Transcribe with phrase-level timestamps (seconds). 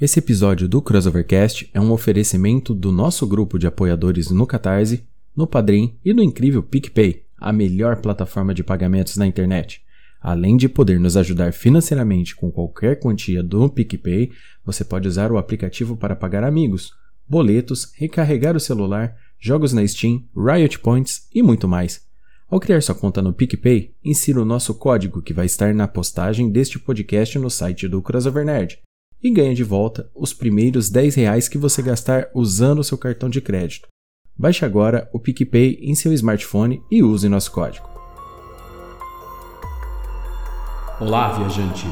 [0.00, 5.44] Esse episódio do Crossovercast é um oferecimento do nosso grupo de apoiadores no Catarse, no
[5.44, 9.82] Padrim e no incrível PicPay, a melhor plataforma de pagamentos na internet.
[10.20, 14.30] Além de poder nos ajudar financeiramente com qualquer quantia do PicPay,
[14.64, 16.92] você pode usar o aplicativo para pagar amigos,
[17.28, 22.06] boletos, recarregar o celular, jogos na Steam, Riot Points e muito mais.
[22.48, 26.52] Ao criar sua conta no PicPay, insira o nosso código que vai estar na postagem
[26.52, 28.78] deste podcast no site do Crossover Nerd
[29.22, 33.28] e ganha de volta os primeiros 10 reais que você gastar usando o seu cartão
[33.28, 33.88] de crédito.
[34.36, 37.88] Baixe agora o PicPay em seu smartphone e use nosso código.
[41.00, 41.86] Olá, viajante!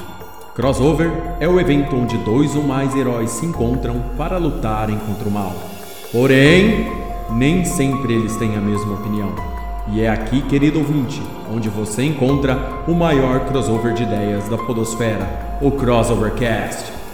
[0.55, 5.31] Crossover é o evento onde dois ou mais heróis se encontram para lutarem contra o
[5.31, 5.53] mal.
[6.11, 6.87] Porém,
[7.33, 9.35] nem sempre eles têm a mesma opinião.
[9.93, 11.21] E é aqui, querido ouvinte,
[11.53, 12.57] onde você encontra
[12.89, 17.06] o maior crossover de ideias da Podosfera, o Crossovercast.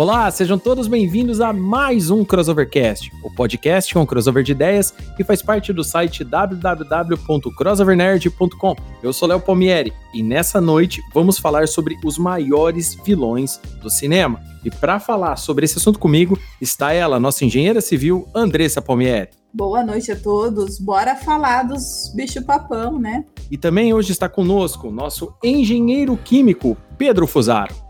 [0.00, 5.22] Olá, sejam todos bem-vindos a mais um Crossovercast, o podcast com crossover de ideias que
[5.22, 8.76] faz parte do site www.crossovernerd.com.
[9.02, 14.40] Eu sou Léo Palmieri e nessa noite vamos falar sobre os maiores vilões do cinema.
[14.64, 19.28] E para falar sobre esse assunto comigo está ela, nossa engenheira civil, Andressa Palmieri.
[19.52, 20.78] Boa noite a todos.
[20.78, 23.26] Bora falar dos bicho-papão, né?
[23.50, 27.89] E também hoje está conosco nosso engenheiro químico, Pedro Fusaro.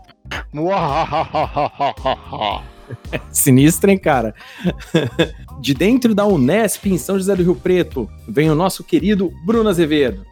[3.31, 4.35] Sinistro, hein, cara?
[5.61, 9.69] De dentro da Unesp, em São José do Rio Preto, vem o nosso querido Bruno
[9.69, 10.25] Azevedo.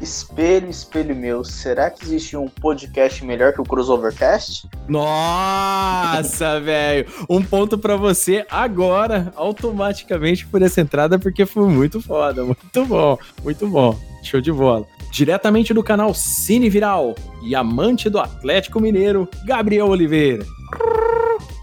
[0.00, 4.68] Espelho, espelho meu, será que existe um podcast melhor que o Crossovercast?
[4.86, 7.06] Nossa, velho!
[7.28, 12.44] Um ponto para você agora, automaticamente por essa entrada, porque foi muito foda.
[12.44, 13.98] Muito bom, muito bom.
[14.22, 20.44] Show de bola diretamente do canal Cine Viral e amante do Atlético Mineiro, Gabriel Oliveira.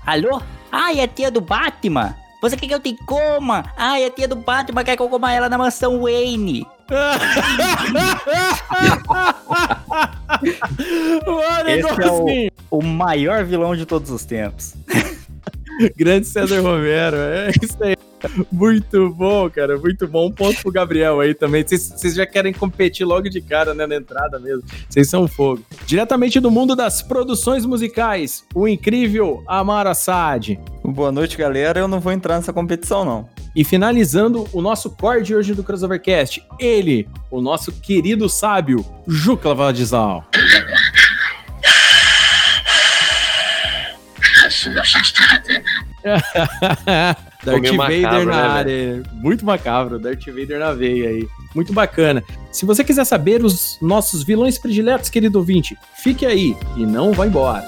[0.06, 0.42] Alô?
[0.72, 2.16] Ai, é tia do Batman?
[2.42, 3.64] Você quer que eu te coma?
[3.78, 6.68] Ai, é tia do Batman, quer que eu coma ela na mansão Wayne.
[11.26, 12.12] Mano, Esse é
[12.70, 14.74] o, o maior vilão de todos os tempos.
[15.96, 17.96] Grande César Romero, é isso aí.
[18.52, 20.28] Muito bom, cara, muito bom.
[20.28, 21.64] Um ponto pro Gabriel aí também.
[21.64, 24.64] Vocês já querem competir logo de cara, né, na entrada mesmo.
[24.90, 25.64] Vocês são fogo.
[25.86, 30.60] Diretamente do mundo das produções musicais, o incrível Amar Assad.
[30.84, 31.80] Boa noite, galera.
[31.80, 33.30] Eu não vou entrar nessa competição, não.
[33.56, 39.50] E finalizando o nosso core de hoje do Crossovercast, ele, o nosso querido sábio, Juca
[39.50, 40.26] Lavadizal.
[47.44, 49.04] Darth Vader macabro, na né, área.
[49.14, 51.28] Muito macabro, Darth Vader na veia aí.
[51.54, 52.24] Muito bacana.
[52.52, 57.28] Se você quiser saber os nossos vilões prediletos, querido ouvinte, fique aí e não vá
[57.28, 57.68] embora.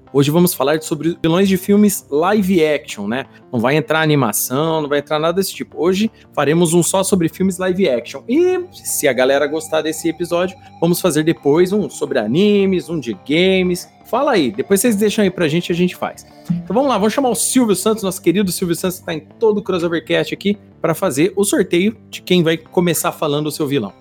[0.13, 3.27] Hoje vamos falar sobre vilões de filmes live action, né?
[3.49, 5.81] Não vai entrar animação, não vai entrar nada desse tipo.
[5.81, 8.21] Hoje faremos um só sobre filmes live action.
[8.27, 13.17] E se a galera gostar desse episódio, vamos fazer depois um sobre animes, um de
[13.25, 13.87] games.
[14.05, 16.27] Fala aí, depois vocês deixam aí pra gente e a gente faz.
[16.49, 19.21] Então vamos lá, vamos chamar o Silvio Santos, nosso querido Silvio Santos, que está em
[19.39, 23.65] todo o Crossovercast aqui, para fazer o sorteio de quem vai começar falando o seu
[23.65, 23.93] vilão.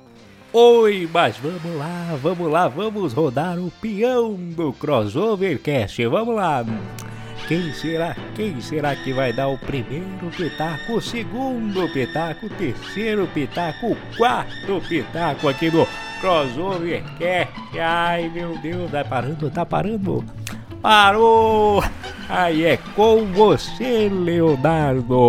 [0.52, 6.04] Oi, mas vamos lá, vamos lá, vamos rodar o peão do Crossovercast.
[6.06, 6.66] Vamos lá.
[7.46, 8.16] Quem será?
[8.34, 13.96] Quem será que vai dar o primeiro pitaco, o segundo pitaco, o terceiro pitaco, o
[14.16, 15.86] quarto pitaco aqui no
[16.20, 17.52] Crossovercast?
[17.80, 20.24] Ai, meu Deus, tá parando, tá parando.
[20.82, 21.80] Parou!
[22.28, 25.28] Aí é com você, Leonardo.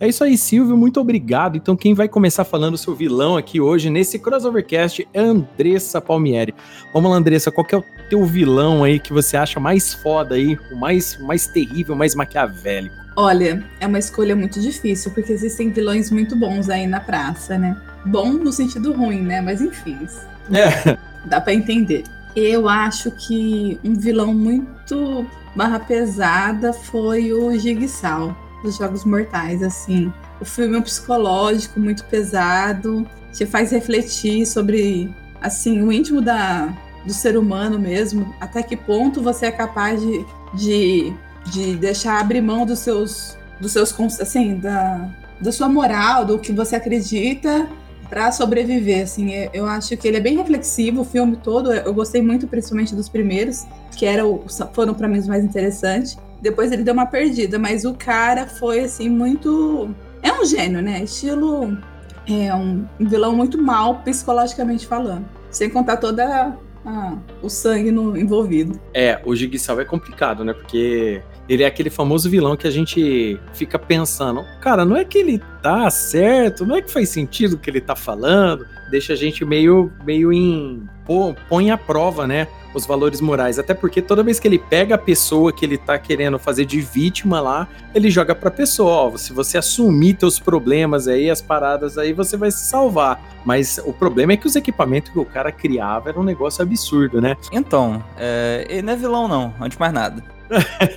[0.00, 1.58] É isso aí, Silvio, muito obrigado.
[1.58, 6.54] Então, quem vai começar falando o seu vilão aqui hoje nesse crossovercast é Andressa Palmieri.
[6.94, 10.58] Vamos lá, Andressa, qual é o teu vilão aí que você acha mais foda aí,
[10.72, 12.96] o mais, mais terrível, mais maquiavélico?
[13.14, 17.76] Olha, é uma escolha muito difícil, porque existem vilões muito bons aí na praça, né?
[18.06, 19.42] Bom no sentido ruim, né?
[19.42, 19.98] Mas enfim.
[20.50, 20.96] É,
[21.26, 22.04] dá pra entender.
[22.34, 30.12] Eu acho que um vilão muito barra pesada foi o Jigsaw dos Jogos Mortais, assim.
[30.40, 36.74] O filme é um psicológico muito pesado, te faz refletir sobre, assim, o íntimo da,
[37.04, 40.24] do ser humano mesmo, até que ponto você é capaz de,
[40.54, 41.12] de,
[41.46, 45.08] de deixar abrir mão dos seus, dos seus, assim, da,
[45.40, 47.68] da sua moral, do que você acredita
[48.08, 52.20] para sobreviver, assim, eu, acho que ele é bem reflexivo, o filme todo, eu gostei
[52.20, 53.64] muito, principalmente dos primeiros,
[53.96, 54.42] que eram,
[54.72, 58.80] foram para mim os mais interessantes, depois ele deu uma perdida, mas o cara foi,
[58.80, 61.76] assim, muito, é um gênio, né, estilo,
[62.28, 68.80] é um vilão muito mal, psicologicamente falando, sem contar toda a, o sangue no, envolvido.
[68.94, 73.36] É, o Jigsaw é complicado, né, porque ele é aquele famoso vilão que a gente
[73.52, 77.58] fica pensando, cara, não é que ele tá certo, não é que faz sentido o
[77.58, 80.88] que ele tá falando, deixa a gente meio, meio em.
[81.48, 82.46] põe à prova, né?
[82.72, 83.58] Os valores morais.
[83.58, 86.80] Até porque toda vez que ele pega a pessoa que ele tá querendo fazer de
[86.80, 91.98] vítima lá, ele joga pra pessoa: ó, se você assumir teus problemas aí, as paradas
[91.98, 93.20] aí, você vai se salvar.
[93.44, 97.20] Mas o problema é que os equipamentos que o cara criava era um negócio absurdo,
[97.20, 97.36] né?
[97.50, 100.39] Então, é, ele não é vilão, não, antes de mais nada.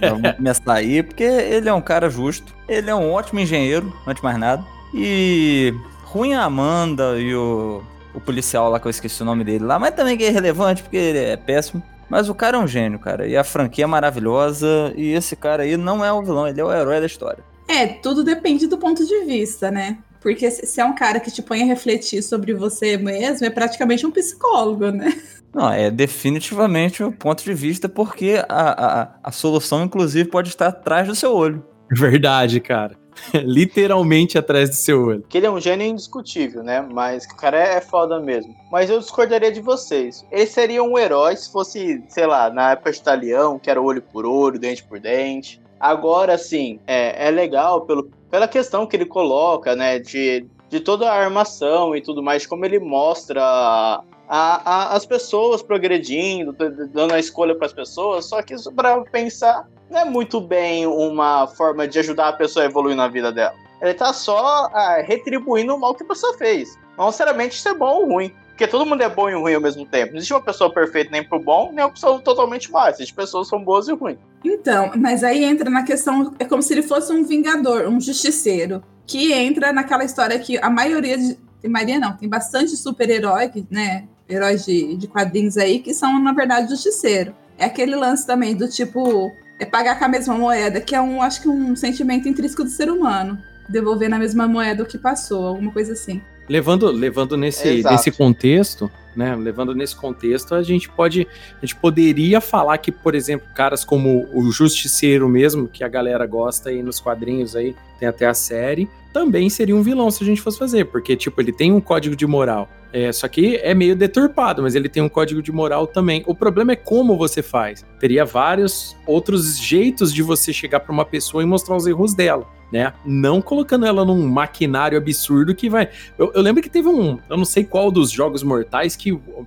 [0.02, 4.22] Vamos começar aí, porque ele é um cara justo, ele é um ótimo engenheiro, antes
[4.22, 4.64] de mais nada.
[4.94, 5.74] E
[6.06, 7.82] ruim a Amanda e o,
[8.14, 10.84] o policial lá, que eu esqueci o nome dele lá, mas também que é irrelevante,
[10.84, 11.82] porque ele é péssimo.
[12.10, 13.26] Mas o cara é um gênio, cara.
[13.26, 14.94] E a franquia é maravilhosa.
[14.96, 17.44] E esse cara aí não é o vilão, ele é o herói da história.
[17.68, 19.98] É, tudo depende do ponto de vista, né?
[20.22, 24.06] Porque se é um cara que te põe a refletir sobre você mesmo, é praticamente
[24.06, 25.14] um psicólogo, né?
[25.54, 30.68] Não, é definitivamente o ponto de vista, porque a, a, a solução, inclusive, pode estar
[30.68, 31.64] atrás do seu olho.
[31.92, 32.98] Verdade, cara.
[33.34, 35.26] Literalmente atrás do seu olho.
[35.30, 36.82] Que ele é um gênio indiscutível, né?
[36.82, 38.56] Mas o cara é foda mesmo.
[38.72, 40.26] Mas eu discordaria de vocês.
[40.32, 44.02] Ele seria um herói se fosse, sei lá, na época de Italião, que era olho
[44.02, 45.62] por olho, dente por dente.
[45.80, 50.00] Agora, assim, é, é legal pelo, pela questão que ele coloca, né?
[50.00, 55.62] De, de toda a armação e tudo mais, como ele mostra a, a, as pessoas
[55.62, 60.40] progredindo, dando a escolha para as pessoas, só que isso, para pensar, não é muito
[60.42, 63.54] bem uma forma de ajudar a pessoa a evoluir na vida dela.
[63.82, 66.78] Ele tá só ah, retribuindo o mal que a pessoa fez.
[66.98, 68.34] Não necessariamente isso é bom ou ruim.
[68.54, 70.12] Porque todo mundo é bom e ruim ao mesmo tempo.
[70.12, 72.90] Não existe uma pessoa perfeita nem pro bom, nem uma pessoa totalmente má.
[72.90, 74.20] Existem pessoas que são boas e ruins.
[74.46, 78.84] Então, mas aí entra na questão, é como se ele fosse um vingador, um justiceiro.
[79.08, 81.38] Que entra naquela história que a maioria de.
[81.68, 84.08] Maioria não, tem bastante super-herói, né?
[84.34, 87.34] Heróis de, de quadrinhos aí que são, na verdade, justiceiro.
[87.58, 91.22] É aquele lance também do tipo, é pagar com a mesma moeda, que é um,
[91.22, 93.38] acho que um sentimento intrínseco do ser humano.
[93.70, 96.22] Devolver na mesma moeda o que passou, alguma coisa assim.
[96.50, 99.36] Levando, levando nesse, nesse contexto, né?
[99.36, 101.28] Levando nesse contexto, a gente pode,
[101.58, 106.26] a gente poderia falar que, por exemplo, caras como o Justiceiro mesmo, que a galera
[106.26, 110.26] gosta aí nos quadrinhos aí, tem até a série, também seria um vilão se a
[110.26, 112.70] gente fosse fazer, porque tipo, ele tem um código de moral.
[112.92, 116.24] É, só que é meio deturpado, mas ele tem um código de moral também.
[116.28, 117.84] O problema é como você faz.
[118.00, 122.48] Teria vários outros jeitos de você chegar para uma pessoa e mostrar os erros dela
[122.74, 122.92] né?
[123.06, 125.90] Não colocando ela num maquinário absurdo que vai.
[126.18, 127.20] Eu, eu, lembro que teve um.
[127.30, 129.03] Eu não sei qual dos jogos mortais que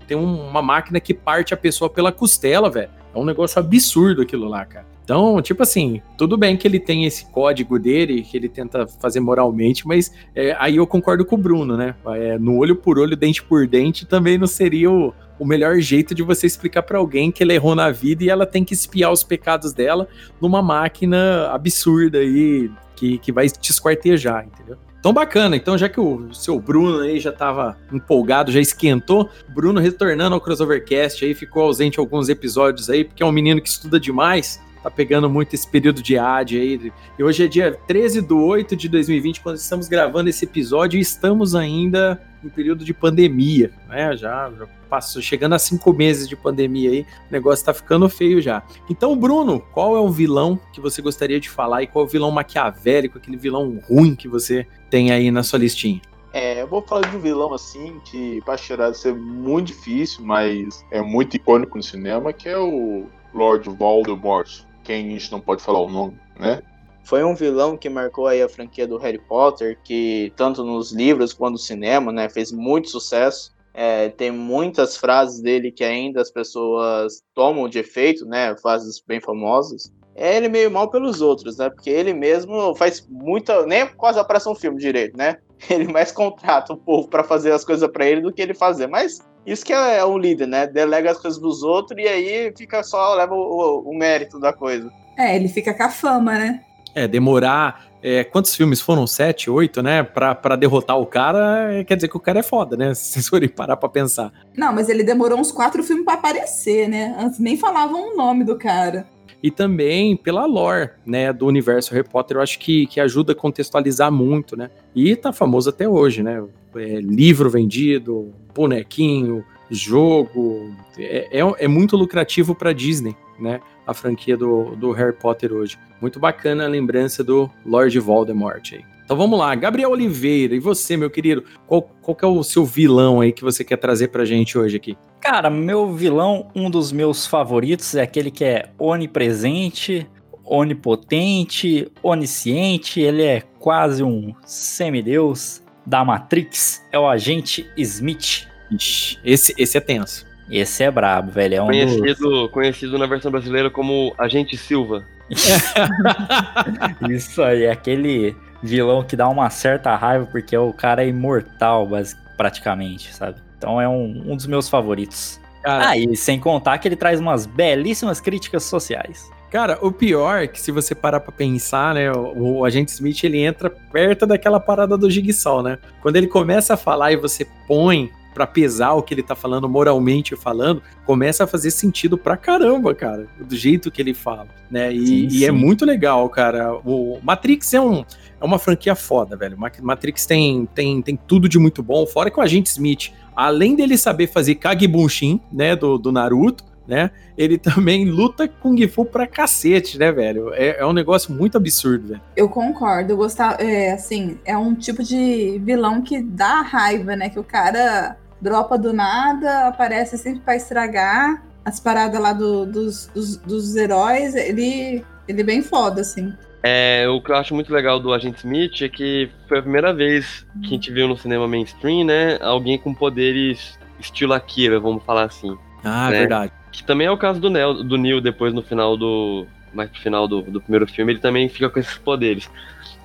[0.06, 2.90] tem uma máquina que parte a pessoa pela costela, velho.
[3.14, 4.86] É um negócio absurdo aquilo lá, cara.
[5.06, 9.20] Então, tipo assim, tudo bem que ele tem esse código dele, que ele tenta fazer
[9.20, 11.94] moralmente, mas é, aí eu concordo com o Bruno, né?
[12.08, 16.12] É, no olho por olho, dente por dente, também não seria o, o melhor jeito
[16.12, 19.12] de você explicar para alguém que ela errou na vida e ela tem que espiar
[19.12, 20.08] os pecados dela
[20.40, 24.76] numa máquina absurda aí, que, que vai te esquartejar, entendeu?
[25.06, 29.78] Então bacana, então já que o seu Bruno aí já estava empolgado, já esquentou, Bruno
[29.80, 34.00] retornando ao Crossovercast aí, ficou ausente alguns episódios aí, porque é um menino que estuda
[34.00, 36.92] demais, tá pegando muito esse período de AD aí.
[37.18, 41.00] E hoje é dia 13 de 8 de 2020, quando estamos gravando esse episódio, e
[41.00, 44.16] estamos ainda em período de pandemia, né?
[44.16, 48.40] Já, já passou, chegando a cinco meses de pandemia aí, o negócio tá ficando feio
[48.40, 48.62] já.
[48.88, 52.10] Então, Bruno, qual é o vilão que você gostaria de falar e qual é o
[52.10, 56.00] vilão maquiavélico, aquele vilão ruim que você tem aí na sua listinha?
[56.32, 60.84] É, eu vou falar de um vilão assim que pra cheirar ser muito difícil, mas
[60.92, 64.65] é muito icônico no cinema, que é o Lord Voldemort.
[64.86, 66.62] Quem a gente não pode falar o nome, né?
[67.06, 71.32] foi um vilão que marcou aí a franquia do Harry Potter, que tanto nos livros
[71.32, 73.54] quanto no cinema, né, fez muito sucesso.
[73.72, 79.20] É, tem muitas frases dele que ainda as pessoas tomam de efeito, né, frases bem
[79.20, 79.92] famosas.
[80.16, 84.48] É ele meio mal pelos outros, né, porque ele mesmo faz muita, nem quase aparece
[84.48, 85.36] um filme direito, né.
[85.70, 88.86] Ele mais contrata o povo para fazer as coisas para ele do que ele fazer,
[88.86, 90.66] mas Isso que é um líder, né?
[90.66, 94.52] Delega as coisas pros outros e aí fica só, leva o, o- o mérito da
[94.52, 94.90] coisa.
[95.16, 96.60] É, ele fica com a fama, né?
[96.94, 97.86] É, demorar.
[98.02, 99.06] é, quantos filmes foram?
[99.06, 100.02] Sete, oito, né?
[100.02, 102.92] Pra, pra derrotar o cara, é, quer dizer que o cara é foda, né?
[102.94, 104.32] Se vocês forem parar pra pensar.
[104.56, 107.14] Não, mas ele demorou uns quatro filmes pra aparecer, né?
[107.18, 109.06] Antes nem falavam o nome do cara.
[109.42, 111.32] E também pela lore, né?
[111.32, 114.70] Do universo Harry Potter, eu acho que, que ajuda a contextualizar muito, né?
[114.94, 116.42] E tá famoso até hoje, né?
[116.74, 120.70] É, livro vendido, bonequinho, jogo.
[120.98, 123.60] É, é, é muito lucrativo pra Disney, né?
[123.86, 125.78] A franquia do, do Harry Potter hoje.
[126.00, 128.95] Muito bacana a lembrança do Lord Voldemort aí.
[129.06, 132.64] Então vamos lá, Gabriel Oliveira, e você, meu querido, qual, qual que é o seu
[132.64, 134.98] vilão aí que você quer trazer pra gente hoje aqui?
[135.20, 140.08] Cara, meu vilão, um dos meus favoritos, é aquele que é onipresente,
[140.44, 148.48] onipotente, onisciente, ele é quase um semideus da Matrix, é o agente Smith.
[148.72, 150.26] Ixi, esse, esse é tenso.
[150.50, 151.96] Esse é brabo, velho, é um dos...
[151.96, 155.04] Conhecido, conhecido na versão brasileira como Agente Silva.
[157.08, 161.88] Isso aí, é aquele vilão que dá uma certa raiva, porque o cara é imortal,
[162.36, 163.38] praticamente, sabe?
[163.58, 165.40] Então é um, um dos meus favoritos.
[165.62, 169.28] Cara, Ah, e sem contar que ele traz umas belíssimas críticas sociais.
[169.50, 173.22] Cara, o pior é que se você parar pra pensar, né, o, o agente Smith
[173.24, 175.78] ele entra perto daquela parada do Jigsaw, né?
[176.02, 179.66] Quando ele começa a falar e você põe pra pesar o que ele tá falando
[179.66, 184.92] moralmente falando, começa a fazer sentido pra caramba, cara, do jeito que ele fala, né?
[184.92, 185.52] E, Sim, e é sim.
[185.56, 186.74] muito legal, cara.
[186.84, 188.04] O Matrix é um
[188.38, 189.56] é uma franquia foda, velho.
[189.56, 193.74] Ma- Matrix tem, tem, tem tudo de muito bom, fora que o agente Smith, além
[193.74, 197.10] dele saber fazer Kagebunshin, né, do, do Naruto, né?
[197.38, 200.52] Ele também luta Kung Fu pra cacete, né, velho?
[200.52, 202.20] É, é um negócio muito absurdo, velho.
[202.36, 203.12] Eu concordo.
[203.12, 207.28] Eu gostava, é, assim, é um tipo de vilão que dá raiva, né?
[207.28, 213.06] Que o cara dropa do nada, aparece sempre pra estragar as paradas lá do- dos,
[213.14, 214.34] dos, dos heróis.
[214.34, 216.32] Ele, ele é bem foda, assim.
[216.62, 219.92] É, o que eu acho muito legal do Agente Smith é que foi a primeira
[219.94, 222.38] vez que a gente viu no cinema mainstream, né?
[222.40, 225.56] Alguém com poderes estilo Akira, vamos falar assim.
[225.84, 226.18] Ah, Né?
[226.18, 226.52] verdade.
[226.72, 229.46] Que também é o caso do, Neo, do Neo depois no final do.
[229.72, 232.50] Mais pro final do, do primeiro filme, ele também fica com esses poderes.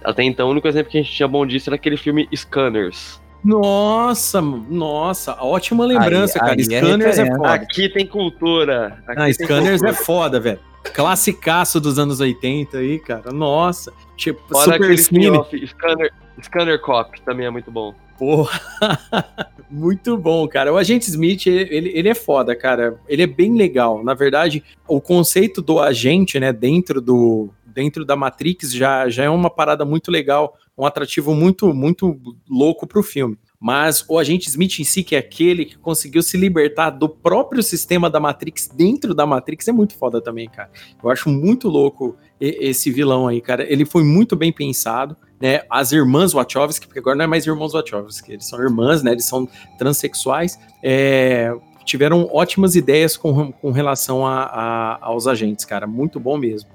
[0.03, 3.21] Até então, o único exemplo que a gente tinha bom disso era aquele filme Scanners.
[3.43, 6.51] Nossa, nossa, ótima lembrança, Aí- cara.
[6.53, 7.36] aí é Scanners é, referência.
[7.38, 7.53] foda.
[7.53, 8.88] Aqui tem cultura.
[9.07, 10.05] Aqui Ah, tem Scanners é cultura.
[10.05, 10.60] foda, velho.
[10.93, 13.31] Classicaço dos anos 80 aí, cara.
[13.31, 13.91] Nossa.
[14.17, 15.67] Tipo, Fora Super Cine.
[15.67, 16.12] Scanner,
[16.43, 17.93] Scanner Cop, também é muito bom.
[18.17, 18.60] Porra.
[19.74, 20.74] Muito bom, cara.
[20.74, 23.00] O Agente Smith, ele, ele é foda, cara.
[23.07, 24.03] Ele é bem legal.
[24.03, 29.29] Na verdade, o conceito do agente, né, dentro do dentro da Matrix já, já é
[29.29, 33.37] uma parada muito legal, um atrativo muito muito louco pro filme.
[33.63, 37.61] Mas o agente Smith em si, que é aquele que conseguiu se libertar do próprio
[37.61, 40.71] sistema da Matrix dentro da Matrix, é muito foda também, cara.
[41.03, 43.63] Eu acho muito louco esse vilão aí, cara.
[43.71, 45.61] Ele foi muito bem pensado, né?
[45.69, 49.11] As irmãs Wachowski, porque agora não é mais irmãos Wachowski, eles são irmãs, né?
[49.11, 49.47] Eles são
[49.77, 50.57] transexuais.
[50.83, 55.85] é, tiveram ótimas ideias com, com relação a, a- aos agentes, cara.
[55.87, 56.69] Muito bom mesmo.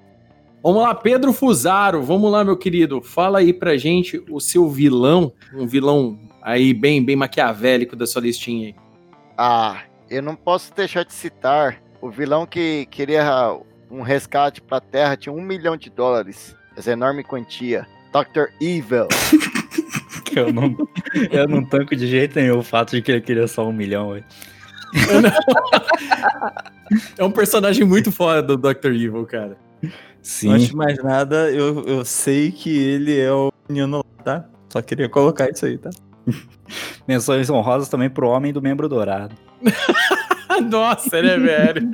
[0.67, 2.03] Vamos lá, Pedro Fusaro.
[2.03, 3.01] Vamos lá, meu querido.
[3.01, 8.23] Fala aí pra gente o seu vilão, um vilão aí bem, bem maquiavélico da sua
[8.23, 8.75] listinha aí.
[9.39, 13.57] Ah, eu não posso deixar de citar o vilão que queria
[13.89, 16.57] um resgate pra Terra tinha um milhão de dólares.
[16.77, 17.87] Essa enorme quantia.
[18.13, 18.47] Dr.
[18.61, 19.07] Evil.
[20.25, 20.77] Que eu não,
[21.31, 24.15] eu não tanco de jeito nenhum o fato de que ele queria só um milhão,
[24.15, 24.25] velho.
[27.17, 28.89] É um personagem muito foda do Dr.
[28.89, 29.57] Evil, cara.
[30.27, 30.55] Sim.
[30.55, 34.45] Antes de mais nada, eu, eu sei que ele é o menino lá, tá?
[34.69, 35.89] Só queria colocar isso aí, tá?
[37.07, 39.37] Menções honrosas também pro Homem do Membro Dourado.
[40.69, 41.93] Nossa, né, velho?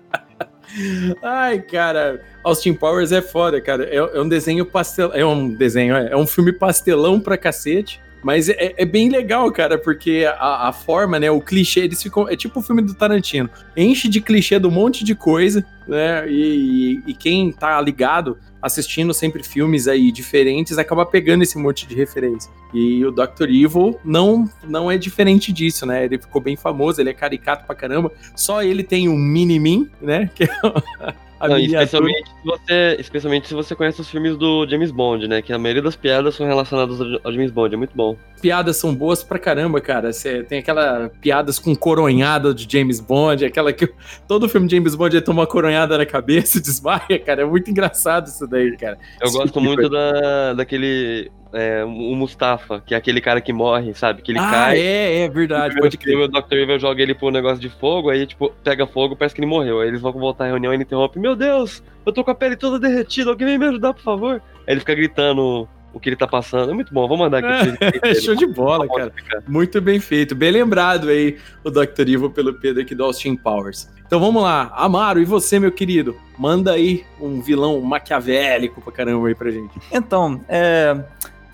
[1.22, 3.84] Ai, cara, Austin Powers é foda, cara.
[3.84, 8.00] É, é um desenho pastel, é um desenho, é, é um filme pastelão pra cacete.
[8.26, 12.28] Mas é, é bem legal, cara, porque a, a forma, né, o clichê, eles ficam.
[12.28, 13.48] É tipo o filme do Tarantino.
[13.76, 16.28] Enche de clichê de um monte de coisa, né?
[16.28, 21.86] E, e, e quem tá ligado, assistindo sempre filmes aí diferentes, acaba pegando esse monte
[21.86, 22.50] de referência.
[22.74, 23.44] E o Dr.
[23.48, 26.04] Evil não, não é diferente disso, né?
[26.04, 28.10] Ele ficou bem famoso, ele é caricato pra caramba.
[28.34, 30.28] Só ele tem um mini-min, né?
[30.34, 31.84] Que é a Não, miniatura.
[31.84, 35.42] especialmente, se você, especialmente se você conhece os filmes do James Bond, né?
[35.42, 38.16] Que a maioria das piadas são relacionadas ao James Bond, é muito bom.
[38.40, 40.12] piadas são boas pra caramba, cara.
[40.12, 43.88] Você tem aquela piadas com coronhada de James Bond, aquela que
[44.26, 47.42] todo filme de James Bond ele toma uma coronhada na cabeça e desmaia, cara.
[47.42, 48.98] É muito engraçado isso daí, cara.
[49.20, 54.20] Eu gosto muito da, daquele é, o Mustafa, que é aquele cara que morre, sabe?
[54.20, 54.78] Que ele ah, cai.
[54.78, 56.18] é, é verdade, pode crer.
[56.18, 56.54] o Dr.
[56.54, 59.80] Evil joga ele pro negócio de fogo, aí, tipo, pega fogo, parece que ele morreu.
[59.80, 62.34] Aí eles vão voltar à reunião e ele interrompe: Meu Deus, eu tô com a
[62.34, 64.42] pele toda derretida, alguém vem me ajudar, por favor?
[64.66, 66.70] Aí ele fica gritando o que ele tá passando.
[66.70, 68.14] É muito bom, vou mandar aqui entenderem.
[68.20, 69.12] Show de bola, cara.
[69.48, 70.34] Muito bem feito.
[70.34, 72.02] Bem lembrado aí o Dr.
[72.02, 73.88] Evil pelo Pedro aqui do Austin Powers.
[74.06, 74.70] Então vamos lá.
[74.74, 76.14] Amaro, e você, meu querido?
[76.38, 79.72] Manda aí um vilão maquiavélico pra caramba aí pra gente.
[79.90, 81.02] Então, é.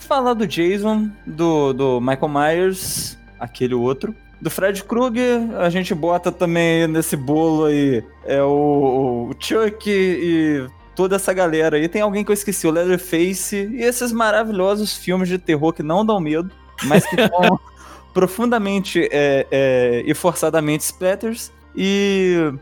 [0.06, 4.14] Falar do Jason, do, do Michael Myers, aquele outro.
[4.40, 10.66] Do Fred Krueger, a gente bota também nesse bolo aí é o, o Chuck e
[10.94, 11.88] toda essa galera aí.
[11.88, 16.04] Tem alguém que eu esqueci, o Leatherface e esses maravilhosos filmes de terror que não
[16.04, 16.50] dão medo,
[16.84, 17.60] mas que são
[18.12, 21.52] profundamente é, é, e forçadamente splatters.
[21.74, 22.52] E.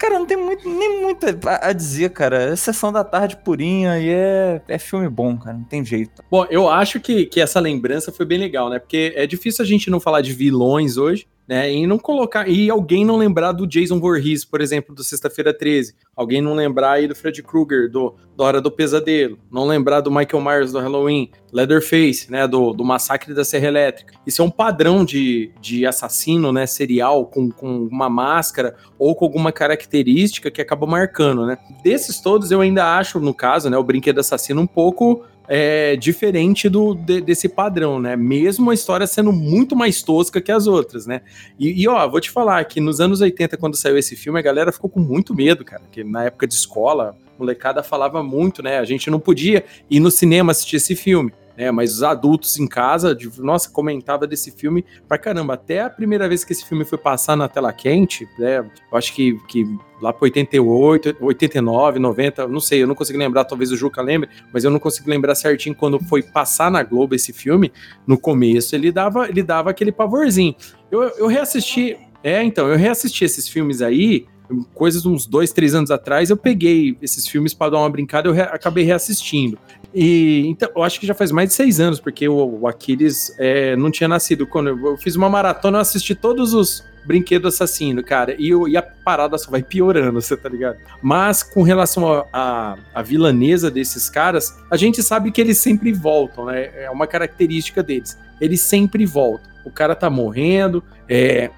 [0.00, 2.44] Cara, não tem muito, nem muito a, a dizer, cara.
[2.44, 5.54] É sessão da tarde purinha e é, é filme bom, cara.
[5.58, 6.24] Não tem jeito.
[6.30, 8.78] Bom, eu acho que, que essa lembrança foi bem legal, né?
[8.78, 11.72] Porque é difícil a gente não falar de vilões hoje, né?
[11.72, 12.48] E não colocar.
[12.48, 15.96] E alguém não lembrar do Jason Voorhees, por exemplo, do Sexta-feira 13.
[16.14, 19.36] Alguém não lembrar aí do Fred Krueger, do, do Hora do Pesadelo.
[19.50, 21.28] Não lembrar do Michael Myers do Halloween.
[21.52, 22.46] Leatherface, né?
[22.46, 24.14] Do, do Massacre da Serra Elétrica.
[24.24, 26.66] Isso é um padrão de, de assassino, né?
[26.66, 31.58] Serial, com, com uma máscara ou com alguma característica que acaba marcando, né?
[31.82, 33.76] Desses todos, eu ainda acho, no caso, né?
[33.76, 38.14] O Brinquedo Assassino um pouco é, diferente do, de- desse padrão, né?
[38.14, 41.22] Mesmo a história sendo muito mais tosca que as outras, né?
[41.58, 44.42] E, e, ó, vou te falar que nos anos 80, quando saiu esse filme, a
[44.42, 45.82] galera ficou com muito medo, cara.
[45.90, 48.78] Que na época de escola, molecada falava muito, né?
[48.78, 51.32] A gente não podia ir no cinema assistir esse filme.
[51.60, 51.70] Né?
[51.70, 55.54] mas os adultos em casa, de- nossa, comentava desse filme pra caramba.
[55.54, 58.58] Até a primeira vez que esse filme foi passar na tela quente, né?
[58.90, 59.64] Eu acho que, que
[60.00, 64.30] lá pro 88, 89, 90, não sei, eu não consigo lembrar, talvez o Juca lembre,
[64.52, 67.70] mas eu não consigo lembrar certinho quando foi passar na Globo esse filme,
[68.06, 70.54] no começo ele dava, ele dava aquele pavorzinho.
[70.90, 74.26] Eu, eu reassisti, é, então, eu reassisti esses filmes aí,
[74.74, 78.32] coisas uns dois, três anos atrás, eu peguei esses filmes para dar uma brincada, eu
[78.32, 79.56] re- acabei reassistindo.
[79.94, 83.34] E então, eu acho que já faz mais de seis anos, porque o, o Aquiles
[83.38, 84.46] é, não tinha nascido.
[84.46, 88.76] Quando eu, eu fiz uma maratona, eu assisti todos os brinquedos assassinos, cara, e, e
[88.76, 90.76] a parada só vai piorando, você tá ligado?
[91.02, 95.92] Mas com relação à a, a vilanesa desses caras, a gente sabe que eles sempre
[95.92, 96.70] voltam, né?
[96.76, 98.18] É uma característica deles.
[98.40, 99.50] Eles sempre voltam.
[99.64, 101.50] O cara tá morrendo, é,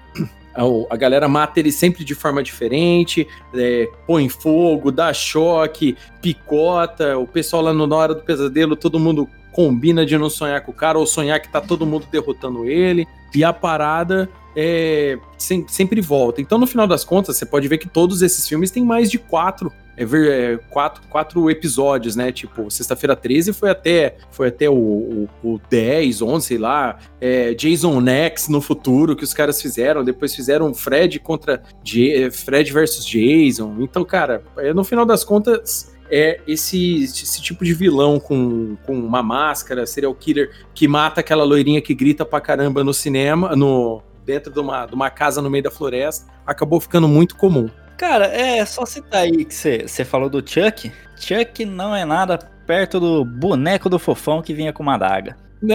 [0.55, 0.63] a,
[0.93, 7.17] a galera mata ele sempre de forma diferente, é, põe fogo, dá choque, picota.
[7.17, 10.71] O pessoal lá no, na hora do pesadelo, todo mundo combina de não sonhar com
[10.71, 13.07] o cara ou sonhar que tá todo mundo derrotando ele.
[13.33, 16.41] E a parada é, sem- sempre volta.
[16.41, 19.17] Então, no final das contas, você pode ver que todos esses filmes têm mais de
[19.17, 19.71] quatro.
[19.95, 22.31] É, é, quatro, quatro episódios, né?
[22.31, 26.97] Tipo, sexta-feira 13 foi até, foi até o, o, o 10, 11, sei lá.
[27.21, 30.03] É, Jason X no futuro que os caras fizeram.
[30.03, 33.75] Depois fizeram Fred contra Ja- Fred versus Jason.
[33.79, 38.93] Então, cara, é, no final das contas, é esse, esse tipo de vilão com, com
[38.93, 44.01] uma máscara, serial killer, que mata aquela loirinha que grita pra caramba no cinema, no
[44.25, 47.69] dentro de uma, de uma casa no meio da floresta, acabou ficando muito comum.
[47.97, 50.91] Cara, é só citar aí que você falou do Chuck.
[51.15, 55.37] Chuck não é nada perto do boneco do fofão que vinha com uma adaga.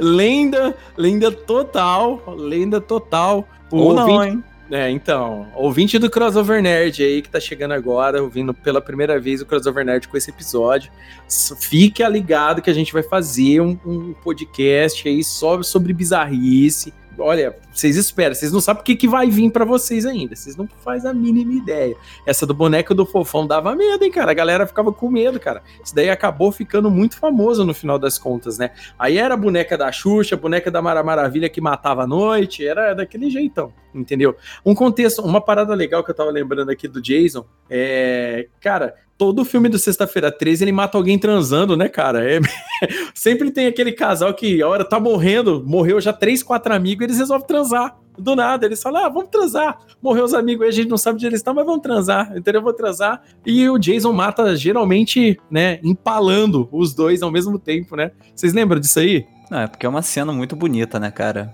[0.00, 3.46] lenda, lenda total, lenda total.
[3.70, 4.44] Ou não, ouvinte- hein?
[4.70, 9.42] É, então, ouvinte do Crossover Nerd aí que tá chegando agora, ouvindo pela primeira vez
[9.42, 10.90] o Crossover Nerd com esse episódio,
[11.60, 16.94] fique ligado que a gente vai fazer um, um podcast aí só sobre bizarrice.
[17.18, 20.56] Olha, vocês esperam, vocês não sabem o que, que vai vir pra vocês ainda, vocês
[20.56, 21.96] não fazem a mínima ideia.
[22.26, 24.30] Essa do boneco do fofão dava medo, hein, cara?
[24.30, 25.62] A galera ficava com medo, cara.
[25.82, 28.70] Isso daí acabou ficando muito famoso no final das contas, né?
[28.98, 32.66] Aí era a boneca da Xuxa, a boneca da Mara Maravilha que matava à noite,
[32.66, 34.36] era daquele jeitão, entendeu?
[34.64, 38.48] Um contexto, uma parada legal que eu tava lembrando aqui do Jason é.
[38.60, 42.28] Cara, todo filme do Sexta-feira 13 ele mata alguém transando, né, cara?
[42.28, 42.40] É-
[43.14, 47.18] Sempre tem aquele casal que a hora tá morrendo, morreu já três, quatro amigos, eles
[47.18, 47.96] resolvem transar.
[48.16, 49.76] Do nada, eles falam, ah, vamos transar.
[50.00, 52.62] Morreu os amigos aí, a gente não sabe onde eles estão, mas vamos transar, entendeu?
[52.62, 53.20] Vou transar.
[53.44, 58.12] E o Jason mata geralmente, né, empalando os dois ao mesmo tempo, né?
[58.34, 59.26] Vocês lembram disso aí?
[59.50, 61.52] Não, é porque é uma cena muito bonita, né, cara?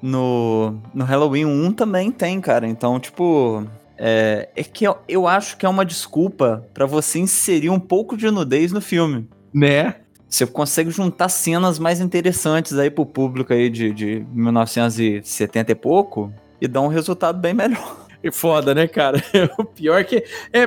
[0.00, 2.66] No, no Halloween 1 também tem, cara.
[2.66, 3.64] Então, tipo.
[3.98, 8.16] É, é que eu, eu acho que é uma desculpa pra você inserir um pouco
[8.16, 9.28] de nudez no filme.
[9.52, 9.96] Né?
[10.28, 16.32] Você consegue juntar cenas mais interessantes aí pro público aí de, de 1970 e pouco
[16.60, 18.06] e dar um resultado bem melhor.
[18.22, 19.22] É foda, né, cara?
[19.58, 20.16] O pior que.
[20.52, 20.62] É,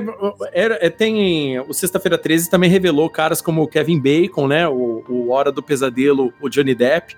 [0.54, 1.60] é, é- tem.
[1.60, 4.68] O Sexta-feira 13 também revelou caras como o Kevin Bacon, né?
[4.68, 7.18] O, o Hora do Pesadelo, o Johnny Depp.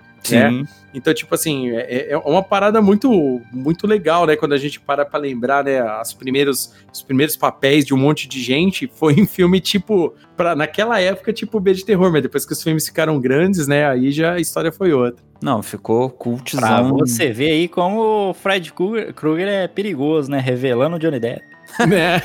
[0.50, 0.64] né?
[0.94, 4.36] Então, tipo assim, é, é uma parada muito, muito legal, né?
[4.36, 5.80] Quando a gente para pra lembrar, né?
[5.80, 10.54] As primeiros, os primeiros papéis de um monte de gente foi em filme, tipo, pra,
[10.54, 13.86] naquela época, tipo B de terror, mas depois que os filmes ficaram grandes, né?
[13.86, 15.22] Aí já a história foi outra.
[15.42, 16.96] Não, ficou Pra cultizão.
[16.98, 20.38] você ver aí como o Fred Krueger Krueger é perigoso, né?
[20.38, 21.42] Revelando o Johnny Depp.
[21.88, 22.20] né?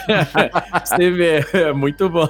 [0.86, 2.28] Você vê, é muito bom.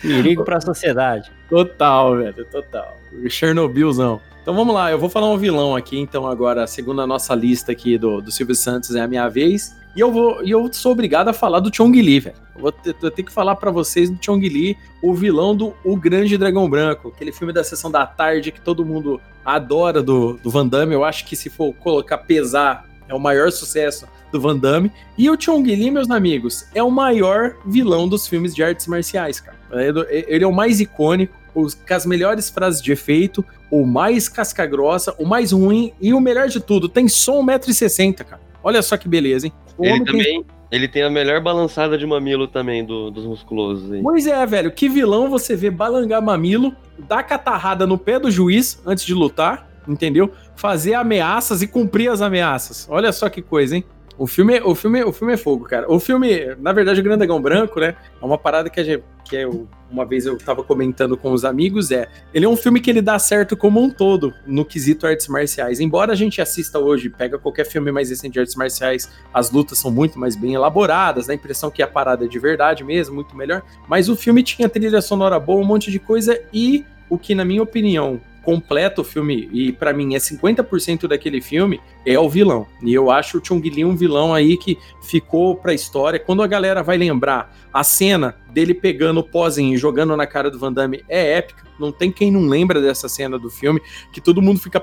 [0.00, 1.30] Perigo pra sociedade.
[1.48, 2.96] Total, velho, total.
[3.28, 4.20] Chernobylzão.
[4.42, 7.72] Então vamos lá, eu vou falar um vilão aqui, então agora, segundo a nossa lista
[7.72, 9.78] aqui do, do Silvio Santos, é a minha vez.
[9.94, 12.36] E eu vou, e eu sou obrigado a falar do Chong Li, velho.
[12.54, 15.74] Eu vou ter, eu tenho que falar pra vocês do Chong Li, o vilão do
[15.84, 20.34] O Grande Dragão Branco, aquele filme da sessão da tarde que todo mundo adora do,
[20.34, 20.94] do Van Damme.
[20.94, 24.92] Eu acho que se for colocar pesar, é o maior sucesso do Van Damme.
[25.18, 29.40] E o Chong Li, meus amigos, é o maior vilão dos filmes de artes marciais,
[29.40, 29.58] cara.
[29.72, 35.14] Ele é o mais icônico, os, com as melhores frases de efeito, o mais casca-grossa,
[35.18, 38.40] o mais ruim e o melhor de tudo, tem só 1,60m, cara.
[38.62, 39.52] Olha só que beleza, hein?
[39.78, 40.46] O Ele homem tem- também.
[40.70, 44.00] Ele tem a melhor balançada de mamilo também do- dos musculosos aí.
[44.02, 48.80] Pois é, velho, que vilão você vê balangar mamilo, dar catarrada no pé do juiz
[48.86, 50.30] antes de lutar, entendeu?
[50.54, 52.86] Fazer ameaças e cumprir as ameaças.
[52.88, 53.84] Olha só que coisa, hein?
[54.20, 55.90] O filme, o filme, o filme é fogo, cara.
[55.90, 57.96] O filme, na verdade, o Grande Dragão Branco, né?
[58.20, 61.90] É uma parada que gente, que eu, uma vez eu tava comentando com os amigos,
[61.90, 65.26] é, ele é um filme que ele dá certo como um todo no quesito artes
[65.26, 65.80] marciais.
[65.80, 69.78] Embora a gente assista hoje, pega qualquer filme mais recente de artes marciais, as lutas
[69.78, 73.14] são muito mais bem elaboradas, dá a impressão que a parada é de verdade mesmo,
[73.14, 73.62] muito melhor.
[73.88, 77.42] Mas o filme tinha trilha sonora boa, um monte de coisa e o que, na
[77.44, 82.66] minha opinião, completa o filme e pra mim é 50% daquele filme é o vilão.
[82.82, 86.18] E eu acho o Chong Li um vilão aí que ficou pra história.
[86.18, 90.50] Quando a galera vai lembrar a cena dele pegando o pozinho e jogando na cara
[90.50, 91.64] do Van Damme é épica.
[91.78, 93.80] Não tem quem não lembra dessa cena do filme,
[94.12, 94.80] que todo mundo fica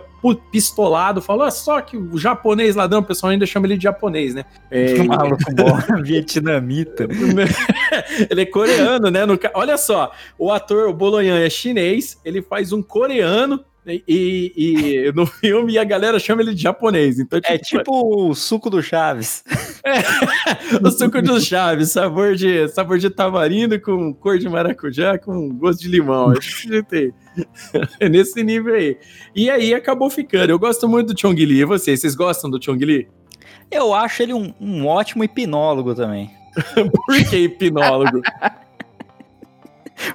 [0.52, 4.34] pistolado, fala "Ah, só que o japonês ladrão, o pessoal ainda chama ele de japonês,
[4.34, 4.46] né?
[4.72, 5.78] É, maluco bom.
[6.02, 7.08] Vietnamita.
[8.30, 9.26] ele é coreano, né?
[9.26, 15.08] No Olha só, o ator, o Boloyan, é chinês, ele faz um coreano e, e-
[15.08, 17.20] e no filme a galera chama ele de japonês.
[17.20, 17.92] Então, É tipo
[18.30, 19.44] o suco do Chaves.
[20.84, 25.82] o suco dos chaves, sabor de, sabor de tamarindo com cor de maracujá com gosto
[25.82, 26.34] de limão.
[26.34, 26.38] É.
[28.00, 28.98] É nesse nível aí.
[29.36, 30.50] E aí acabou ficando.
[30.50, 31.60] Eu gosto muito do Chong Li.
[31.60, 32.02] E vocês?
[32.02, 33.08] Vocês gostam do Chong Li?
[33.70, 36.32] Eu acho ele um, um ótimo hipnólogo também.
[36.74, 38.22] Por que hipnólogo?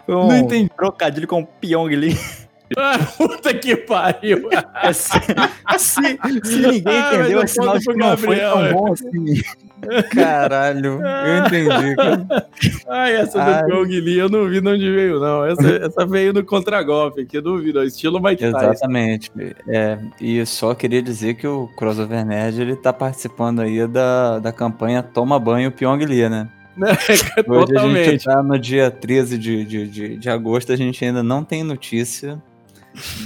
[0.08, 0.70] Um Não entendi.
[0.76, 2.18] trocadilho com Pyong Lee.
[2.76, 4.48] Ah, puta que pariu.
[4.82, 5.10] É, se,
[5.78, 8.72] se- se ninguém Ah, entendeu, eu é sinal de que não foi Gabriel, tão é.
[8.72, 9.42] bom assim.
[10.14, 11.96] Caralho, eu entendi.
[11.96, 12.46] cara.
[12.88, 13.62] Ai, essa Ai.
[13.64, 15.44] do Li eu não vi de onde veio, não.
[15.44, 17.82] Essa, essa veio no contragolpe aqui, eu não vi, não.
[17.82, 18.44] Estilo Mike.
[18.44, 19.30] Exatamente.
[19.68, 24.52] É, e só queria dizer que o Crossover Nerd ele tá participando aí da, da
[24.52, 26.48] campanha Toma Banho Pyong Lee, né?
[26.78, 28.24] Hoje a gente Totalmente.
[28.24, 32.40] tá no dia 13 de, de, de, de agosto, a gente ainda não tem notícia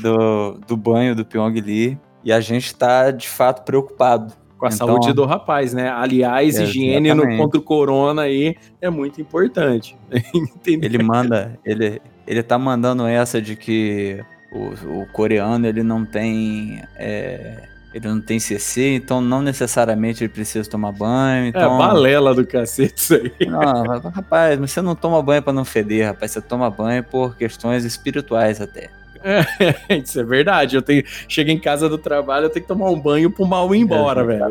[0.00, 4.32] do, do banho do Pyong Lee e a gente tá de fato preocupado.
[4.58, 5.90] Com a Então, saúde do rapaz, né?
[5.90, 9.96] Aliás, higiene no, contra o corona aí é muito importante.
[10.34, 10.88] Entendeu?
[10.88, 16.80] Ele manda, ele, ele tá mandando essa de que o, o coreano ele não tem.
[16.96, 21.46] é, ele não tem CC, então não necessariamente ele precisa tomar banho.
[21.46, 23.32] É Então, balela do cacete isso aí.
[23.46, 26.32] Não, rapaz, mas você não toma banho pra não feder, rapaz.
[26.32, 28.90] Você toma banho por questões espirituais até.
[30.02, 30.76] Isso é verdade.
[30.76, 33.74] Eu tenho, chego em casa do trabalho, eu tenho que tomar um banho pro mal
[33.74, 34.44] ir embora, velho.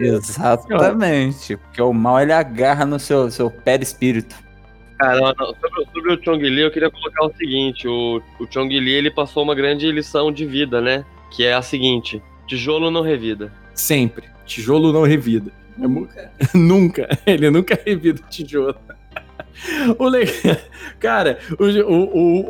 [0.00, 1.56] Exatamente, Exatamente.
[1.56, 4.34] Porque o mal ele agarra no seu, seu perispírito.
[4.98, 5.46] Cara, não, não.
[5.54, 9.10] Sobre, sobre o Chong Li, eu queria colocar o seguinte: o, o Chong Li ele
[9.10, 11.04] passou uma grande lição de vida, né?
[11.30, 13.52] Que é a seguinte: tijolo não revida.
[13.74, 14.26] Sempre.
[14.44, 15.52] Tijolo não revida.
[15.80, 16.08] É mu-
[16.52, 17.08] nunca.
[17.24, 18.74] Ele nunca revida o tijolo.
[19.98, 20.26] O le-
[21.00, 22.04] Cara, o, o,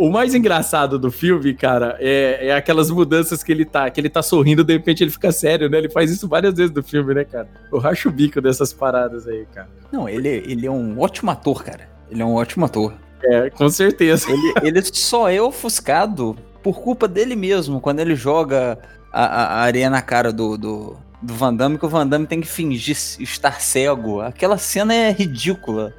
[0.05, 4.01] o, o mais engraçado do filme, cara, é, é aquelas mudanças que ele tá, que
[4.01, 5.79] ele tá sorrindo, de repente ele fica sério, né?
[5.79, 7.49] Ele faz isso várias vezes no filme, né, cara?
[7.73, 9.68] Eu racho o bico dessas paradas aí, cara.
[9.92, 11.88] Não, ele, ele é um ótimo ator, cara.
[12.11, 12.94] Ele é um ótimo ator.
[13.23, 14.31] É, com certeza.
[14.31, 18.79] Ele, ele só é ofuscado por culpa dele mesmo, quando ele joga
[19.12, 22.27] a, a- a areia na cara do, do, do Van Damme, que o Van Damme
[22.27, 24.21] tem que fingir estar cego.
[24.21, 25.94] Aquela cena é ridícula.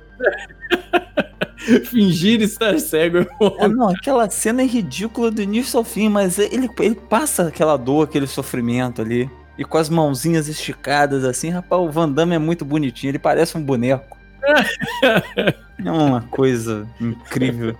[1.86, 3.28] Fingir estar cego é.
[3.60, 7.78] É, não, aquela cena é ridícula do início ao fim, mas ele, ele passa aquela
[7.78, 9.30] dor, aquele sofrimento ali.
[9.58, 13.58] e com as mãozinhas esticadas assim, rapaz, o Van Damme é muito bonitinho, ele parece
[13.58, 14.18] um boneco.
[15.86, 17.74] É uma coisa incrível.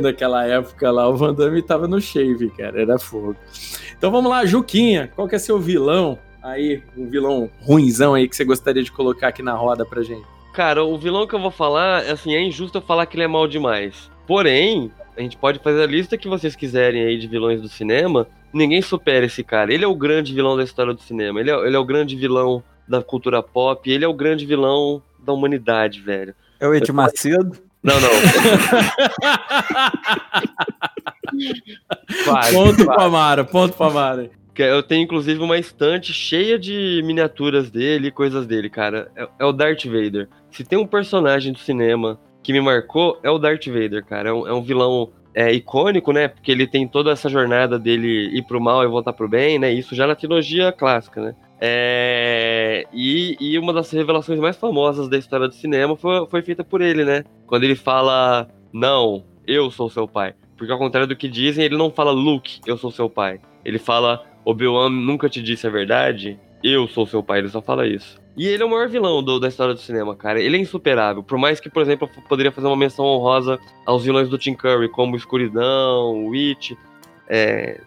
[0.00, 3.36] Naquela época lá, o Van Damme tava no shave, cara, era fogo.
[3.96, 6.18] Então vamos lá, Juquinha, qual que é seu vilão?
[6.42, 10.26] Aí, um vilão ruinzão aí que você gostaria de colocar aqui na roda pra gente.
[10.52, 13.28] Cara, o vilão que eu vou falar, assim, é injusto eu falar que ele é
[13.28, 14.10] mal demais.
[14.26, 18.26] Porém, a gente pode fazer a lista que vocês quiserem aí de vilões do cinema.
[18.52, 19.72] Ninguém supera esse cara.
[19.72, 21.40] Ele é o grande vilão da história do cinema.
[21.40, 23.90] Ele é, ele é o grande vilão da cultura pop.
[23.90, 26.34] Ele é o grande vilão da humanidade, velho.
[26.60, 27.56] É o Ed Macedo?
[27.82, 28.10] Não, não.
[32.24, 32.86] Quase, ponto quase.
[32.86, 34.30] pra Mara, ponto pra Mara.
[34.56, 39.10] Eu tenho, inclusive, uma estante cheia de miniaturas dele e coisas dele, cara.
[39.16, 40.28] É, é o Darth Vader.
[40.50, 44.28] Se tem um personagem do cinema que me marcou, é o Darth Vader, cara.
[44.28, 46.28] É um, é um vilão é, icônico, né?
[46.28, 49.72] Porque ele tem toda essa jornada dele ir pro mal e voltar pro bem, né?
[49.72, 51.34] Isso já na trilogia clássica, né?
[51.60, 56.64] É, e, e uma das revelações mais famosas da história do cinema foi, foi feita
[56.64, 57.24] por ele, né?
[57.46, 60.34] Quando ele fala, não, eu sou seu pai.
[60.56, 63.40] Porque ao contrário do que dizem, ele não fala, Luke, eu sou seu pai.
[63.64, 67.38] Ele fala, Obi-Wan nunca te disse a verdade, eu sou seu pai.
[67.40, 68.20] Ele só fala isso.
[68.36, 70.40] E ele é o maior vilão do- da história do cinema, cara.
[70.40, 71.22] Ele é insuperável.
[71.22, 74.54] Por mais que, por exemplo, eu poderia fazer uma menção honrosa aos vilões do Tim
[74.54, 76.72] Curry, como Escuridão, Witch.
[77.28, 77.80] É,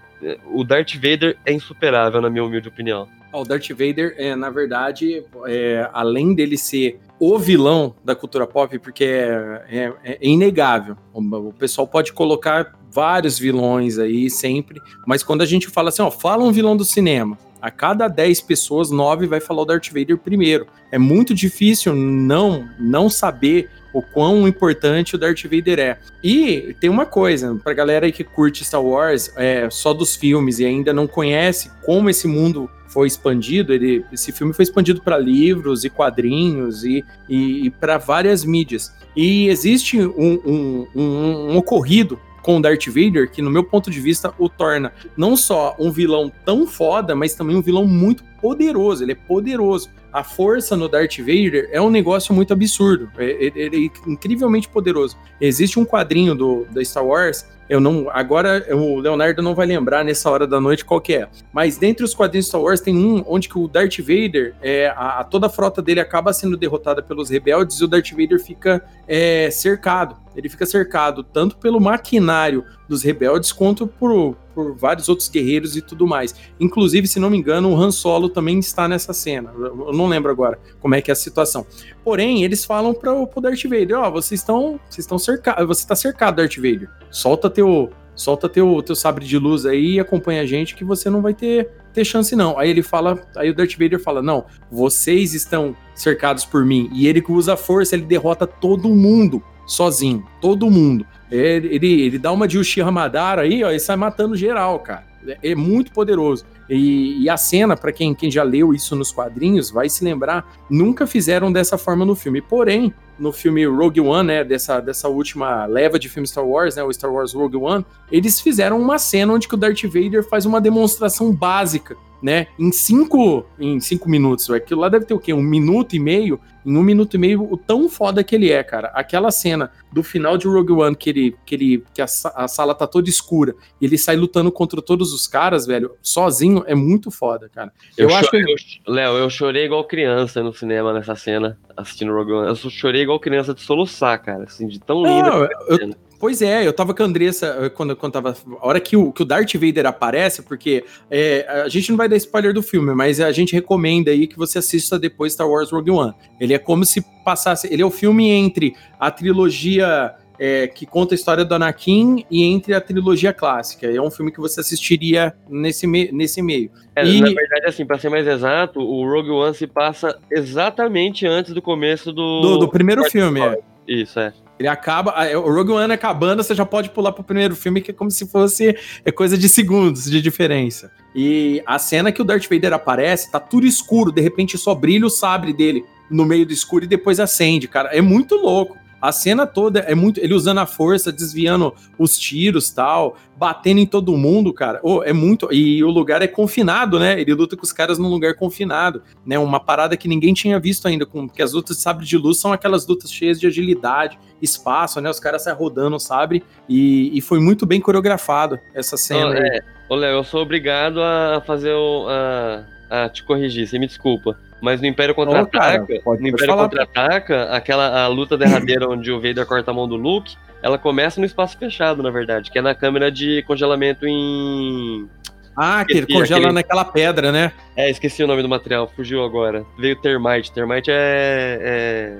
[0.52, 3.08] o Darth Vader é insuperável, na minha humilde opinião.
[3.34, 8.78] O Darth Vader, é, na verdade, é, além dele ser o vilão da cultura pop,
[8.80, 10.96] porque é, é- é inegável.
[11.14, 16.02] O, o pessoal pode colocar vários vilões aí sempre, mas quando a gente fala assim,
[16.02, 19.88] ó, fala um vilão do cinema, a cada 10 pessoas, 9 vai falar o Darth
[19.88, 20.68] Vader primeiro.
[20.92, 25.98] É muito difícil não, não saber o quão importante o Darth Vader é.
[26.24, 30.60] E tem uma coisa, pra galera aí que curte Star Wars, é, só dos filmes
[30.60, 35.18] e ainda não conhece como esse mundo foi expandido, ele, esse filme foi expandido para
[35.18, 38.94] livros e quadrinhos e, e, para várias mídias.
[39.16, 43.90] E existe um, um, um- um ocorrido com o Darth Vader que, no meu ponto
[43.90, 48.24] de vista, o torna não só um vilão tão foda, mas também um vilão muito
[48.40, 49.04] poderoso.
[49.04, 49.90] Ele é poderoso.
[50.14, 53.10] A força no Darth Vader é um negócio muito absurdo.
[53.18, 55.18] É- Ele ele é incrivelmente poderoso.
[55.42, 57.48] Existe um quadrinho do, da Star Wars.
[57.68, 58.08] Eu não.
[58.12, 61.28] Agora o Leonardo não vai lembrar nessa hora da noite qual que é.
[61.52, 65.20] Mas dentre os quadrinhos Star Wars tem um onde que o Darth Vader, é, a,
[65.20, 68.84] a- toda a frota dele acaba sendo derrotada pelos rebeldes e o Darth Vader fica
[69.08, 70.16] é, cercado.
[70.36, 75.82] Ele fica cercado tanto pelo maquinário dos rebeldes quanto por, por vários outros guerreiros e
[75.82, 76.36] tudo mais.
[76.60, 79.52] Inclusive, se não me engano, o Han Solo também está nessa cena.
[79.58, 81.66] Eu não lembro agora como é que é a situação.
[82.04, 85.96] Porém, eles falam para o Darth Vader: ó, vocês estão, vocês estão cercados, você está
[85.96, 86.90] cercado, Darth Vader.
[87.10, 91.10] Solta teu, solta teu, teu sabre de luz aí e acompanha a gente que você
[91.10, 92.60] não vai ter, ter chance não.
[92.60, 96.90] Aí ele fala, aí o Darth Vader fala: "Não, vocês estão cercados por mim".
[96.94, 101.06] E ele que usa a força, ele derrota todo mundo sozinho, todo mundo.
[101.32, 105.15] Ele, ele, ele dá uma de Uchiha Madara aí, ó, e sai matando geral, cara.
[105.42, 106.46] É, muito poderoso.
[106.70, 110.46] E, e a cena, pra quem, quem já leu isso nos quadrinhos, vai se lembrar,
[110.70, 112.42] nunca fizeram dessa forma no filme.
[112.42, 116.84] Porém, no filme Rogue One, né, dessa, dessa última leva de filme Star Wars, né,
[116.84, 120.46] o Star Wars Rogue One, eles fizeram uma cena onde que o Darth Vader faz
[120.46, 124.50] uma demonstração básica, né, em cinco, em cinco minutos.
[124.50, 125.32] Aquilo lá deve ter o quê?
[125.32, 126.40] Um minuto e meio?
[126.66, 128.88] Em um minuto e meio, o tão foda que ele é, cara.
[128.96, 132.74] Aquela cena do final de Rogue One, que ele, que ele, que a, a sala
[132.74, 137.12] tá toda escura, e ele sai lutando contra todos os caras, velho, sozinho, é muito
[137.12, 137.72] foda, cara.
[137.96, 142.12] Eu, Eu acho que- eu Léo, eu chorei igual criança no cinema nessa cena, assistindo
[142.12, 142.48] Rogue One.
[142.48, 145.30] Eu chorei igual criança de soluçar, cara, assim, de tão linda.
[145.30, 145.96] Não, eu-.
[146.20, 148.36] Pois é, eu tava com a Andressa eh, quando, quando tava.
[148.62, 152.08] A hora que o, que o Darth Vader aparece, porque é, a gente não vai
[152.08, 155.72] dar spoiler do filme, mas a gente recomenda aí que você assista depois Star Wars
[155.72, 156.14] Rogue One.
[156.40, 157.68] Ele é como se passasse.
[157.72, 160.14] Ele é o filme entre a trilogia.
[160.38, 163.88] é, que conta a história do Anakin e entre a trilogia clássica.
[163.88, 166.70] É um filme que você assistiria nesse, me- nesse meio.
[166.94, 171.26] É, E- Na verdade, assim, pra ser mais exato, o Rogue One se passa exatamente
[171.26, 172.42] antes do começo do.
[172.42, 173.60] Do, do primeiro filme, é.
[173.88, 174.34] Isso, é.
[174.58, 175.12] Ele acaba.
[175.12, 178.10] a- O Rogue One acabando, você já pode pular pro primeiro filme, que é como
[178.10, 180.92] se fosse é coisa de segundos de diferença.
[181.14, 185.06] E a cena que o Darth Vader aparece, tá tudo escuro, de repente só brilha
[185.06, 187.90] o sabre dele no meio do escuro e depois acende, cara.
[187.90, 188.78] É muito louco.
[189.02, 190.20] A cena toda é muito.
[190.20, 194.80] Ele usando a força, desviando os tiros tal, batendo em todo mundo, cara.
[194.82, 195.48] Oh, é muito.
[195.52, 197.20] E o lugar é confinado, né?
[197.20, 199.38] Ele luta com os caras num lugar confinado, né?
[199.38, 202.38] Uma parada que ninguém tinha visto ainda, com, porque as lutas de sabre de luz
[202.38, 205.10] são aquelas lutas cheias de agilidade, espaço, né?
[205.10, 206.44] Os caras saem rodando o sabre.
[206.68, 209.28] E, e foi muito bem coreografado essa cena.
[209.28, 209.40] Ô, aí.
[209.40, 212.08] é, Léo, eu sou obrigado a fazer o.
[212.10, 214.38] A, a te corrigir, você me desculpa.
[214.66, 216.56] Mas no Império Contra-Ataca, pode- no Império.
[216.56, 221.20] Contra-Ataca, aquela a luta derradeira onde o Vader corta a mão do Luke, ela começa
[221.20, 225.08] no espaço fechado, na verdade, que é na câmera de congelamento em.
[225.56, 227.52] Ah, que ele congela aquele- naquela pedra, né?
[227.78, 229.64] É, esqueci o nome do material, fugiu agora.
[229.78, 230.52] Veio Termite.
[230.52, 231.60] Termite é.
[231.62, 232.18] é...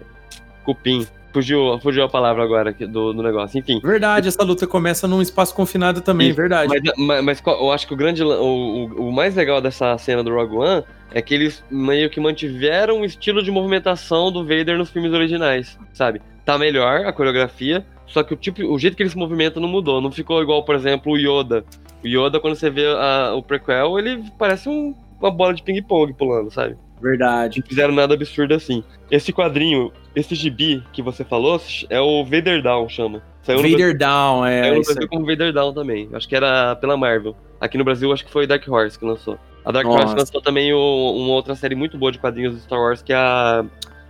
[0.64, 1.06] Cupim.
[1.36, 3.60] Fugiu, fugiu a palavra agora do, do negócio.
[3.60, 3.82] Enfim.
[3.84, 6.70] Verdade, essa luta começa num espaço confinado também, verdade.
[6.70, 8.24] Mas, mas- mas eu acho que o grande.
[8.24, 12.22] O, o, o mais legal dessa cena do Rogue One é que eles meio que
[12.22, 16.22] mantiveram o estilo de movimentação do Vader nos filmes originais, sabe?
[16.46, 19.68] Tá melhor a coreografia, só que o tipo, o jeito que ele se movimenta não
[19.68, 20.00] mudou.
[20.00, 21.66] Não ficou igual, por exemplo, o Yoda.
[22.02, 26.14] O Yoda, quando você vê a- o prequel, ele parece um- uma bola de ping-pong
[26.14, 26.78] pulando, sabe?
[27.02, 27.60] Verdade.
[27.60, 28.82] Não fizeram nada absurdo assim.
[29.12, 33.22] Esse quadrinho, esse gibi que você falou, é o Vader Down, chama.
[33.44, 34.62] Saiu Vader Down, é.
[34.64, 36.10] Saiu no Brasil como Vader Down também.
[36.14, 37.36] Acho que era pela Marvel.
[37.62, 39.38] Aqui no Brasil, acho que foi Dark Horse que lançou.
[39.64, 40.00] A Dark Nossa.
[40.04, 43.14] Horse lançou também o- uma outra série muito boa de quadrinhos do Star Wars, que
[43.14, 43.64] é a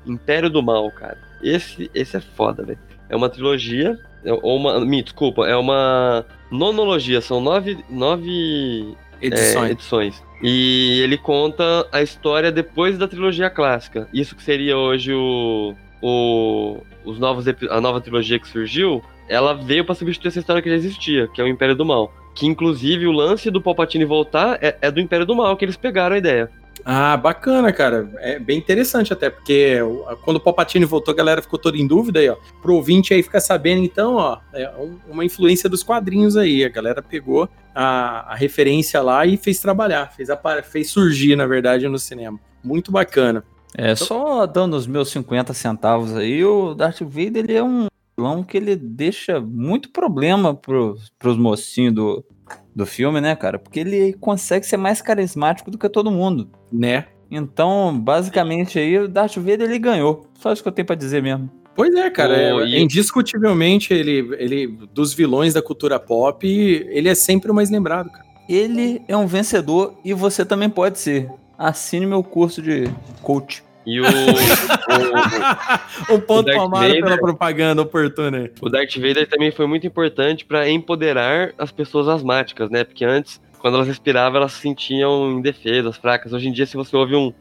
[0.05, 1.17] Império do Mal, cara.
[1.43, 2.79] Esse, esse é foda, velho.
[3.09, 4.79] É uma trilogia, é- ou uma.
[4.79, 7.19] Me desculpa, é uma nonologia.
[7.21, 9.69] São nove, nove Edições.
[9.69, 10.23] é, edições.
[10.41, 14.07] E ele conta a história depois da trilogia clássica.
[14.13, 19.85] Isso que seria hoje o, o os novos a nova trilogia que surgiu, ela veio
[19.85, 22.11] pra substituir essa história que já existia, que é o Império do Mal.
[22.33, 25.77] Que inclusive o lance do Palpatine voltar é, é do Império do Mal que eles
[25.77, 26.49] pegaram a ideia.
[26.83, 28.09] Ah, bacana, cara.
[28.17, 29.77] É bem interessante até, porque
[30.23, 32.35] quando o Palpatine voltou, a galera ficou toda em dúvida aí, ó.
[32.61, 36.63] Pro ouvinte aí ficar sabendo, então, ó, é um- uma influência dos quadrinhos aí.
[36.65, 41.45] A galera pegou a, a referência lá e fez trabalhar, fez, apa- fez surgir, na
[41.47, 42.39] verdade, no cinema.
[42.63, 43.43] Muito bacana.
[43.77, 48.43] É, só dando os meus 50 centavos aí, o Darth Vader ele é um vilão
[48.43, 52.25] que ele deixa muito problema pros, pros mocinhos do,
[52.73, 53.59] do filme, né, cara?
[53.59, 56.49] Porque ele consegue ser mais carismático do que todo mundo.
[56.71, 57.05] Né?
[57.29, 60.25] Então, basicamente aí, o Darth Vader ele ganhou.
[60.39, 61.49] Só isso que eu tenho pra dizer mesmo.
[61.75, 62.37] Pois é, cara.
[62.37, 67.69] é- e- Indiscutivelmente, ele, ele, dos vilões da cultura pop, ele é sempre o mais
[67.69, 68.23] lembrado, cara.
[68.47, 71.29] Ele é um vencedor e você também pode ser.
[71.57, 72.85] Assine meu curso de
[73.21, 73.64] coach.
[73.85, 74.07] E o, o,
[76.15, 80.67] um ponto palmado Vader- pela propaganda oportuna o Darth Vader também foi muito importante pra
[80.69, 82.83] empoderar as pessoas asmáticas, né?
[82.83, 86.33] Porque antes, quando elas respiravam, elas se sentiam indefesas, fracas.
[86.33, 87.33] Hoje em dia, se você ouve um.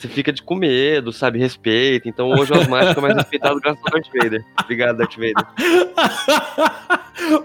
[0.00, 1.38] Você fica de com medo, sabe?
[1.38, 2.08] Respeita.
[2.08, 4.42] Então hoje o asmático é mais respeitado graças ao Darth Vader.
[4.64, 5.34] Obrigado, Darth Vader.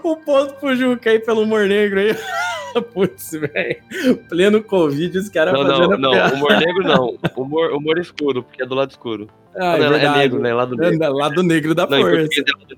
[0.02, 2.16] o ponto pro Juca aí pelo humor negro aí.
[2.94, 3.82] Putz, velho.
[4.28, 6.10] Pleno Covid, os caras Não, fazendo não, não.
[6.12, 6.34] piada.
[6.34, 7.18] Humor negro não.
[7.36, 9.28] Humor, humor escuro, porque é do lado escuro.
[9.54, 10.18] Ah, Não, é verdade.
[10.18, 10.54] negro, né?
[10.54, 11.04] Lado negro.
[11.04, 12.16] É, Lado negro da Não, força.
[12.16, 12.76] é lado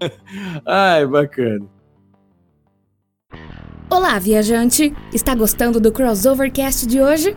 [0.00, 0.18] negro.
[0.64, 1.66] Ai, bacana.
[3.90, 4.94] Olá, viajante!
[5.12, 7.36] Está gostando do Crossovercast de hoje?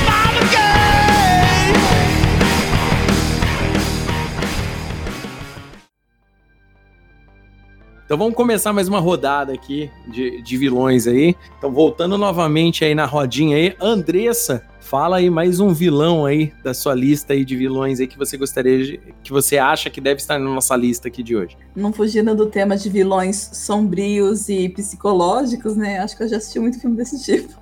[8.11, 11.33] Então vamos começar mais uma rodada aqui de, de vilões aí.
[11.57, 16.73] Então voltando novamente aí na rodinha aí, Andressa, fala aí mais um vilão aí da
[16.73, 20.19] sua lista aí de vilões aí que você gostaria de, que você acha que deve
[20.19, 21.55] estar na nossa lista aqui de hoje.
[21.73, 25.99] Não fugindo do tema de vilões sombrios e psicológicos, né?
[25.99, 27.53] Acho que eu já assisti muito filme desse tipo.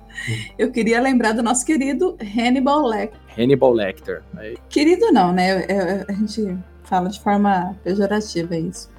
[0.58, 3.20] Eu queria lembrar do nosso querido Hannibal Lecter.
[3.38, 4.22] Hannibal Lecter.
[4.36, 5.64] Aí, Querido não, né?
[5.68, 8.89] É- é- a gente fala de forma pejorativa isso.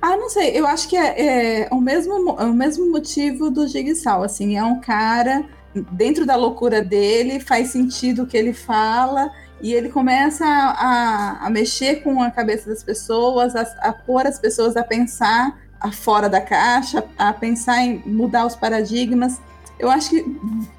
[0.00, 0.50] Ah, não sei.
[0.58, 4.22] Eu acho que é, é o, mesmo, mo- é o mesmo motivo do Jigsaw.
[4.22, 5.44] Assim, é um cara
[5.92, 11.50] dentro da loucura dele, faz sentido o que ele fala e ele começa a, a-
[11.50, 15.58] mexer com a cabeça das pessoas, a, a pôr as pessoas a pensar
[15.92, 19.38] fora da caixa, a pensar em mudar os paradigmas.
[19.78, 20.24] Eu acho que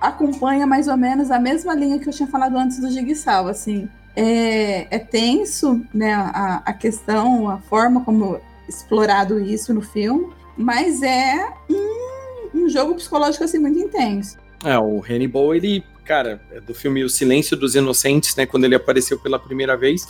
[0.02, 3.88] acompanha mais ou menos a mesma linha que eu tinha falado antes do Jigsaw, assim.
[4.15, 11.02] É, é tenso, né, a, a questão, a forma como explorado isso no filme, mas
[11.02, 14.38] é um, um jogo psicológico, assim, muito intenso.
[14.63, 18.76] É, o Hannibal, ele, cara, é do filme O Silêncio dos Inocentes, né, quando ele
[18.76, 20.08] apareceu pela primeira vez,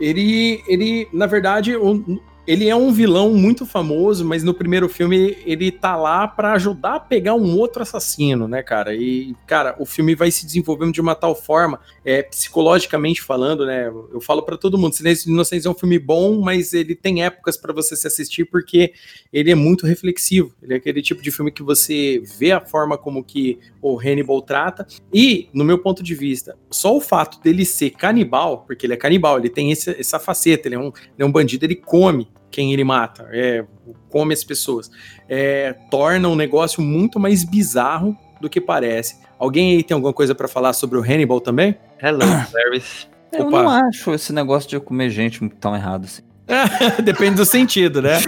[0.00, 1.76] ele, ele na verdade,
[2.46, 6.94] ele é um vilão muito famoso, mas no primeiro filme ele tá lá pra ajudar
[6.96, 8.94] a pegar um outro assassino, né, cara?
[8.94, 13.86] E, cara, o filme vai se desenvolvendo de uma tal forma, é, psicologicamente falando, né?
[13.88, 17.22] Eu falo pra todo mundo, Silêncio dos Inocentes é um filme bom, mas ele tem
[17.22, 18.92] épocas pra você se assistir porque
[19.32, 20.52] ele é muito reflexivo.
[20.62, 24.42] Ele é aquele tipo de filme que você vê a forma como que o Hannibal
[24.42, 24.86] trata.
[25.12, 28.96] E, no meu ponto de vista, só o fato dele ser canibal, porque ele é
[28.96, 32.28] canibal, ele tem esse- essa faceta, ele é, um, ele é um bandido, ele come
[32.50, 33.64] quem ele mata, é,
[34.08, 34.90] come as pessoas,
[35.28, 39.18] é, torna um negócio muito mais bizarro do que parece.
[39.38, 41.76] Alguém aí tem alguma coisa pra falar sobre o Hannibal também?
[42.02, 42.20] Hello,
[42.52, 43.08] Paris.
[43.32, 43.62] Eu Opa.
[43.62, 46.22] não acho esse negócio de comer gente tão errado assim.
[47.02, 48.18] Depende do sentido, né?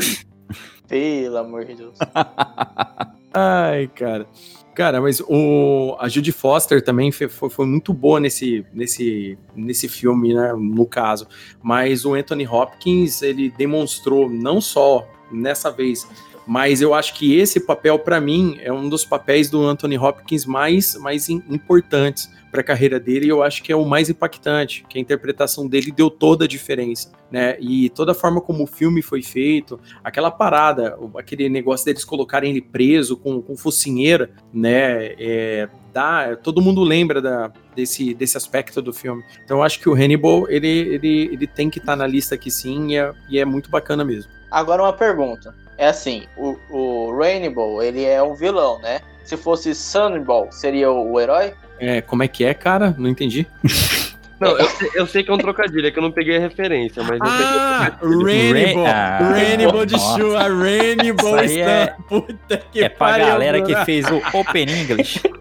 [0.87, 1.99] Pelo amor de Deus.
[3.33, 4.27] Ai, cara.
[4.75, 10.33] Cara, mas o, a Judy Foster também foi, foi muito boa nesse, nesse, nesse filme,
[10.33, 10.55] né?
[10.55, 11.27] No caso.
[11.63, 16.09] Mas o Anthony Hopkins, ele demonstrou, não só nessa vez,
[16.47, 20.45] mas eu acho que esse papel, pra mim, é um dos papéis do Anthony Hopkins
[20.47, 23.27] mais, mais im- importantes para a carreira dele.
[23.27, 26.49] E eu acho que é o mais impactante, que a interpretação dele deu toda a
[26.49, 27.57] diferença, né?
[27.61, 32.51] E toda a forma como o filme foi feito, aquela parada, aquele negócio deles colocarem
[32.51, 35.15] ele preso com, com focinheira, né?
[35.19, 39.23] É, dá, todo mundo lembra da, desse, desse aspecto do filme.
[39.45, 42.51] Então eu acho que o Hannibal, ele, ele, ele tem que estar na lista aqui
[42.51, 44.31] sim, e é, e é muito bacana mesmo.
[44.51, 45.55] Agora uma pergunta.
[45.83, 49.01] É assim, o, o Rainbow, ele é um vilão, né?
[49.25, 51.55] Se fosse Sunball, seria o, o herói?
[51.81, 52.95] É, como é que é, cara?
[52.97, 53.49] Não entendi.
[54.39, 56.41] Não, eu sei, eu sei que é um trocadilho, é que eu não peguei a
[56.41, 58.53] referência, mas eu que é Ah, trocadilho.
[58.53, 58.87] Rainbow!
[58.87, 59.99] Ah, Rainbow de.
[60.01, 61.95] Chua, Rainbow aí é-.
[62.09, 63.85] Puta que É pra pariu, galera que Bruna.
[63.85, 65.21] fez o Open English.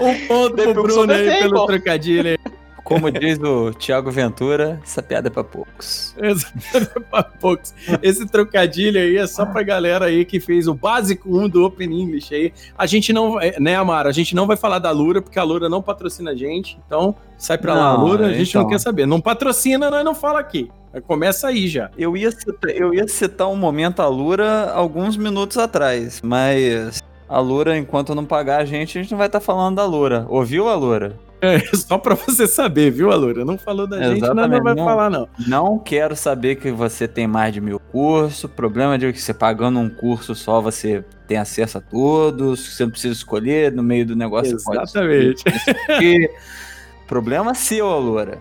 [0.00, 2.38] Um ponto pro Depois Bruno eu aí pelo trocadilho.
[2.86, 6.14] Como diz o Thiago Ventura, essa piada é pra poucos.
[6.22, 6.46] Esse,
[7.10, 7.74] pra poucos.
[8.00, 11.92] Esse trocadilho aí é só pra galera aí que fez o básico 1 do Open
[11.92, 12.52] English aí.
[12.78, 14.08] A gente não, vai- né, Amara?
[14.08, 16.78] A gente não vai falar da Lura, porque a Lura não patrocina a gente.
[16.86, 18.26] Então, sai pra lá, Não, Lura.
[18.26, 18.70] A gente não então.
[18.70, 19.04] quer saber.
[19.04, 20.70] Não patrocina, nós não fala aqui.
[21.08, 21.90] Começa aí já.
[21.98, 27.38] Eu ia, citar, eu ia citar um momento a Lura alguns minutos atrás, mas a
[27.40, 30.24] Lura, enquanto não pagar a gente, a gente não vai estar falando da Lura.
[30.28, 31.18] Ouviu a Lura?
[31.40, 33.44] É, só pra você saber, viu, Alura?
[33.44, 34.84] Não falou da gente, nós não Exatamente, vai não.
[34.84, 35.28] falar, não.
[35.46, 38.50] Não quero saber que você tem mais de mil cursos.
[38.50, 42.74] Problema de que você pagando um curso só você tem acesso a todos.
[42.74, 44.56] Você não precisa escolher no meio do negócio.
[44.64, 45.44] pode Exatamente.
[45.46, 46.30] escolher.
[47.06, 48.38] Problema seu, Lura.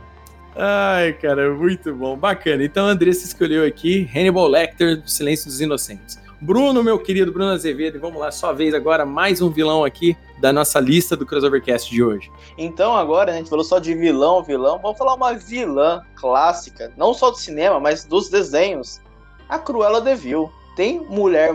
[0.56, 2.18] Ai, cara, muito bom.
[2.18, 2.64] Bacana.
[2.64, 6.18] Então, a Andressa escolheu aqui Hannibal Lecter, do Silêncio dos Inocentes.
[6.46, 10.54] Bruno, meu querido Bruno Azevedo, vamos lá, sua vez agora, mais um vilão aqui da
[10.54, 12.32] nossa lista do Crossovercast de hoje.
[12.56, 14.78] Então agora a gente falou só de vilão, vilão.
[14.80, 19.02] Vamos falar uma vilã clássica, não só do cinema, mas dos desenhos.
[19.50, 20.52] A Cruella de Vil.
[20.76, 21.52] Tem mulher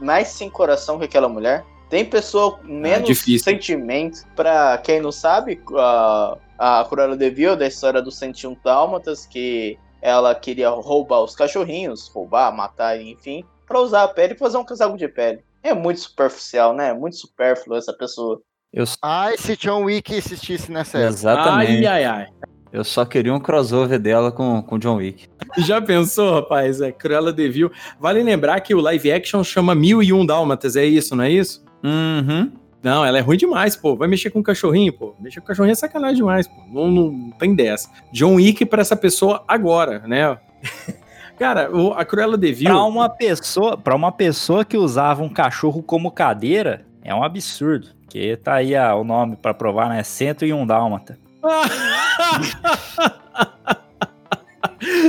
[0.00, 1.62] mais sem coração que aquela mulher?
[1.90, 4.26] Tem pessoa menos sentimento?
[4.34, 9.78] Pra quem não sabe, a, a Cruella de Vil, da história dos 101 Dálmatas, que
[10.00, 14.64] ela queria roubar os cachorrinhos, roubar, matar, enfim, pra usar a pele e fazer um
[14.64, 15.38] casaco de pele.
[15.62, 16.92] É muito superficial, né?
[16.92, 18.40] Muito supérfluo essa pessoa.
[18.72, 21.12] Eu, Ai, se John Wick existisse nessa época.
[21.14, 21.86] exatamente.
[21.86, 22.26] Ai, ai, ai.
[22.72, 25.28] Eu só queria um crossover dela com com John Wick.
[25.58, 26.80] Já pensou, rapaz?
[26.80, 27.70] É Cruella de Vil.
[27.98, 31.30] Vale lembrar que o live action chama Mil e Um Dálmatas, é isso, não é
[31.30, 31.64] isso?
[31.84, 32.52] Uhum.
[32.82, 33.94] Não, ela é ruim demais, pô.
[33.94, 35.14] Vai mexer com o cachorrinho, pô.
[35.20, 36.54] Mexer com o cachorrinho é sacanagem demais, pô.
[36.72, 37.88] Não, não tem dessa.
[38.12, 40.38] John Wick pra essa pessoa agora, né?
[41.40, 42.68] Cara, o- a Cruella de Vil...
[42.70, 47.88] Pra uma pessoa, para uma pessoa que usava um cachorro como cadeira, é um absurdo.
[48.10, 50.02] Que tá aí ah, o nome pra provar, né?
[50.02, 51.18] 101 dálmata.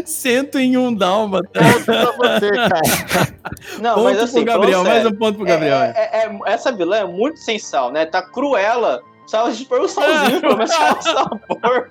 [0.06, 1.50] Cento em um dálmata.
[1.60, 2.82] Ponto pra você, cara.
[3.82, 5.78] Não, ponto mas assim, pro Gabriel, falando mais um ponto pro É, Gabriel.
[5.78, 8.06] é- é- é- essa vilã é muito sem sal, né?
[8.06, 9.02] Tá cruela.
[9.20, 11.90] Precisava de pôr o salzinho pra começar o sabor.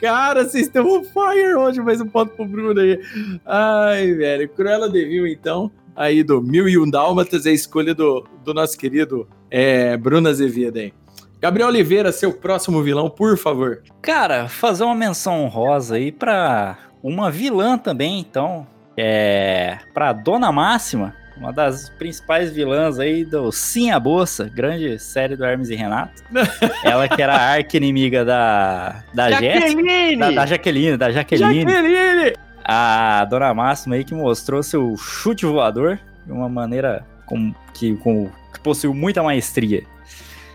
[0.00, 3.00] Cara, vocês estão on fire hoje, mais um ponto pro Bruno aí.
[3.44, 4.48] Ai, velho.
[4.48, 8.52] Cruella de Vil, então, aí do Mil e Um Dálmatas, é a escolha do, do
[8.52, 10.92] nosso querido é, Bruno Azevedo aí.
[11.40, 13.82] Gabriel Oliveira, seu próximo vilão, por favor.
[14.00, 18.66] Cara, fazer uma menção honrosa aí pra uma vilã também, então.
[18.96, 19.78] É.
[19.92, 25.44] Pra Dona Máxima, uma das principais vilãs aí do Sim a Bolsa, grande série do
[25.44, 26.22] Hermes e Renato.
[26.84, 29.82] Ela que era a arqui-inimiga da, da Jéssica.
[30.18, 31.60] Da, da Jaqueline, da Jaqueline.
[31.62, 32.36] Jaqueline!
[32.64, 38.30] A Dona Máxima aí que mostrou seu chute voador de uma maneira com, que, com
[38.64, 39.84] possuiu muita maestria.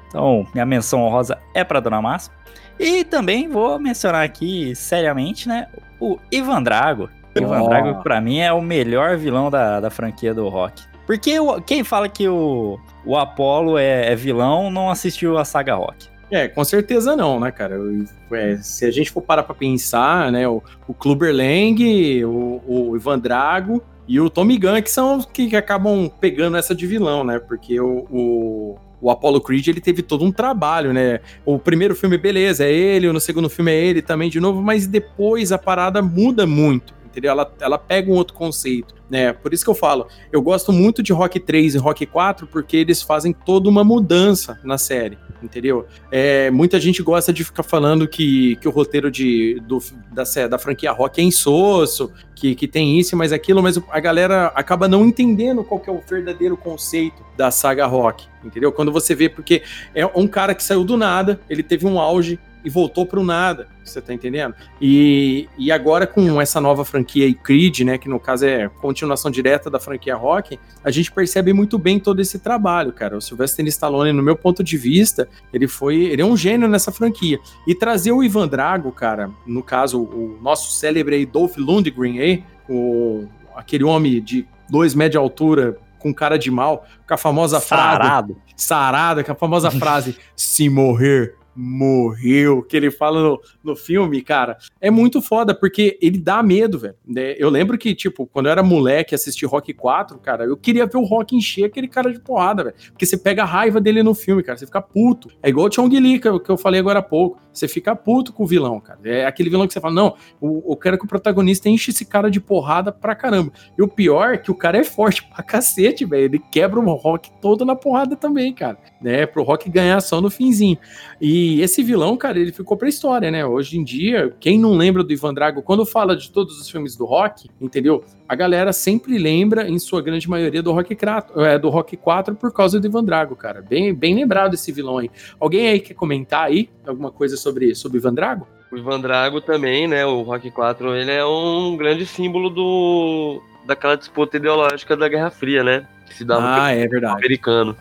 [0.07, 2.31] Então, minha menção honrosa é pra Dona Massa.
[2.79, 5.67] E também vou mencionar aqui, seriamente, né,
[5.99, 7.09] o Ivan Drago.
[7.35, 7.69] Ivan Oh.
[7.69, 10.83] Drago, pra mim, é o melhor vilão da, da franquia do Rock.
[11.05, 15.75] Porque o- quem fala que o, o Apollo é, é vilão não assistiu a saga
[15.75, 16.07] Rock.
[16.31, 17.75] É, com certeza não, né, cara?
[17.75, 22.61] Eu- é, se a gente for parar pra pensar, né, o, o Clubber Lang, o,
[22.67, 26.75] o Ivan Drago e o Tommy Gunn, que são os que, que acabam pegando essa
[26.75, 27.39] de vilão, né?
[27.39, 31.19] Porque o, o, o Apollo Creed, ele teve todo um trabalho, né?
[31.45, 34.85] O primeiro filme, beleza, é ele, no segundo filme é ele também de novo, mas
[34.85, 37.31] depois a parada muda muito, entendeu?
[37.31, 39.33] Ela, ela pega um outro conceito, né?
[39.33, 42.77] Por isso que eu falo, eu gosto muito de Rock 3 e Rock 4, porque
[42.77, 45.85] eles fazem toda uma mudança na série, entendeu?
[46.11, 49.79] É, muita gente gosta de ficar falando que, que o roteiro de, do,
[50.11, 53.99] da, da franquia Rock é insosso, que, que tem isso e mais aquilo, mas a
[53.99, 58.71] galera acaba não entendendo qual que é o verdadeiro conceito da saga Rock, entendeu?
[58.71, 59.63] Quando você vê, porque
[59.95, 63.67] é um cara que saiu do nada, ele teve um auge e voltou pro nada,
[63.83, 64.53] você tá entendendo?
[64.81, 69.69] E, e agora com essa nova franquia Creed, né, que no caso é continuação direta
[69.69, 73.17] da franquia Rock, a gente percebe muito bem todo esse trabalho, cara.
[73.17, 76.91] O Sylvester Stallone, no meu ponto de vista, ele foi, ele é um gênio nessa
[76.91, 77.39] franquia.
[77.65, 82.43] E trazer o Ivan Drago, cara, no caso, o nosso célebre aí, Dolph Lundgren aí,
[82.67, 87.59] o, aquele homem de dois metros de altura, com cara de mal, com a famosa
[87.59, 88.37] frase Sarado.
[88.55, 94.57] sarada, com a famosa frase: se morrer, morreu, que ele fala no, no filme, cara,
[94.79, 96.95] é muito foda, porque ele dá medo, velho.
[97.05, 97.35] né?
[97.37, 100.97] Eu lembro que, tipo, quando eu era moleque assisti Rock 4, cara, eu queria ver
[100.97, 102.75] o Rock encher aquele cara de porrada, velho.
[102.91, 105.29] Porque você pega a raiva dele no filme, cara, você fica puto.
[105.43, 107.39] É igual o Chong Li, que eu, que eu falei agora há pouco.
[107.51, 108.99] Você fica puto com o vilão, cara.
[109.03, 112.05] É aquele vilão que você fala, não, eu, eu quero que o protagonista enche esse
[112.05, 113.51] cara de porrada pra caramba.
[113.77, 116.23] E o pior é que o cara é forte pra cacete, velho.
[116.23, 118.77] Ele quebra o Rock todo na porrada também, cara.
[119.01, 120.77] Né, pro Rock ganhar só no finzinho.
[121.19, 123.45] E esse vilão, cara, ele ficou pra história, né?
[123.45, 126.95] Hoje em dia, quem não lembra do Ivan Drago, quando fala de todos os filmes
[126.97, 128.03] do Rock, entendeu?
[128.27, 132.35] A galera sempre lembra, em sua grande maioria, do Rock, 4, é, do Rock 4
[132.35, 133.61] por causa do Ivan Drago, cara.
[133.61, 135.09] Bem, bem lembrado esse vilão aí.
[135.39, 138.47] Alguém aí quer comentar aí alguma coisa sobre, sobre Ivan Drago?
[138.71, 140.05] O Ivan Drago também, né?
[140.05, 145.63] O Rock 4, ele é um grande símbolo do daquela disputa ideológica da Guerra Fria,
[145.63, 145.87] né?
[146.07, 147.13] Que se dava Ah, é verdade.
[147.17, 147.75] americano.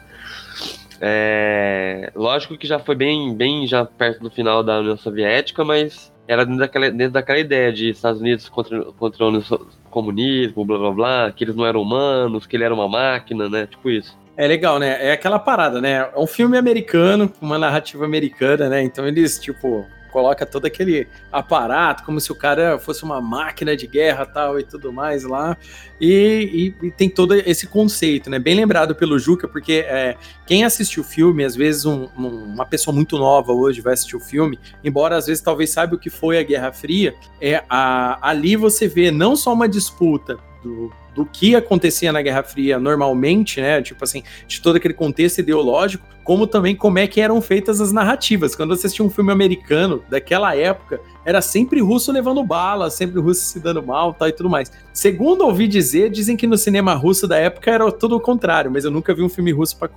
[1.01, 6.13] É, lógico que já foi bem, bem já perto do final da União Soviética, mas
[6.27, 10.91] era dentro daquela, dentro daquela ideia de Estados Unidos contra, contra o comunismo, blá blá
[10.91, 13.67] blá, que eles não eram humanos, que ele era uma máquina, né?
[13.67, 14.19] Tipo isso.
[14.37, 15.05] É legal, né?
[15.05, 16.11] É aquela parada, né?
[16.15, 18.83] É um filme americano, uma narrativa americana, né?
[18.83, 23.87] Então eles, tipo, coloca todo aquele aparato, como se o cara fosse uma máquina de
[23.87, 25.57] guerra tal e tudo mais lá.
[26.01, 28.39] E, e- e tem todo esse conceito, né?
[28.39, 32.65] Bem lembrado pelo Juca, porque é, quem assistiu o filme, às vezes um- um- uma
[32.67, 36.11] pessoa muito nova hoje vai assistir o filme, embora às vezes talvez saiba o que
[36.11, 41.27] foi a Guerra Fria, é a, ali você vê não só uma disputa do, do
[41.27, 43.83] que acontecia na Guerra Fria normalmente, né?
[43.83, 47.91] Tipo assim, de todo aquele contexto ideológico, como também como é que eram feitas as
[47.91, 48.55] narrativas.
[48.55, 53.41] Quando você assistia um filme americano daquela época, era sempre russo levando bala, sempre russo
[53.41, 54.71] se dando mal tal, e tudo mais.
[54.93, 58.85] Segundo ouvi dizer, dizem que no cinema russo da época era tudo o contrário, mas
[58.85, 59.89] eu nunca vi um filme russo pra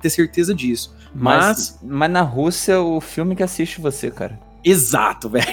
[0.00, 0.92] ter certeza disso.
[1.14, 4.36] Mas, Mas, mas na Rússia, o filme que assiste você, cara.
[4.64, 5.46] Exato, velho.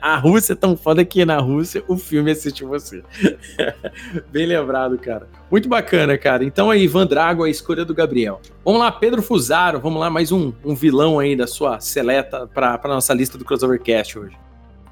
[0.00, 3.02] A Rússia é tão foda que na Rússia o filme assiste você.
[4.30, 5.28] Bem lembrado, cara.
[5.50, 6.44] Muito bacana, cara.
[6.44, 8.40] Então aí, Ivan Drago, a escolha do Gabriel.
[8.64, 12.76] Vamos lá, Pedro Fusaro, vamos lá, mais um, um vilão aí da sua seleta pra,
[12.76, 14.36] pra nossa lista do Crossovercast hoje.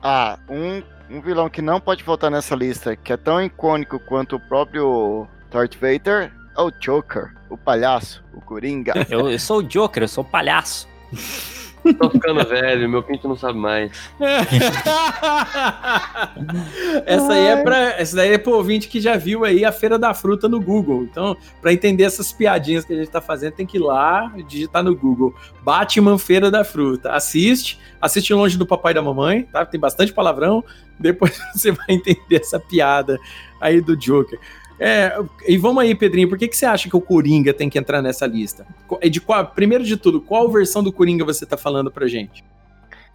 [0.02, 4.36] Ah, um, um vilão que não pode faltar nessa lista, que é tão icônico quanto
[4.36, 8.94] o próprio Darth Vader, é o Joker, o palhaço, o Coringa.
[9.10, 10.88] Eu, eu sou o Joker, eu sou o palhaço.
[11.94, 13.90] Tô ficando velho, meu pinto não sabe mais.
[17.06, 19.98] essa aí é pra, essa daí é pro ouvinte que já viu aí a Feira
[19.98, 21.04] da Fruta no Google.
[21.04, 24.42] Então, pra entender essas piadinhas que a gente tá fazendo, tem que ir lá e
[24.42, 27.12] digitar no Google Batman Feira da Fruta.
[27.12, 29.64] Assiste, assiste longe do papai e da mamãe, tá?
[29.64, 30.64] Tem bastante palavrão.
[30.98, 33.18] Depois você vai entender essa piada
[33.60, 34.38] aí do Joker.
[34.78, 35.16] É,
[35.46, 38.02] e vamos aí, Pedrinho, por que, que você acha que o Coringa tem que entrar
[38.02, 38.66] nessa lista?
[38.86, 42.44] Co- De qual, primeiro de tudo, qual versão do Coringa você tá falando pra gente?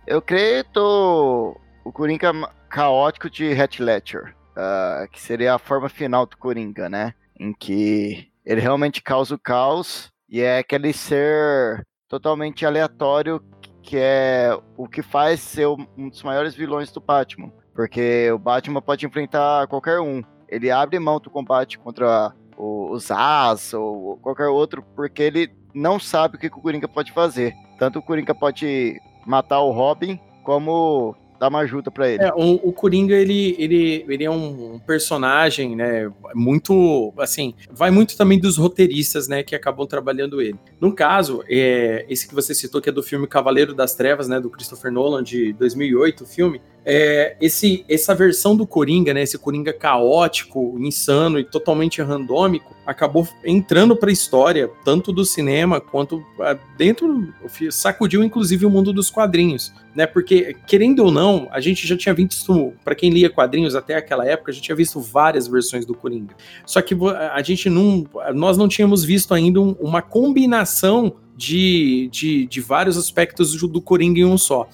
[0.07, 1.55] Eu acredito
[1.85, 2.31] o Coringa
[2.69, 7.13] caótico de Heath Ledger, ah, que seria a forma final do Coringa, né?
[7.39, 13.41] Em que ele realmente causa o caos e é aquele ser totalmente aleatório
[13.83, 17.51] que é o que faz ser um dos maiores vilões do Batman.
[17.73, 20.21] Porque o Batman pode enfrentar qualquer um.
[20.51, 25.99] Ele abre mão do combate contra o, o Zaz ou qualquer outro, porque ele não
[25.99, 27.53] sabe o que, que o Coringa pode fazer.
[27.79, 32.23] Tanto o Coringa pode matar o Robin, como dar uma ajuda para ele.
[32.23, 38.15] É, o, o, Coringa, ele, ele, ele é um personagem, né, muito, assim, vai muito
[38.15, 40.59] também dos roteiristas, né, que acabam trabalhando ele.
[40.79, 44.39] No caso, é, esse que você citou, que é do filme Cavaleiro das Trevas, né,
[44.39, 49.37] do Christopher Nolan, de 2008, o filme, é, esse, essa versão do Coringa, né, esse
[49.37, 56.23] Coringa caótico, insano e totalmente randômico, acabou entrando para a história, tanto do cinema quanto
[56.39, 57.31] ah, dentro,
[57.69, 60.07] sacudiu inclusive o mundo dos quadrinhos, né?
[60.07, 64.25] Porque querendo ou não, a gente já tinha visto, para quem lia quadrinhos até aquela
[64.25, 66.35] época, a gente tinha visto várias versões do Coringa.
[66.65, 66.95] Só que
[67.31, 68.03] a gente não,
[68.33, 74.25] nós não tínhamos visto ainda uma combinação de, de, de vários aspectos do Coringa em
[74.25, 74.67] um só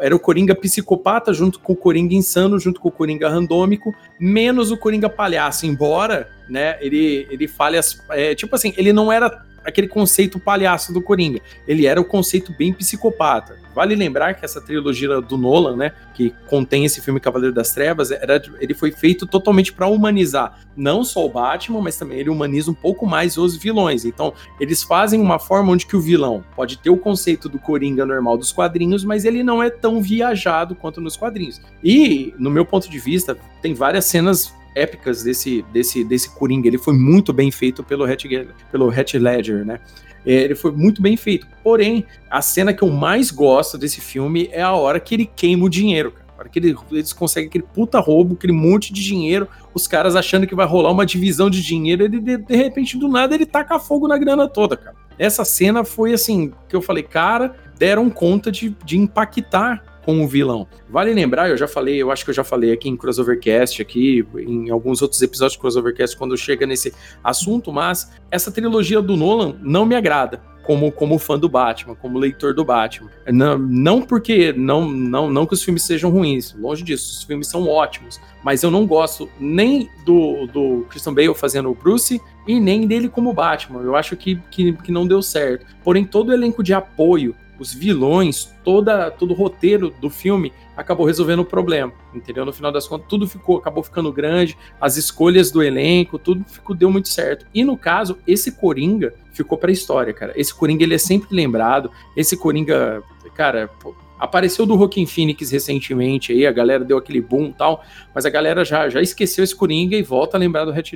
[0.00, 4.70] era o Coringa psicopata junto com o Coringa insano, junto com o Coringa randômico, menos
[4.70, 9.42] o Coringa palhaço, embora, né, ele, ele fale as, é, tipo assim, ele não era
[9.64, 11.40] aquele conceito palhaço do Coringa.
[11.66, 13.56] Ele era o conceito bem psicopata.
[13.74, 18.10] Vale lembrar que essa trilogia do Nolan, né, que contém esse filme Cavaleiro das Trevas,
[18.10, 22.70] era, ele foi feito totalmente para humanizar não só o Batman, mas também ele humaniza
[22.70, 24.04] um pouco mais os vilões.
[24.04, 28.04] Então, eles fazem uma forma onde que o vilão pode ter o conceito do Coringa
[28.04, 31.60] normal dos quadrinhos, mas ele não é tão viajado quanto nos quadrinhos.
[31.82, 36.68] E, no meu ponto de vista, tem várias cenas épicas desse, desse, desse Coringa.
[36.68, 38.22] Ele foi muito bem feito pelo Heath,
[38.70, 39.80] pelo Heath Ledger, né?
[40.24, 41.46] É, ele foi muito bem feito.
[41.62, 45.64] Porém, a cena que eu mais gosto desse filme é a hora que ele queima
[45.64, 46.22] o dinheiro, cara.
[46.36, 50.16] A hora que ele, eles conseguem aquele puta roubo, aquele monte de dinheiro, os caras
[50.16, 53.46] achando que vai rolar uma divisão de dinheiro, ele de, de repente, do nada, ele
[53.46, 54.96] taca fogo na grana toda, cara.
[55.18, 60.28] Essa cena foi assim, que eu falei, cara, deram conta de, de impactar com o
[60.28, 60.66] vilão.
[60.88, 64.26] Vale lembrar, eu já falei, eu acho que eu já falei aqui em Crossovercast, aqui
[64.36, 66.92] em alguns outros episódios de Crossovercast quando chega nesse
[67.22, 70.40] assunto, mas essa trilogia do Nolan não me agrada.
[70.62, 73.10] Como, como fã do Batman, como leitor do Batman.
[73.26, 77.48] Não, não porque não, não, não que os filmes sejam ruins, longe disso, os filmes
[77.48, 82.60] são ótimos, mas eu não gosto nem do, do Christian Bale fazendo o Bruce e
[82.60, 83.82] nem dele como Batman.
[83.82, 85.66] Eu acho que, que, que não deu certo.
[85.82, 91.06] Porém, todo o elenco de apoio os vilões, toda, todo o roteiro do filme acabou
[91.06, 92.44] resolvendo o problema, entendeu?
[92.44, 96.74] No final das contas, tudo ficou, acabou ficando grande, as escolhas do elenco, tudo ficou,
[96.74, 97.46] deu muito certo.
[97.54, 100.32] E no caso, esse Coringa ficou pra história, cara.
[100.36, 103.02] Esse Coringa, ele é sempre lembrado, esse Coringa,
[103.34, 107.84] cara, pô, Apareceu do Rockin' Phoenix recentemente aí, a galera deu aquele boom e tal,
[108.14, 110.92] mas a galera já, já esqueceu esse Coringa e volta a lembrar do Heath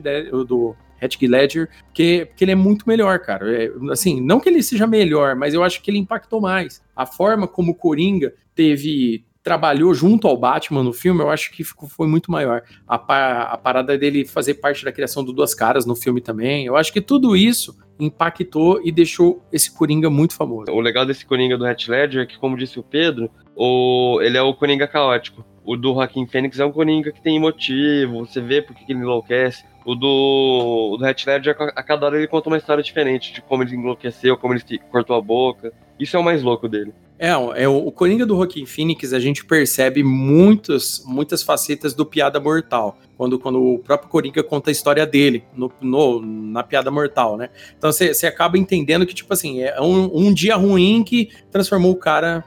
[0.46, 0.76] do
[1.22, 3.64] Ledger, porque, porque ele é muito melhor, cara.
[3.64, 6.82] É, assim, não que ele seja melhor, mas eu acho que ele impactou mais.
[6.94, 11.62] A forma como o Coringa teve trabalhou junto ao Batman no filme, eu acho que
[11.62, 12.64] ficou, foi muito maior.
[12.84, 16.76] A, a parada dele fazer parte da criação do Duas Caras no filme também, eu
[16.76, 20.72] acho que tudo isso impactou e deixou esse Coringa muito famoso.
[20.72, 24.36] O legal desse Coringa do Heath Ledger é que, como disse o Pedro, o, ele
[24.36, 25.44] é o Coringa caótico.
[25.66, 29.64] O do Joaquim Fênix é um Coringa que tem motivo, você vê porque ele enlouquece.
[29.84, 33.42] O do, o do Heath Ledger, a cada hora ele conta uma história diferente, de
[33.42, 35.72] como ele enlouqueceu, como ele cortou a boca.
[35.98, 36.94] Isso é o mais louco dele.
[37.18, 42.06] É, é o, o Coringa do Joaquim Phoenix, a gente percebe muitas, muitas facetas do
[42.06, 42.96] Piada Mortal.
[43.16, 47.48] Quando, quando o próprio Coringa conta a história dele no, no na Piada Mortal, né?
[47.76, 51.96] Então você acaba entendendo que, tipo assim, é um, um dia ruim que transformou o
[51.96, 52.44] cara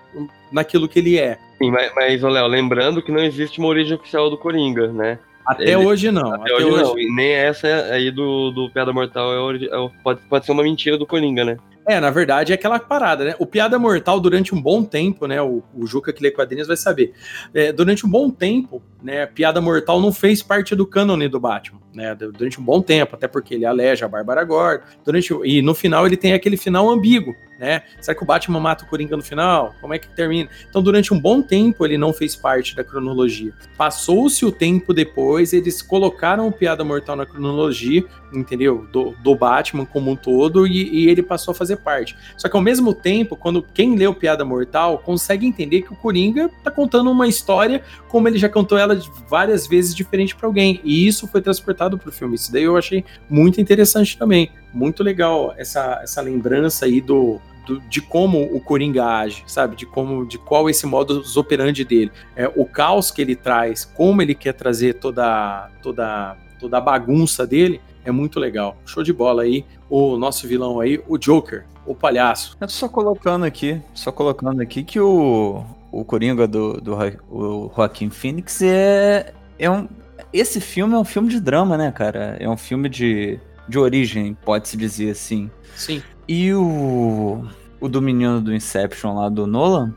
[0.52, 1.38] naquilo que ele é.
[1.62, 5.20] Sim, mas, mas Léo, lembrando que não existe uma origem oficial do Coringa, né?
[5.46, 6.34] Até ele, hoje não.
[6.34, 7.00] Até, até hoje, hoje, não.
[7.00, 10.98] E nem essa aí do, do Piada Mortal é, é, pode, pode ser uma mentira
[10.98, 11.58] do Coringa, né?
[11.88, 13.36] É, na verdade é aquela parada, né?
[13.40, 15.42] O Piada Mortal, durante um bom tempo, né?
[15.42, 17.14] O, o Juca que lê quadrinhos vai saber.
[17.52, 19.26] É, durante um bom tempo, né?
[19.26, 22.14] Piada Mortal não fez parte do cânone do Batman, né?
[22.16, 24.84] Durante um bom tempo, até porque ele aleja a Bárbara Gordon.
[25.04, 27.84] Durante, e no final ele tem aquele final ambíguo, né?
[28.00, 29.74] Será que o Batman mata o Coringa no final?
[29.82, 30.50] Como é que termina?
[30.70, 33.54] Então, durante um bom tempo, ele não fez parte da cronologia.
[33.78, 38.88] Passou-se o tempo depois, eles colocaram o Piada Mortal na cronologia, entendeu?
[38.92, 42.16] Do, do Batman como um todo, e, e, ele passou a fazer parte.
[42.38, 45.96] Só que ao mesmo tempo, quando quem lê o Piada Mortal consegue entender que o
[45.96, 48.89] Coringa tá contando uma história como ele já contou ela
[49.28, 50.80] várias vezes diferente para alguém.
[50.84, 52.36] E isso foi transportado pro filme.
[52.36, 54.52] Isso daí eu achei muito interessante também.
[54.74, 57.42] Muito legal essa, essa lembrança aí do,
[57.90, 59.76] de como o Coringa age, sabe?
[59.76, 62.12] De como, de qual esse modo operandi dele.
[62.36, 67.46] É, o caos que ele traz, como ele quer trazer toda, toda, toda a bagunça
[67.46, 68.78] dele, é muito legal.
[68.86, 69.66] Show de bola aí.
[69.90, 72.56] O nosso vilão aí, o Joker, o palhaço.
[72.62, 76.96] Eu só colocando aqui, só colocando aqui que o, o Coringa do, do
[77.30, 79.88] o Joaquim Phoenix é, é um
[80.32, 82.38] esse filme é um filme de drama, né, cara?
[82.40, 85.50] É um filme de, de origem, pode-se dizer assim.
[85.76, 86.04] Sim.
[86.28, 87.44] E o,
[87.80, 89.94] o do menino do Inception lá do Nolan,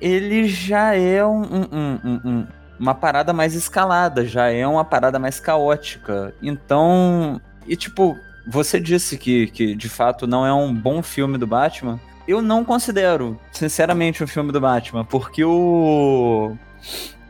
[0.00, 2.46] ele já é um, um- um- um- um-
[2.78, 6.32] uma parada mais escalada, já é uma parada mais caótica.
[6.40, 8.16] Então, e tipo,
[8.46, 12.00] você disse que, que de fato não é um bom filme do Batman.
[12.28, 16.54] Eu não considero, sinceramente, um filme do Batman, porque o.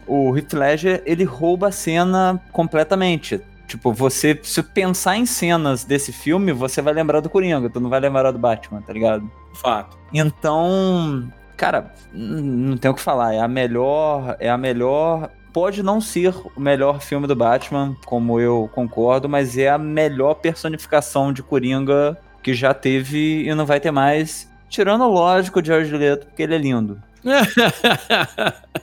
[0.08, 3.40] O Heath Ledger, ele rouba a cena completamente.
[3.68, 7.88] Tipo, você, se pensar em cenas desse filme, você vai lembrar do Coringa, tu não
[7.88, 9.30] vai lembrar do Batman, tá ligado?
[9.54, 9.96] Fato.
[10.12, 13.34] Então, cara, não tem o que falar.
[13.34, 14.36] É a melhor.
[14.40, 15.30] É a melhor.
[15.52, 20.34] Pode não ser o melhor filme do Batman, como eu concordo, mas é a melhor
[20.34, 24.47] personificação de Coringa que já teve e não vai ter mais.
[24.68, 27.02] Tirando, lógico, o George Leto, porque ele é lindo.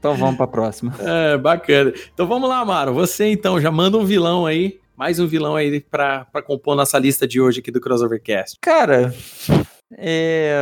[0.00, 0.94] Então vamos pra próxima.
[0.98, 1.92] É, bacana.
[2.14, 2.94] Então vamos lá, Amaro.
[2.94, 4.80] Você então já manda um vilão aí.
[4.96, 8.56] Mais um vilão aí pra, pra compor nossa lista de hoje aqui do Crossovercast.
[8.62, 9.14] Cara,
[9.92, 10.54] é.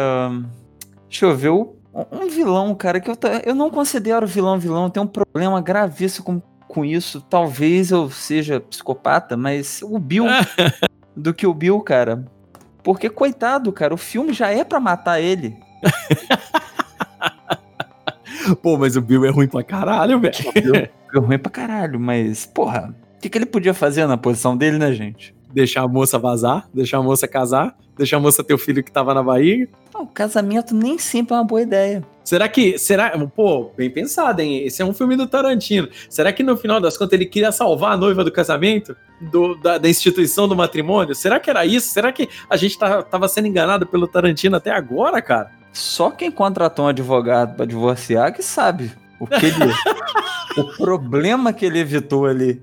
[1.09, 1.51] Deixa eu ver.
[1.51, 4.85] Um vilão, cara, que eu, eu não considero vilão vilão.
[4.85, 7.21] Eu tenho um problema gravíssimo com, com isso.
[7.21, 10.25] Talvez eu seja psicopata, mas o Bill.
[11.17, 12.25] do que o Bill, cara.
[12.89, 15.55] Porque, coitado, cara, o filme já é pra matar ele.
[18.63, 20.89] Pô, mas o Bill é ruim pra caralho, velho.
[21.15, 24.79] É ruim pra caralho, mas, porra, o que, que ele podia fazer na posição dele,
[24.79, 25.37] né, gente?
[25.53, 28.93] Deixar a moça vazar, deixar a moça casar, deixar a moça ter o filho que
[28.93, 29.69] tava na barriga.
[29.95, 32.05] Não, casamento nem sempre é uma boa ideia.
[32.23, 32.79] Será que.
[32.79, 33.13] Será.
[33.35, 34.63] Pô, bem pensado, hein?
[34.67, 35.89] Esse é um filme do Tarantino.
[36.11, 38.95] Será que no final das contas ele queria salvar a noiva do casamento?
[39.21, 41.15] Do- da, da instituição do matrimônio?
[41.15, 41.89] Será que era isso?
[41.89, 45.51] Será que a gente tá- tava sendo enganado pelo Tarantino até agora, cara?
[45.73, 49.73] Só quem contratou um advogado pra divorciar que sabe o que ele.
[50.59, 52.61] o problema que ele evitou ali.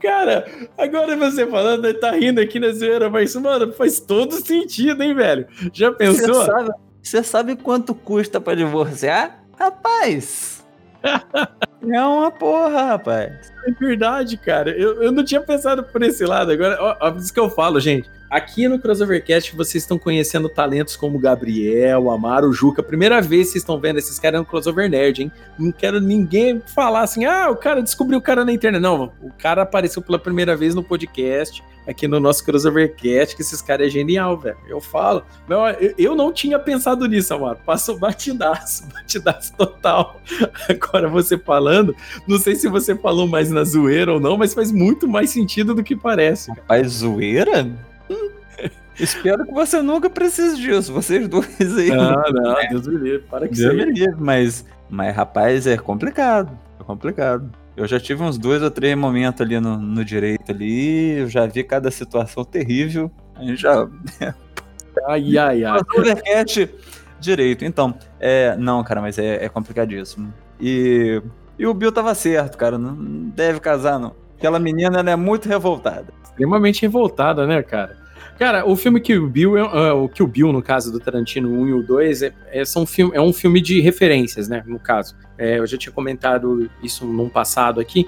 [0.00, 0.46] Cara,
[0.76, 5.14] agora você falando, ele tá rindo aqui na zoeira, mas, mano, faz todo sentido, hein,
[5.14, 5.46] velho?
[5.72, 6.34] Já pensou?
[6.34, 6.70] Você sabe,
[7.02, 9.42] você sabe quanto custa pra divorciar?
[9.58, 10.64] Rapaz!
[11.88, 13.52] é uma porra, rapaz.
[13.66, 14.70] É verdade, cara.
[14.70, 16.50] Eu, eu não tinha pensado por esse lado.
[16.50, 18.10] Agora, ó, ó, isso que eu falo, gente.
[18.30, 22.80] Aqui no Crossovercast vocês estão conhecendo talentos como Gabriel, Amaro, Juca.
[22.80, 25.32] Primeira vez vocês estão vendo esses caras no Crossover Nerd, hein?
[25.58, 28.80] Não quero ninguém falar assim, ah, o cara descobriu o cara na internet.
[28.80, 31.60] Não, o cara apareceu pela primeira vez no podcast,
[31.90, 34.56] aqui no nosso Crossovercast, que esses caras é genial, velho.
[34.68, 35.22] Eu falo.
[35.48, 37.58] Não, eu, eu não tinha pensado nisso, Amaro.
[37.66, 40.20] Passou batidaço, batidaço total.
[40.68, 41.94] Agora você falando,
[42.26, 45.74] não sei se você falou mais na zoeira ou não, mas faz muito mais sentido
[45.74, 46.50] do que parece.
[46.50, 47.68] Rapaz, zoeira?
[48.08, 48.30] Hum,
[48.98, 51.88] Espero que você nunca precise disso, vocês dois aí.
[51.88, 56.56] Não, não, Deus me livre, para que Deus me livre, mas, mas, rapaz, é complicado.
[56.78, 57.59] É complicado.
[57.80, 61.46] Eu já tive uns dois ou três momentos ali no, no direito ali, eu já
[61.46, 63.10] vi cada situação terrível.
[63.34, 63.88] A gente já.
[65.06, 65.80] Ai, ai, ai.
[65.96, 66.68] Overcast
[67.20, 67.64] direito.
[67.64, 68.54] Então, é.
[68.56, 70.34] Não, cara, mas é, é complicadíssimo.
[70.60, 71.22] E.
[71.58, 72.76] E o Bill tava certo, cara.
[72.76, 72.94] Não
[73.30, 74.14] deve casar, não.
[74.36, 76.12] Aquela menina, ela é muito revoltada.
[76.24, 77.96] Extremamente revoltada, né, cara?
[78.40, 81.68] Cara, o filme que o Bill, ah, o o Bill, no caso do Tarantino 1
[81.68, 85.14] e o 2, é, é, são filme, é um filme de referências, né, no caso.
[85.36, 88.06] É, eu já tinha comentado isso num passado aqui.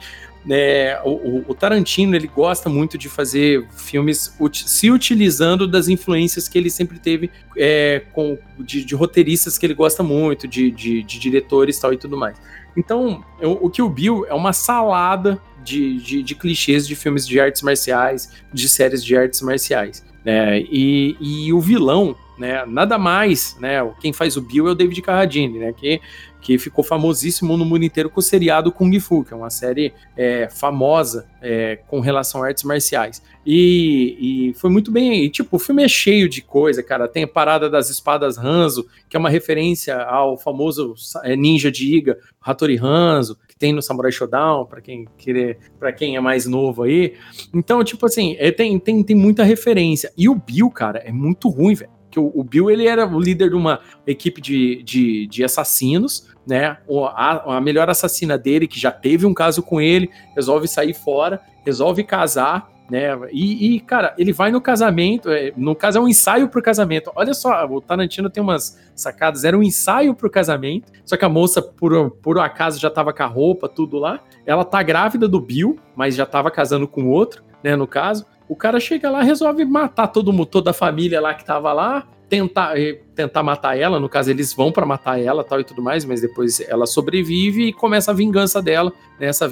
[0.51, 6.49] É, o, o- Tarantino, ele gosta muito de fazer filmes uti- se utilizando das influências
[6.49, 11.03] que ele sempre teve é, com, de, de roteiristas que ele gosta muito, de, de,
[11.03, 12.39] de diretores tal e tudo mais.
[12.75, 17.27] Então, o, o que o Bill é uma salada de, de, de clichês de filmes
[17.29, 20.03] de artes marciais, de séries de artes marciais.
[20.25, 20.61] Né?
[20.61, 25.03] E, e o vilão, né, nada mais, né, quem faz o Bill é o David
[25.03, 26.01] Carradine, né, que,
[26.41, 29.93] que ficou famosíssimo no mundo inteiro com o seriado Kung Fu, que é uma série
[30.17, 33.23] é, famosa é, com relação a artes marciais.
[33.47, 37.25] E, e foi muito bem, e, tipo, o filme é cheio de coisa, cara, tem
[37.25, 42.19] a parada das espadas Hanzo, que é uma referência ao famoso é, ninja de Iga,
[42.41, 46.83] Hattori Hanzo, que tem no Samurai Shodown, para quem querer, para quem é mais novo
[46.83, 47.15] aí.
[47.55, 50.13] Então, tipo assim, é, tem, tem, tem muita referência.
[50.17, 52.02] E o Bill, cara, é muito ruim, velho.
[52.13, 56.29] Que o, o Bill, ele era o líder de uma equipe de, de, de assassinos,
[56.47, 56.77] né?
[57.15, 61.41] A, a melhor assassina dele, que já teve um caso com ele, resolve sair fora,
[61.65, 63.09] resolve casar, né?
[63.33, 67.11] E, e, cara, ele vai no casamento, é, no caso é um ensaio pro casamento.
[67.15, 71.29] Olha só, o Tarantino tem umas sacadas, era um ensaio pro casamento, só que a
[71.29, 74.21] moça, por, por acaso, já tava com a roupa, tudo lá.
[74.45, 78.27] Ela tá grávida do Bill, mas já tava casando com outro, né, no caso.
[78.53, 82.07] O cara chega lá, resolve matar todo mundo, toda a família lá que tava lá,
[82.29, 83.99] tentar, eh, tentar matar ela.
[83.99, 87.69] No caso, eles vão pra matar ela tal e tudo mais, mas depois ela sobrevive
[87.69, 89.51] e começa a vingança dela, né, essa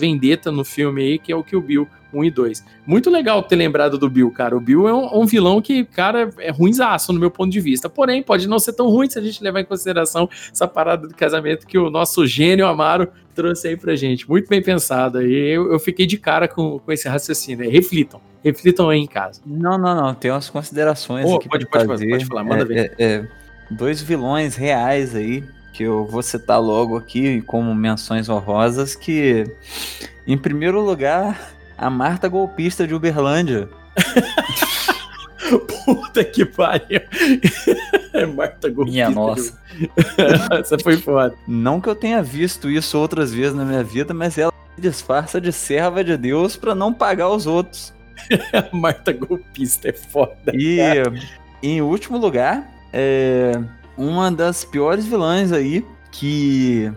[0.53, 2.63] no filme aí, que é o Kill Bill 1 e 2.
[2.87, 4.55] Muito legal ter lembrado do Bill, cara.
[4.55, 7.89] O Bill é um, um vilão que, cara, é ruinzaço no meu ponto de vista.
[7.89, 11.15] Porém, pode não ser tão ruim se a gente levar em consideração essa parada do
[11.15, 14.29] casamento que o nosso gênio Amaro trouxe aí pra gente.
[14.29, 15.17] Muito bem pensado.
[15.17, 17.65] aí eu, eu fiquei de cara com, com esse raciocínio.
[17.65, 17.71] aí.
[17.71, 18.21] Reflitam.
[18.45, 19.41] Reflitam aí em casa.
[19.45, 20.15] Não, não, não.
[20.15, 22.09] Tem umas considerações Ô, aqui pode- pra pode- fazer.
[22.11, 22.95] pode falar, manda É, ver.
[22.99, 23.29] é, é,
[23.71, 29.45] dois vilões reais aí, que eu vou citar logo aqui como menções honrosas, que,
[30.27, 33.69] em primeiro lugar, a Marta golpista de Uberlândia.
[35.85, 37.01] Puta que pariu.
[38.13, 38.93] É Marta Golpista.
[38.93, 39.59] Minha nossa.
[40.61, 41.35] Essa foi foda.
[41.49, 45.41] Não que eu tenha visto isso outras vezes na minha vida, mas ela se disfarça
[45.41, 47.93] de serva de Deus pra não pagar os outros.
[48.53, 50.53] A Marta Golpista é foda.
[50.55, 50.79] E
[51.63, 53.53] em último lugar, é
[53.97, 56.91] uma das piores vilãs aí que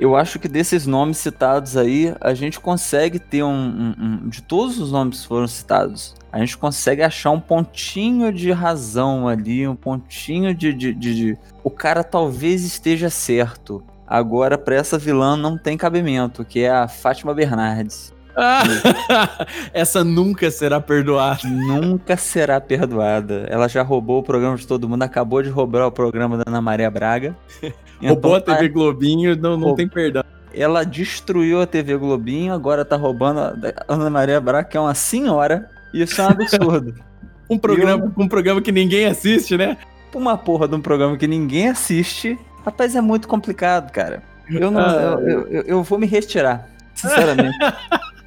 [0.00, 4.42] eu acho que desses nomes citados aí, a gente consegue ter um, um- um- de
[4.42, 9.66] todos os nomes que foram citados, a gente consegue achar um pontinho de razão ali,
[9.68, 13.82] um pontinho de, de, de- de- o cara talvez esteja certo.
[14.06, 18.12] Agora, pra essa vilã não tem cabimento, que é a Fátima Bernardes.
[19.72, 21.40] Essa nunca será perdoada.
[21.48, 23.46] Nunca será perdoada.
[23.48, 26.60] Ela já roubou o programa de todo mundo, acabou de roubar o programa da Ana
[26.60, 27.36] Maria Braga.
[28.02, 30.24] Roubou a Então, TV Globinho, não, não Roub- tem perdão.
[30.52, 33.54] Ela destruiu a TV Globinho, agora tá roubando a
[33.88, 35.68] a Ana Maria Braga, que é uma senhora.
[35.94, 36.94] Isso é um absurdo.
[37.50, 39.76] Um programa, um programa que ninguém assiste, né?
[40.14, 42.38] Uma porra de um programa que ninguém assiste.
[42.64, 44.22] Rapaz, é muito complicado, cara.
[44.48, 45.18] Eu, não, Ah.
[45.20, 47.54] eu, eu- eu- eu vou me retirar, sinceramente.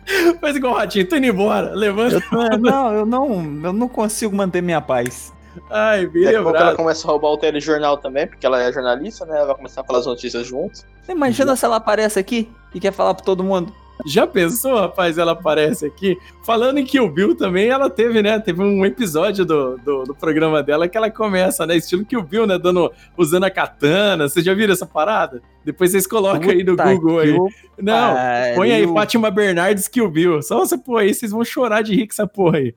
[0.40, 1.74] Faz igual o Ratinho, tô indo embora.
[1.74, 2.24] Levanta.
[2.32, 5.34] Eu não, eu não, eu não consigo manter minha paz.
[5.70, 8.72] Ai, bem Daqui a pouco ela começa a roubar o telejornal também, porque ela é
[8.72, 9.38] jornalista, né?
[9.38, 10.86] Ela vai começar a falar as notícias juntos.
[11.08, 13.74] Imagina se ela aparece aqui e quer falar pra todo mundo.
[14.06, 15.18] Já pensou, rapaz?
[15.18, 16.18] Ela aparece aqui.
[16.44, 18.40] Falando em Kill Bill também, ela teve, né?
[18.40, 21.76] Teve um episódio do, do, do programa dela que ela começa, né?
[21.76, 22.58] Estilo Kill Bill, né?
[22.58, 24.30] Dando, usando a katana.
[24.30, 25.42] Vocês já viram essa parada?
[25.64, 27.32] Depois vocês colocam aí no Puta Google aí.
[27.32, 27.50] o
[27.82, 28.16] Não,
[28.56, 28.88] põe aí.
[28.88, 30.42] Fátima Bernardes Kill Bill.
[30.42, 32.76] Só você pôr aí, vocês vão chorar de rir com essa porra aí.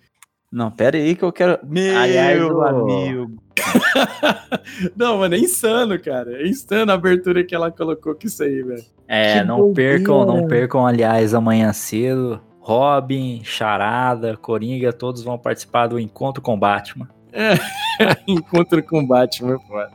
[0.50, 1.58] Não, pera aí que eu quero.
[1.62, 3.32] Meu Aliás, o- amigo.
[4.96, 6.42] Não, mano, é insano, cara.
[6.42, 8.84] É insano a abertura que ela colocou com isso aí, velho.
[9.06, 12.40] É, Que não percam, não percam, aliás, amanhã cedo.
[12.60, 17.08] Robin, Charada, Coringa, todos vão participar do Encontro com Batman.
[18.26, 19.90] Encontro com Batman, foda.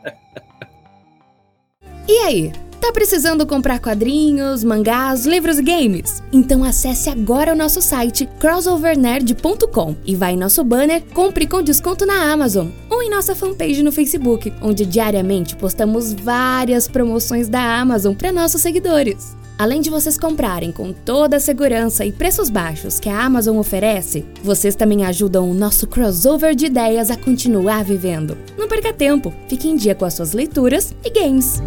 [2.07, 2.51] E aí?
[2.83, 6.21] Tá precisando comprar quadrinhos, mangás, livros e games?
[6.33, 12.05] Então acesse agora o nosso site crossovernerd.com e vai em nosso banner Compre com desconto
[12.05, 18.13] na Amazon ou em nossa fanpage no Facebook, onde diariamente postamos várias promoções da Amazon
[18.13, 19.33] para nossos seguidores.
[19.57, 24.25] Além de vocês comprarem com toda a segurança e preços baixos que a Amazon oferece,
[24.43, 28.37] vocês também ajudam o nosso crossover de ideias a continuar vivendo.
[28.57, 31.61] Não perca tempo, fique em dia com as suas leituras e games.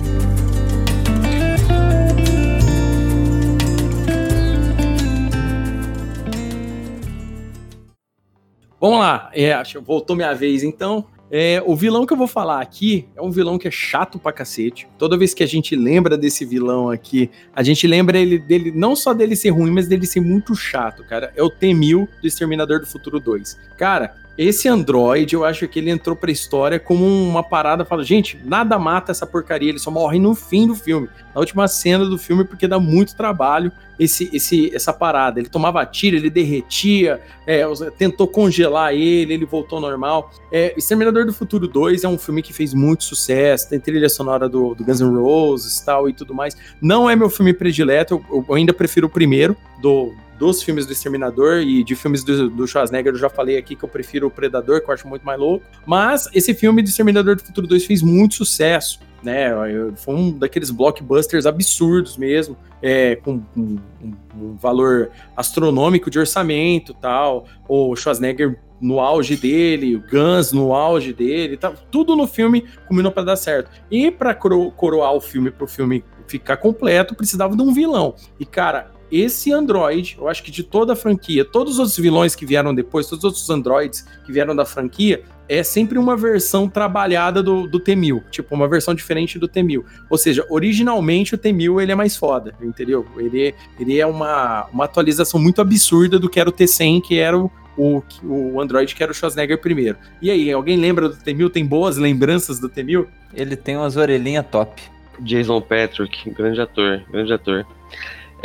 [8.81, 9.55] Vamos lá, é,
[9.85, 11.07] voltou minha vez então.
[11.31, 14.33] É, o vilão que eu vou falar aqui é um vilão que é chato pra
[14.33, 14.87] cacete.
[14.97, 18.95] Toda vez que a gente lembra desse vilão aqui, a gente lembra ele, dele não
[18.95, 21.33] só dele ser ruim, mas dele ser muito chato, cara.
[21.35, 23.59] É o T-1000 do Exterminador do Futuro 2.
[23.77, 28.39] Cara, esse android, eu acho que ele entrou pra história como uma parada, fala, gente,
[28.45, 32.19] nada mata essa porcaria, ele só morre no fim do filme, na última cena do
[32.19, 35.41] filme, porque dá muito trabalho esse, esse, essa parada.
[35.41, 37.63] Ele tomava tiro, ele derretia, é,
[37.97, 40.31] tentou congelar ele, ele voltou normal.
[40.53, 44.49] É, Exterminador do Futuro 2 é um filme que fez muito sucesso, tem trilha sonora
[44.49, 46.57] do, do Guns N' Roses tal e tudo mais.
[46.81, 50.93] Não é meu filme predileto, eu, eu ainda prefiro o primeiro do, dos filmes do
[50.93, 54.31] Exterminador e de filmes do, do Schwarzenegger, eu já falei aqui que eu prefiro o
[54.31, 55.65] Predador, que eu acho muito mais louco.
[55.85, 59.01] Mas esse filme do Exterminador do Futuro 2 fez muito sucesso.
[59.23, 59.51] Né,
[59.97, 66.95] foi um daqueles blockbusters absurdos mesmo, é, com, com um, um valor astronômico de orçamento
[66.95, 67.47] tal.
[67.67, 73.11] O Schwarzenegger no auge dele, o Guns no auge dele, tá, tudo no filme combinou
[73.11, 73.71] para dar certo.
[73.91, 78.15] E para coroar o filme, para o filme ficar completo, precisava de um vilão.
[78.39, 82.35] E cara, esse Android, eu acho que de toda a franquia, todos os outros vilões
[82.35, 86.69] que vieram depois, todos os outros Androids que vieram da franquia, é sempre uma versão
[86.69, 89.85] trabalhada do, do T-1000, tipo, uma versão diferente do T-1000.
[90.11, 93.07] Ou seja, originalmente o T-1000 ele é mais foda, entendeu?
[93.17, 97.39] Ele, ele é uma, uma atualização muito absurda do que era o T-100, que era
[97.39, 99.97] o, o, o Android que era o Schwarzenegger primeiro.
[100.21, 101.51] E aí, alguém lembra do T-1000?
[101.51, 103.07] Tem boas lembranças do T-1000?
[103.35, 104.83] Ele tem umas orelhinhas top.
[105.21, 107.67] Jason Patrick, grande ator, grande ator.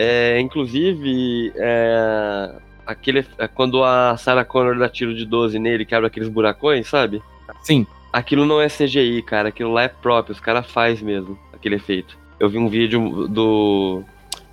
[0.04, 2.56] É, inclusive, é,
[2.88, 7.22] aquele, é, quando a Sarah Connor dá tiro de 12 nele, quebra aqueles buracões, sabe?
[7.62, 7.86] Sim.
[8.12, 12.18] Aquilo não é CGI, cara, aquilo lá é próprio, os caras faz mesmo aquele efeito.
[12.40, 14.04] Eu vi um vídeo do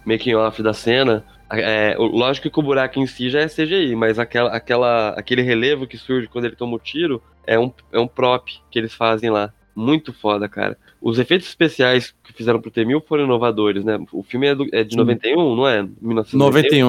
[0.05, 1.25] making off da cena.
[1.51, 5.87] É, lógico que o buraco em si já é CGI, mas aquela, aquela, aquele relevo
[5.87, 9.31] que surge quando ele toma o tiro é um, é um prop que eles fazem
[9.31, 9.51] lá.
[9.75, 10.77] Muito foda, cara.
[11.01, 13.99] Os efeitos especiais que fizeram pro T-1000 foram inovadores, né?
[14.13, 14.99] O filme é, do- é de Sim.
[14.99, 15.83] 91, não é?
[16.01, 16.39] 1991.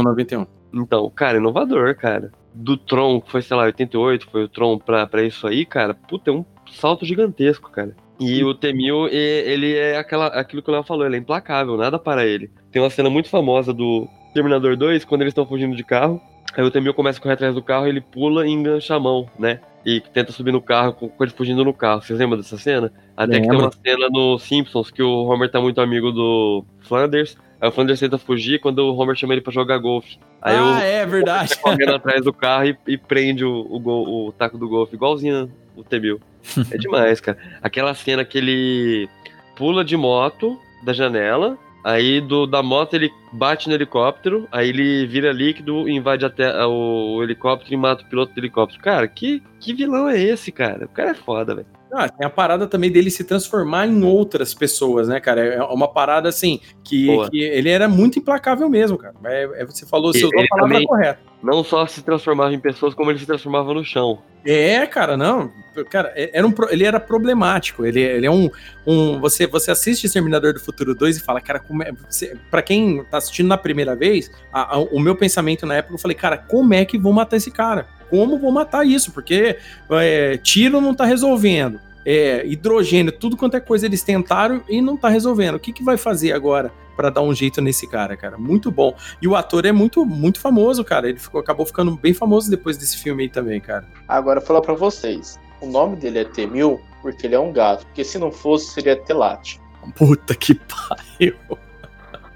[0.01, 0.47] 91, 91.
[0.73, 2.31] Então, cara, inovador, cara.
[2.53, 5.93] Do Tron, que foi, sei lá, 88, foi o Tron pra, pra isso aí, cara.
[5.93, 7.95] Puta, é um salto gigantesco, cara.
[8.19, 9.15] E o T-1000, e-
[9.49, 12.49] ele é aquela, aquilo que o Léo falou, ele é implacável, nada para ele.
[12.71, 16.19] Tem uma cena muito famosa do Terminador 2, quando eles estão fugindo de carro.
[16.55, 19.29] Aí o T-1000 começa a correr atrás do carro, ele pula e engancha a mão,
[19.37, 19.59] né?
[19.85, 22.01] E tenta subir no carro com ele fugindo no carro.
[22.01, 22.91] Vocês lembram dessa cena?
[23.15, 27.37] Até que tem uma cena no Simpsons que o Homer tá muito amigo do Flanders.
[27.61, 30.17] Aí o Flanders tenta fugir quando o Homer chama ele pra jogar golfe.
[30.41, 31.49] Aí ah, o é verdade.
[31.49, 34.95] tá correndo atrás do carro e, e prende o, o, gol- o taco do golfe,
[34.95, 36.19] igualzinho o T-1000.
[36.71, 37.37] É demais, cara.
[37.61, 39.09] Aquela cena que ele
[39.55, 45.05] pula de moto da janela, aí do, da moto ele bate no helicóptero, aí ele
[45.07, 48.81] vira líquido, invade até o, o helicóptero e mata o piloto do helicóptero.
[48.81, 50.85] Cara, que, que vilão é esse, cara?
[50.85, 51.67] O cara é foda, velho.
[51.91, 55.41] Ah, tem a parada também dele se transformar em outras pessoas, né, cara?
[55.43, 59.15] É uma parada assim que, que ele era muito implacável mesmo, cara.
[59.25, 61.19] É, é- você falou, você usou a palavra também- correta.
[61.41, 64.19] Não só se transformava em pessoas, como ele se transformava no chão.
[64.45, 65.51] É, cara, não.
[65.89, 67.85] Cara, é- era um, ele era problemático.
[67.85, 68.49] Ele, ele é um.
[68.85, 71.91] um você, você assiste Exterminador do Futuro 2 e fala, cara, como é.
[72.09, 75.95] Você, pra quem tá assistindo na primeira vez, a- a- o meu pensamento na época,
[75.95, 77.87] eu falei, cara, como é que vou matar esse cara?
[78.09, 79.11] Como vou matar isso?
[79.13, 79.57] Porque
[79.91, 81.79] é, tiro não tá resolvendo.
[82.05, 85.55] É, hidrogênio, tudo quanto é coisa eles tentaram e não tá resolvendo.
[85.55, 88.37] O que, que vai fazer agora pra dar um jeito nesse cara, cara?
[88.37, 88.93] Muito bom.
[89.21, 91.07] E o ator é muito, muito famoso, cara.
[91.07, 93.87] Ele ficou, acabou ficando bem famoso depois desse filme aí também, cara.
[94.05, 95.39] Agora, eu vou falar pra vocês.
[95.61, 97.85] O nome dele é T-1000 porque ele é um gato.
[97.85, 99.61] Porque se não fosse, seria Telate.
[99.95, 101.37] Puta que pariu.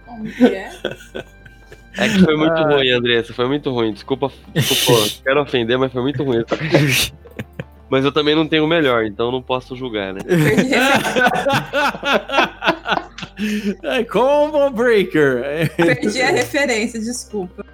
[0.05, 0.71] Como que é?
[1.97, 3.33] É que foi muito ruim, Andressa.
[3.33, 3.91] Foi muito ruim.
[3.91, 6.41] Desculpa, desculpa quero ofender, mas foi muito ruim.
[7.89, 10.21] Mas eu também não tenho o melhor, então não posso julgar, né?
[13.83, 15.69] É Combo Breaker.
[15.75, 17.65] Perdi a referência, desculpa.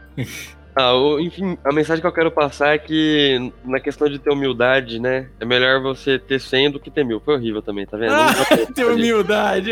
[0.76, 4.30] Ah, o- enfim, a mensagem que eu quero passar é que na questão de ter
[4.32, 5.28] humildade, né?
[5.40, 7.20] É melhor você ter 100 do que ter mil.
[7.20, 8.12] Foi horrível também, tá vendo?
[8.48, 9.72] Pra- Tem humildade.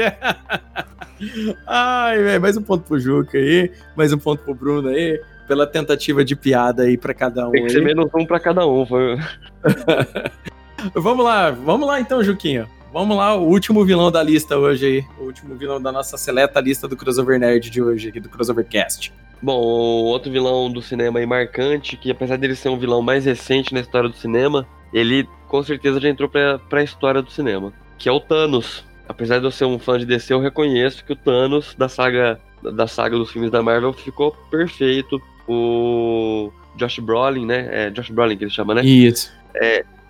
[1.65, 5.65] Ai, velho, mais um ponto pro Juca aí, mais um ponto pro Bruno aí, pela
[5.65, 7.85] tentativa de piada aí pra cada um Tem que ser aí.
[7.85, 8.85] menos um pra cada um.
[8.85, 9.17] Foi...
[10.93, 12.67] Vamos lá, vamos lá então, Juquinha.
[12.97, 16.59] Vamos lá, o último vilão da lista hoje aí, o último vilão da nossa seleta
[16.59, 19.13] lista do Crossover Nerd de hoje aqui, do Crossover Cast.
[19.39, 23.25] Bom, o outro vilão do cinema aí marcante, que apesar dele ser um vilão mais
[23.25, 27.71] recente na história do cinema, ele com certeza já entrou pra, pra história do cinema,
[27.99, 28.83] que é o Thanos.
[29.07, 32.41] Apesar de eu ser um fã de DC, eu reconheço que o Thanos da saga
[32.63, 35.21] da saga dos filmes da Marvel ficou perfeito.
[35.47, 37.69] O Josh Brolin, né?
[37.71, 38.83] É Josh Brolin que ele chama, né?
[38.83, 39.31] Isso.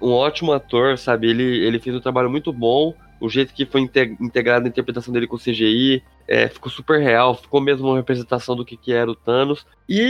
[0.02, 1.30] Um ótimo ator, sabe?
[1.30, 2.94] Ele, ele fez um trabalho muito bom.
[3.20, 7.34] O jeito que foi inte- integrado a interpretação dele com CGI é, ficou super real,
[7.34, 9.66] ficou mesmo uma representação do que, que era o Thanos.
[9.90, 10.02] E,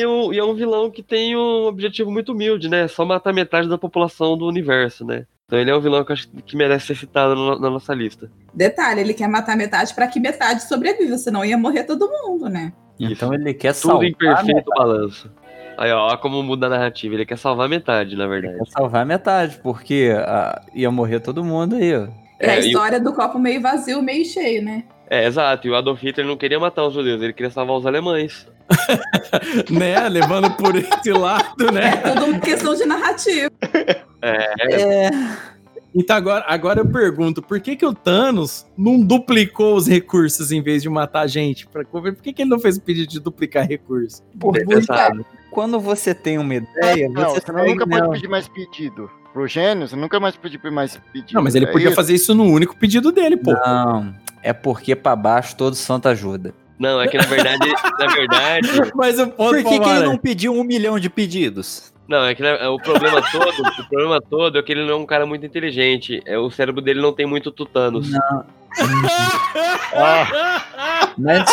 [0.00, 2.86] e, o- e é um vilão que tem um objetivo muito humilde, né?
[2.86, 5.26] Só matar metade da população do universo, né?
[5.46, 8.30] Então ele é um vilão que acho que merece ser citado no- na nossa lista.
[8.54, 12.72] Detalhe, ele quer matar metade pra que metade sobreviva, senão ia morrer todo mundo, né?
[12.98, 15.30] Então ele quer Tudo salvar, em perfeito balanço.
[15.76, 17.14] Aí, ó, ó como muda a narrativa.
[17.14, 18.58] Ele quer salvar metade, na verdade.
[18.58, 22.08] quer salvar metade, porque ah, ia morrer todo mundo aí, ó.
[22.38, 24.84] É, a É, e história do copo meio vazio, meio cheio, né?
[25.08, 25.66] É, exato.
[25.66, 28.46] E o Adolf Hitler não queria matar os judeus, ele queria salvar os alemães.
[29.70, 32.02] né, levando por esse lado, né?
[32.04, 33.50] É tudo uma questão de narrativa.
[34.20, 35.08] É.
[35.94, 40.60] Então agora, agora eu pergunto, por que que o Thanos não duplicou os recursos em
[40.60, 41.66] vez de matar a gente?
[41.66, 44.22] Pra, por que que ele não fez o pedido de duplicar recursos?
[44.38, 45.24] Por pensado.
[45.56, 48.12] Quando você tem uma ideia, Não, você você nunca segue pode nela.
[48.12, 49.10] pedir mais pedido.
[49.32, 51.32] Pro gênio, você nunca mais pode pedir mais pedido.
[51.32, 51.96] Não, mas ele É podia isso.
[51.96, 53.52] fazer isso no único pedido dele, pô.
[53.54, 56.52] Não, é porque pra baixo todo santo ajuda.
[56.78, 60.06] Não, é que na verdade, na verdade, Mas o ponto Por que, que ele Vambora.
[60.06, 61.90] não pediu um milhão de pedidos?
[62.06, 64.96] não, é que né, o problema todo, o problema todo é que ele não é
[64.96, 66.22] um cara muito inteligente.
[66.26, 68.10] É, o cérebro dele não tem muito tutanos.
[71.18, 71.44] Mas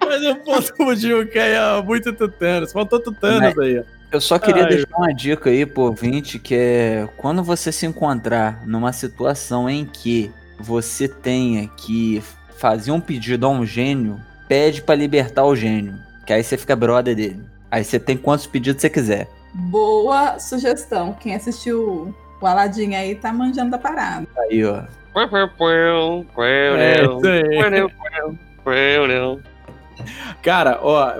[0.00, 2.72] Mas o ponto pro Juca aí, ó, muito Tutanos.
[2.72, 3.82] Faltou Tutanos Mas- aí, ó.
[4.12, 4.68] eu só queria Ai.
[4.68, 9.84] deixar uma dica aí pro ouvinte, que é quando você se encontrar numa situação em
[9.84, 12.22] que você tenha que
[12.56, 15.94] fazer um pedido a um gênio, pede pra libertar o gênio,
[16.26, 17.44] que aí você fica brother dele.
[17.70, 19.28] Aí você tem quantos pedidos você quiser.
[19.52, 21.12] Boa sugestão.
[21.12, 24.26] Quem assistiu o Aladdin aí tá manjando da parada.
[24.38, 24.82] Aí, ó.
[30.42, 31.12] Cara, ó,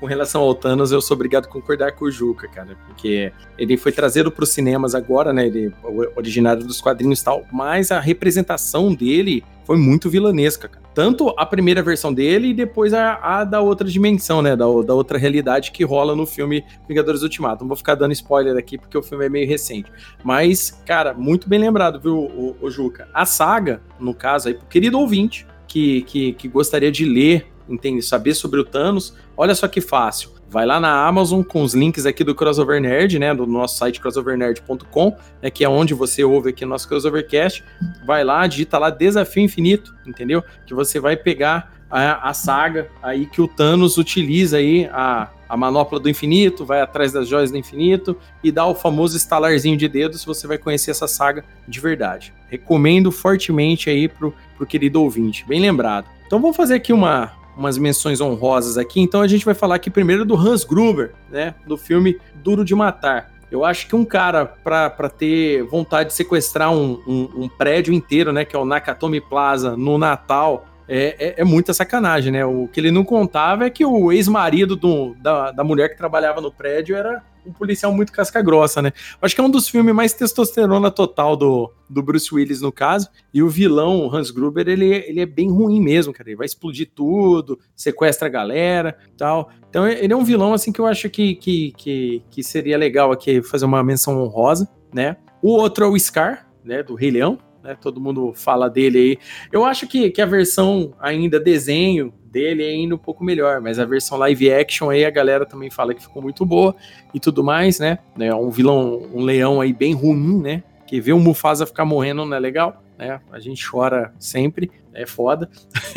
[0.00, 3.76] com relação ao Thanos, eu sou obrigado a concordar com o Juca, cara, porque ele
[3.76, 5.46] foi trazido para os cinemas agora, né?
[5.46, 5.72] Ele
[6.16, 10.82] originário dos quadrinhos e tal, mas a representação dele foi muito vilanesca, cara.
[10.94, 14.56] Tanto a primeira versão dele e depois a, a da outra dimensão, né?
[14.56, 17.64] Da, da outra realidade que rola no filme Vingadores Ultimato.
[17.64, 19.92] Não vou ficar dando spoiler aqui porque o filme é meio recente.
[20.24, 23.10] Mas, cara, muito bem lembrado, viu, o, o Juca?
[23.12, 28.02] A saga, no caso aí, pro querido ouvinte, que, que, que gostaria de ler, entende,
[28.02, 30.30] saber sobre o Thanos, olha só que fácil.
[30.50, 34.00] Vai lá na Amazon com os links aqui do Crossover Nerd, né, do nosso site
[34.00, 37.62] crossovernerd.com, né, que é onde você ouve aqui o nosso Crossovercast.
[38.06, 40.42] Vai lá, digita lá Desafio Infinito, entendeu?
[40.66, 45.56] Que você vai pegar a, a saga aí que o Thanos utiliza aí a, a
[45.56, 49.88] manopla do infinito, vai atrás das joias do infinito e dá o famoso estalarzinho de
[49.88, 52.32] dedos, você vai conhecer essa saga de verdade.
[52.48, 56.06] Recomendo fortemente aí pro, pro querido ouvinte, bem lembrado.
[56.26, 59.00] Então vamos fazer aqui uma, umas menções honrosas aqui.
[59.00, 62.74] Então a gente vai falar aqui primeiro do Hans Gruber, né, do filme Duro de
[62.74, 63.30] Matar.
[63.50, 68.32] Eu acho que um cara pra ter vontade de sequestrar um, um, um prédio inteiro,
[68.32, 72.44] né, que é o Nakatomi Plaza, no Natal, é, é, é muita sacanagem, né?
[72.46, 76.40] O que ele não contava é que o ex-marido do- da, da mulher que trabalhava
[76.40, 78.92] no prédio era um policial muito casca-grossa, né?
[79.20, 83.08] Acho que é um dos filmes mais testosterona total do, do Bruce Willis, no caso.
[83.32, 86.28] E o vilão, o Hans Gruber, ele, ele é bem ruim mesmo, cara.
[86.28, 89.50] Ele vai explodir tudo, sequestra a galera tal.
[89.68, 93.12] Então ele é um vilão, assim, que eu acho que, que, que, que seria legal
[93.12, 95.16] aqui fazer uma menção honrosa, né?
[95.42, 96.82] O outro é o Scar, né?
[96.82, 97.38] Do Rei Leão.
[97.68, 99.18] Né, todo mundo fala dele aí.
[99.52, 103.78] Eu acho que, que a versão ainda desenho dele é ainda um pouco melhor, mas
[103.78, 106.74] a versão live action aí a galera também fala que ficou muito boa
[107.12, 107.98] e tudo mais, né?
[108.18, 110.62] É um vilão, um leão aí bem ruim, né?
[110.86, 113.20] Que ver o Mufasa ficar morrendo não é legal, né?
[113.30, 115.50] A gente chora sempre, é foda.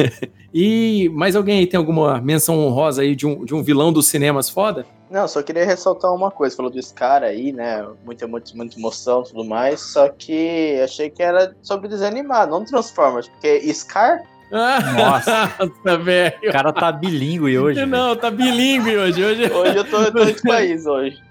[0.54, 4.08] e mais alguém aí tem alguma menção honrosa aí de um, de um vilão dos
[4.08, 4.86] cinemas foda?
[5.12, 6.56] Não, só queria ressaltar uma coisa.
[6.56, 7.86] Falou do Scar aí, né?
[8.06, 9.82] Muita, muita, muita emoção e tudo mais.
[9.82, 13.28] Só que achei que era sobre desanimar, não Transformers.
[13.28, 14.24] Porque Scar.
[14.50, 15.52] Nossa.
[15.60, 16.36] Nossa, velho.
[16.48, 17.86] O cara tá bilíngue hoje.
[17.86, 19.22] Não, tá bilíngue hoje.
[19.24, 21.22] Hoje, Hoje eu tô, eu tô de país hoje.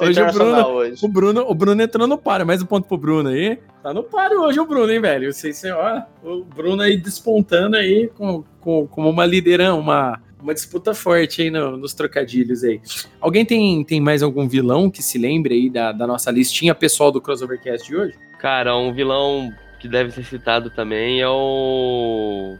[0.00, 1.04] Hoje o Bruno, hoje.
[1.04, 3.58] o Bruno, o Bruno entrou no páreo, mais um ponto pro Bruno aí.
[3.82, 5.32] Tá no páreo hoje o Bruno, hein, velho?
[5.32, 10.52] Sei se, ó, o Bruno aí despontando aí com, com, como uma liderança, uma, uma
[10.54, 12.80] disputa forte aí no- nos trocadilhos aí.
[13.20, 17.10] Alguém tem, tem mais algum vilão que se lembre aí da, da nossa listinha pessoal
[17.10, 18.14] do Crossovercast de hoje?
[18.38, 22.56] Cara, um vilão que deve ser citado também é o.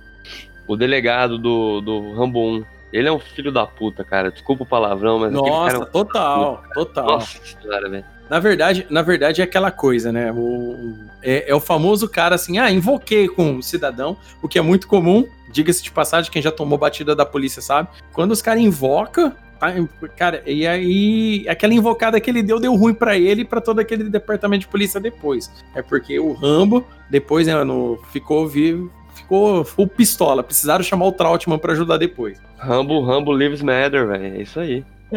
[0.69, 2.65] O delegado do, do Rambo 1.
[2.93, 4.31] Ele é um filho da puta, cara.
[4.31, 7.07] Desculpa o palavrão, mas Nossa, é um- total, total.
[7.07, 8.05] Nossa senhora, velho.
[8.29, 10.33] Na verdade, na verdade é aquela coisa, né?
[10.33, 14.59] O, o- é, é o famoso cara assim, ah, invoquei com o cidadão, o que
[14.59, 17.89] é muito comum, diga-se de passagem, quem já tomou batida da polícia sabe.
[18.13, 19.73] Quando os caras invocam, tá,
[20.15, 23.79] cara, e aí aquela invocada que ele deu, deu ruim pra ele e pra todo
[23.81, 25.51] aquele departamento de polícia depois.
[25.75, 31.13] É porque o Rambo, depois, né, no, ficou vivo, ficou full pistola, precisaram chamar o
[31.13, 32.39] Trautmann pra ajudar depois.
[32.59, 34.25] Rambo, Rambo Lives Matter, velho.
[34.25, 34.85] É isso aí.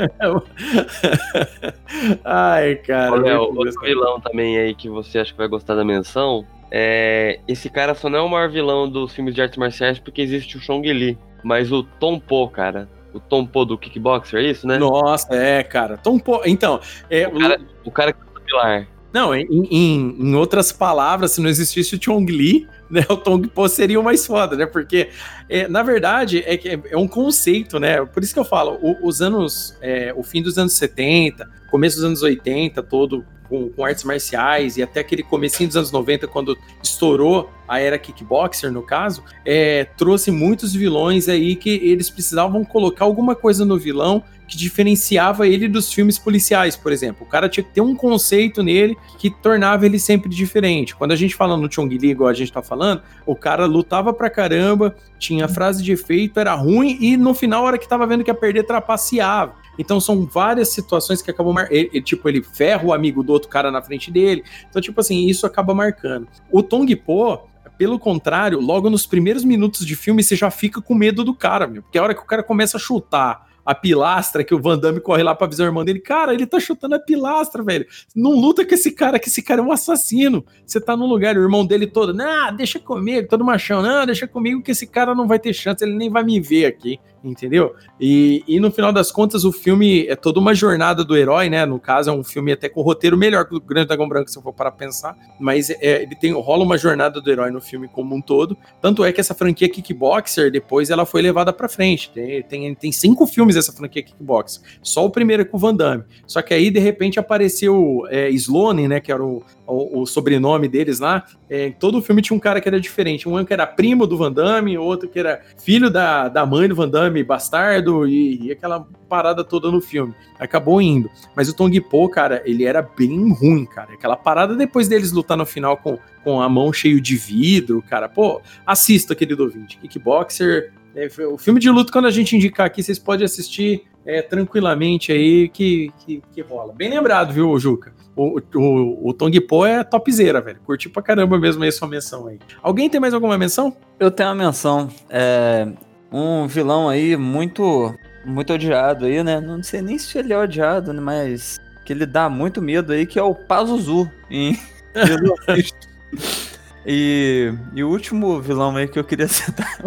[2.23, 3.11] Ai, cara.
[3.11, 6.45] Olha, outro vilão também aí que você acha que vai gostar da menção.
[6.71, 10.21] É, esse cara só não é o maior vilão dos filmes de artes marciais porque
[10.21, 11.17] existe o Chong Li.
[11.43, 12.87] Mas o Tom Po, cara.
[13.13, 14.77] O Tom Po do Kickboxer, é isso, né?
[14.77, 15.97] Nossa, é, cara.
[15.97, 18.87] Tom Po- Então, é, O cara, o cara que é o pilar.
[19.11, 23.47] Não, em, em, em outras palavras, se não existisse o Chong Li, né, o Tong
[23.47, 24.65] Po seria o mais foda, né?
[24.65, 25.09] Porque,
[25.47, 28.05] é, na verdade, é, é, é um conceito, né?
[28.05, 31.95] Por isso que eu falo, o- os anos, é, o fim dos anos 70, começo
[31.97, 36.27] dos anos 80, todo com, com artes marciais, e até aquele comecinho dos anos 90,
[36.27, 42.63] quando estourou a era kickboxer, no caso, é, trouxe muitos vilões aí que eles precisavam
[42.63, 47.25] colocar alguma coisa no vilão que diferenciava ele dos filmes policiais, por exemplo.
[47.25, 50.95] O cara tinha que ter um conceito nele que tornava ele sempre diferente.
[50.95, 54.11] Quando a gente fala no Chong Li, igual a gente tá falando, o cara lutava
[54.11, 58.07] pra caramba, tinha frase de efeito, era ruim, e no final, a hora que tava
[58.07, 59.53] vendo que ia perder, trapaceava.
[59.77, 61.67] Então são várias situações que acabam mar...
[61.71, 64.43] ele, ele, tipo, ele ferra o amigo do outro cara na frente dele.
[64.69, 66.27] Então, tipo assim, isso acaba marcando.
[66.51, 67.39] O Tong Po,
[67.77, 71.65] Pelo contrário, logo nos primeiros minutos de filme, você já fica com medo do cara,
[71.65, 71.81] meu.
[71.81, 74.99] Porque a hora que o cara começa a chutar a pilastra, que o Van Damme
[74.99, 77.85] corre lá pra avisar o irmão dele, cara, ele tá chutando a pilastra, velho.
[78.15, 80.43] Não luta com esse cara, que esse cara é um assassino.
[80.65, 84.27] Você tá num lugar, o irmão dele todo, não, deixa comigo, todo machão, não, deixa
[84.27, 87.75] comigo que esse cara não vai ter chance, ele nem vai me ver aqui entendeu?
[87.99, 91.65] E, e no final das contas, o filme é toda uma jornada do herói, né?
[91.65, 94.37] No caso, é um filme até com roteiro melhor que o Grande Dragão Branco, se
[94.37, 97.87] eu for para pensar, mas é, ele tem rola uma jornada do herói no filme
[97.87, 98.57] como um todo.
[98.81, 102.11] Tanto é que essa franquia Kickboxer, depois ela foi levada para frente.
[102.11, 104.61] Tem, tem, tem, cinco filmes essa franquia Kickboxer.
[104.81, 106.03] Só o primeiro é com o Van Damme.
[106.25, 108.99] Só que aí, de repente, apareceu é, Sloane, né?
[108.99, 111.25] Que era o, o, o sobrenome deles lá.
[111.49, 113.27] É, todo o filme tinha um cara que era diferente.
[113.27, 116.75] Um que era primo do Van Damme, outro que era filho da, da mãe do
[116.75, 120.13] Van Damme bastardo e, e, aquela parada toda no filme.
[120.39, 121.09] Acabou indo.
[121.35, 123.93] Mas o Tong Po, cara, ele era bem ruim, cara.
[123.93, 128.07] Aquela parada depois deles lutar no final com, com a mão cheio de vidro, cara.
[128.07, 129.77] Pô, assista, querido ouvinte.
[129.77, 130.73] Kickboxer.
[130.95, 135.11] É, o filme de luta, quando a gente indicar aqui, vocês podem assistir é, tranquilamente
[135.11, 136.73] aí que, que, que rola.
[136.73, 137.93] Bem lembrado, viu, Juca?
[138.15, 140.59] O, o, o Tong Po é topzera, velho.
[140.65, 142.39] Curti pra caramba mesmo aí sua menção aí.
[142.61, 143.75] Alguém tem mais alguma menção?
[143.99, 144.89] Eu tenho uma menção.
[145.09, 145.67] É,
[146.11, 147.95] um vilão aí muito
[148.25, 149.39] muito odiado aí, né?
[149.39, 151.01] Não sei nem se ele é odiado, né?
[151.01, 154.59] mas que ele dá muito medo aí, que é o Pazuzu em
[156.85, 159.79] e, e o último vilão aí que eu queria citar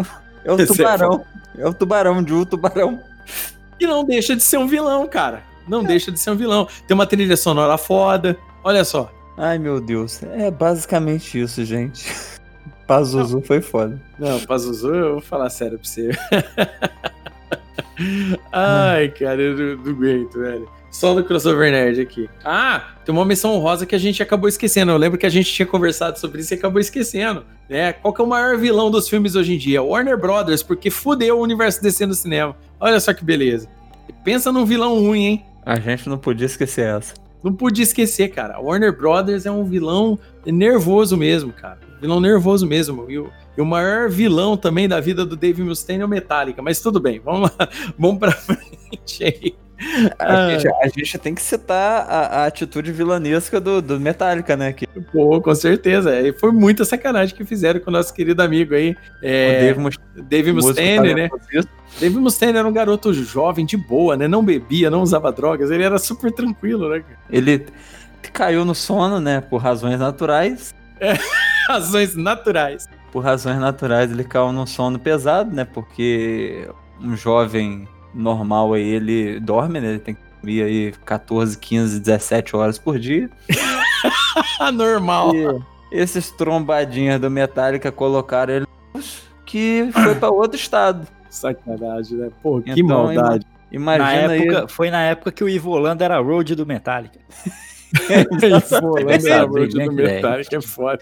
[0.43, 1.25] é o Esse é Tubarão.
[1.57, 3.01] É, é o Tubarão de o Tubarão.
[3.79, 5.43] E não deixa de ser um vilão, cara.
[5.67, 5.85] Não é.
[5.85, 6.67] deixa de ser um vilão.
[6.87, 8.37] Tem uma trilha sonora foda.
[8.63, 9.11] Olha só.
[9.37, 10.21] Ai, meu Deus.
[10.23, 12.13] É basicamente isso, gente.
[12.87, 13.99] Pazuzu foi foda.
[14.19, 16.11] Não, Pazuzu, eu vou falar sério pra você.
[18.51, 20.69] Ai, cara, eu não, não aguento, velho.
[20.91, 22.29] Só no crossover nerd aqui.
[22.45, 24.91] Ah, tem uma menção honrosa que a gente acabou esquecendo.
[24.91, 27.43] Eu lembro que a gente tinha conversado sobre isso e acabou esquecendo.
[27.67, 27.93] Né?
[27.93, 29.81] Qual que é o maior vilão dos filmes hoje em dia?
[29.81, 32.55] Warner Brothers, porque fudeu o universo DC no cinema.
[32.79, 33.67] Olha só que beleza.
[34.23, 35.45] Pensa num vilão ruim, hein?
[35.65, 37.22] A gente não podia esquecer essa.
[37.43, 38.59] Não podia esquecer, cara.
[38.59, 43.09] Warner Brothers é um vilão nervoso mesmo, cara vilão nervoso mesmo.
[43.09, 46.61] E o, e o maior vilão também da vida do Dave Mustaine é o Metallica.
[46.61, 49.55] Mas tudo bem, vamos lá, vamos pra frente aí.
[50.19, 50.49] A, ah.
[50.51, 54.71] gente, a, gente, tem que citar a, a, atitude vilanesca do, do Metallica, né?
[54.71, 54.87] Que...
[54.87, 56.19] Pô, com certeza.
[56.21, 58.95] E foi muita sacanagem que fizeram com o nosso querido amigo aí.
[59.21, 61.29] É, o Dave, Must Dave Mustaine, né?
[61.99, 64.27] Dave Mustaine era um garoto jovem, de boa, né?
[64.27, 65.69] Não bebia, não usava drogas.
[65.71, 67.03] Ele era super tranquilo, né?
[67.29, 67.65] Ele
[68.31, 69.41] caiu no sono, né?
[69.41, 70.73] Por razões naturais.
[70.99, 71.13] É.
[71.67, 72.87] razões naturais.
[73.11, 75.65] Por razões naturais, ele caiu num sono pesado, né?
[75.65, 76.67] Porque
[76.99, 79.89] um jovem normal aí, ele dorme, né?
[79.89, 83.29] Ele tem que dormir aí 14, 15, 17 horas por dia.
[84.73, 85.33] normal.
[85.35, 85.61] E
[85.91, 88.65] esses trombadinhas do Metallica colocaram ele
[89.45, 91.07] que foi para outro estado.
[91.29, 92.29] Sacanagem, né?
[92.41, 93.45] Pô, que então, maldade.
[93.71, 94.67] Imagina na época, aí...
[94.67, 97.19] Foi na época que o Ivo Holanda era road do Metallica.
[97.93, 100.99] Ivo Holanda era road do Metallica, é foda.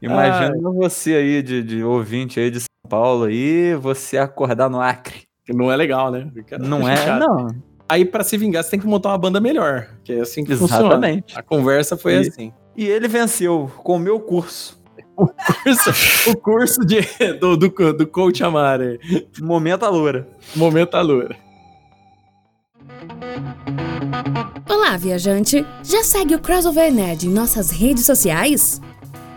[0.00, 4.80] Imagina ah, você aí, de, de ouvinte aí de São Paulo aí, você acordar no
[4.80, 5.22] Acre.
[5.54, 6.30] Não é legal, né?
[6.60, 7.48] Não é, não.
[7.88, 9.88] Aí, para se vingar, você tem que montar uma banda melhor.
[10.02, 11.22] Que é assim que Exatamente.
[11.22, 11.40] funciona.
[11.40, 12.52] A conversa foi e, assim.
[12.76, 14.80] E ele venceu com o meu curso.
[15.14, 15.90] O curso,
[16.30, 17.02] o curso de,
[17.38, 18.98] do, do, do coach Amara.
[19.40, 20.26] Momento Alura.
[20.56, 21.36] Momento Alura.
[24.70, 25.66] Olá, viajante!
[25.82, 28.80] Já segue o Crossover Nerd em nossas redes sociais?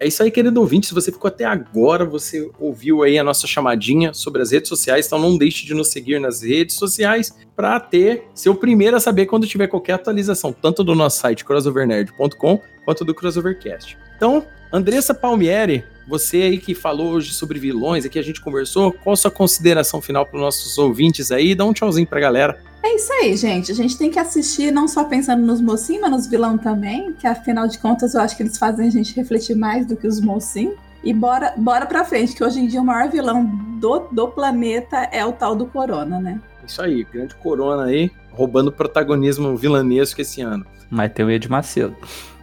[0.00, 0.86] É isso aí, querido ouvinte.
[0.86, 5.06] Se você ficou até agora, você ouviu aí a nossa chamadinha sobre as redes sociais,
[5.06, 9.00] então não deixe de nos seguir nas redes sociais para ter ser o primeiro a
[9.00, 13.98] saber quando tiver qualquer atualização, tanto do nosso site crossovernerd.com quanto do Crossovercast.
[14.16, 19.12] Então, Andressa Palmieri, você aí que falou hoje sobre vilões, aqui a gente conversou, qual
[19.12, 21.54] a sua consideração final para os nossos ouvintes aí?
[21.54, 22.58] Dá um tchauzinho para a galera.
[22.82, 23.70] É isso aí, gente.
[23.70, 27.26] A gente tem que assistir não só pensando nos mocinhos, mas nos vilão também, que
[27.26, 30.20] afinal de contas eu acho que eles fazem a gente refletir mais do que os
[30.20, 30.74] mocinhos.
[31.02, 33.44] E bora, bora pra frente, que hoje em dia o maior vilão
[33.78, 36.40] do, do planeta é o tal do Corona, né?
[36.66, 40.66] Isso aí, grande Corona aí, roubando protagonismo vilanesco esse ano.
[40.90, 41.96] Mas tem o Ed Macedo.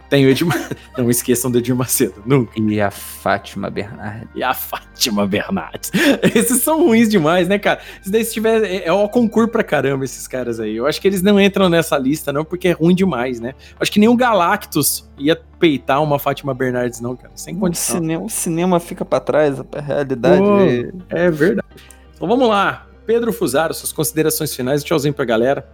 [0.08, 0.46] Tem o Edir.
[0.96, 2.52] Não esqueçam do Edir Macedo, nunca.
[2.58, 4.28] E a Fátima Bernardes.
[4.34, 5.90] E a Fátima Bernardes.
[6.34, 7.80] Esses são ruins demais, né, cara?
[8.02, 8.64] Se daí se tiver.
[8.64, 10.76] É, é o concurso pra caramba, esses caras aí.
[10.76, 13.50] Eu acho que eles não entram nessa lista, não, porque é ruim demais, né?
[13.72, 17.32] Eu acho que nem o Galactus ia peitar uma Fátima Bernardes, não, cara.
[17.34, 17.96] Sem O condição.
[17.96, 20.40] cinema, o cinema fica pra trás, a realidade.
[20.42, 20.58] Pô,
[21.10, 21.68] é verdade.
[22.14, 22.86] Então vamos lá.
[23.06, 24.82] Pedro Fusaro, suas considerações finais.
[24.84, 25.66] Tchauzinho pra galera.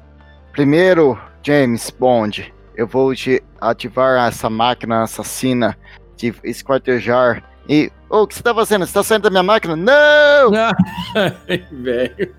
[0.52, 5.76] Primeiro, James Bond, eu vou te ativar essa máquina assassina
[6.16, 7.42] de esquartejar.
[7.68, 7.90] E.
[8.10, 8.86] Ô, o que você tá fazendo?
[8.86, 9.74] Você tá saindo da minha máquina?
[9.74, 10.52] Não!
[11.48, 12.34] Ai, velho.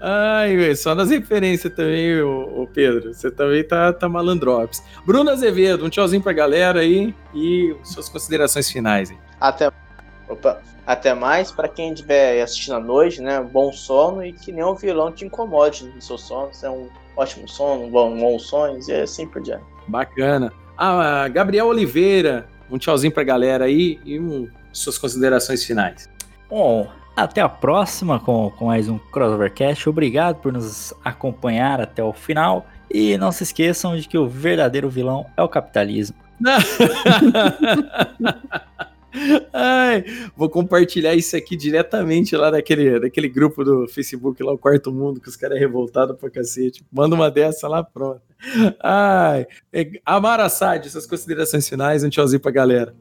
[0.00, 3.12] Ai, velho, só nas referências também, ô, ô Pedro.
[3.12, 4.82] Você também tá, tá malandrops.
[5.06, 9.10] Bruno Azevedo, um tchauzinho pra galera aí e suas considerações finais.
[9.10, 9.18] Aí.
[9.40, 9.70] Até,
[10.28, 11.50] opa, até mais.
[11.50, 13.40] Pra quem estiver assistindo à noite, né?
[13.40, 16.50] Bom sono e que nenhum vilão te incomode no seu sono.
[16.50, 19.64] Isso é um ótimo sono, bom, bons sonhos e assim por diante.
[19.88, 20.52] Bacana.
[20.76, 26.10] Ah, Gabriel Oliveira, um tchauzinho pra galera aí e um, suas considerações finais.
[26.48, 29.88] Bom, até a próxima com, com mais um Crossovercast.
[29.88, 32.66] Obrigado por nos acompanhar até o final.
[32.90, 36.16] E não se esqueçam de que o verdadeiro vilão é o capitalismo.
[39.52, 40.04] Ai,
[40.36, 45.20] vou compartilhar isso aqui diretamente lá daquele, daquele grupo do Facebook, lá o Quarto Mundo,
[45.20, 46.84] que os caras é revoltado pra cacete.
[46.90, 48.20] Manda uma dessa lá, pronto.
[48.82, 52.94] Ai, é, Amara Assad, suas considerações finais, um tchauzinho pra galera.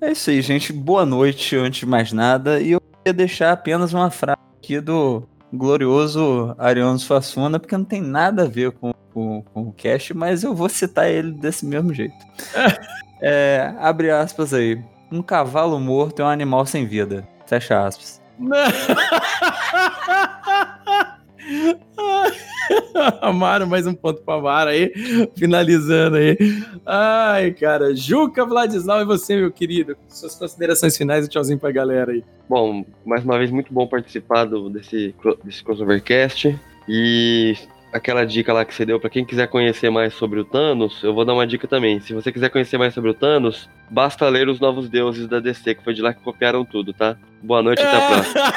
[0.00, 0.72] É isso aí, gente.
[0.72, 2.60] Boa noite, antes de mais nada.
[2.60, 8.00] E eu queria deixar apenas uma frase aqui do glorioso Ariano Suassuna, porque não tem
[8.00, 11.92] nada a ver com, com, com o cast, mas eu vou citar ele desse mesmo
[11.92, 12.16] jeito.
[13.20, 14.80] É, abre aspas aí.
[15.10, 17.26] Um cavalo morto é um animal sem vida.
[17.46, 18.20] Fecha aspas.
[23.22, 24.92] Amaro, mais um ponto pra Amaro aí,
[25.34, 26.36] finalizando aí.
[26.84, 32.12] Ai, cara, Juca, Vladislau e você, meu querido, suas considerações finais e tchauzinho pra galera
[32.12, 32.22] aí.
[32.48, 36.58] Bom, mais uma vez, muito bom participar do, desse, desse crossovercast.
[36.86, 37.56] E
[37.98, 41.12] aquela dica lá que você deu pra quem quiser conhecer mais sobre o Thanos, eu
[41.14, 42.00] vou dar uma dica também.
[42.00, 45.74] Se você quiser conhecer mais sobre o Thanos, basta ler Os Novos Deuses da DC,
[45.76, 47.16] que foi de lá que copiaram tudo, tá?
[47.42, 48.52] Boa noite e até a próxima.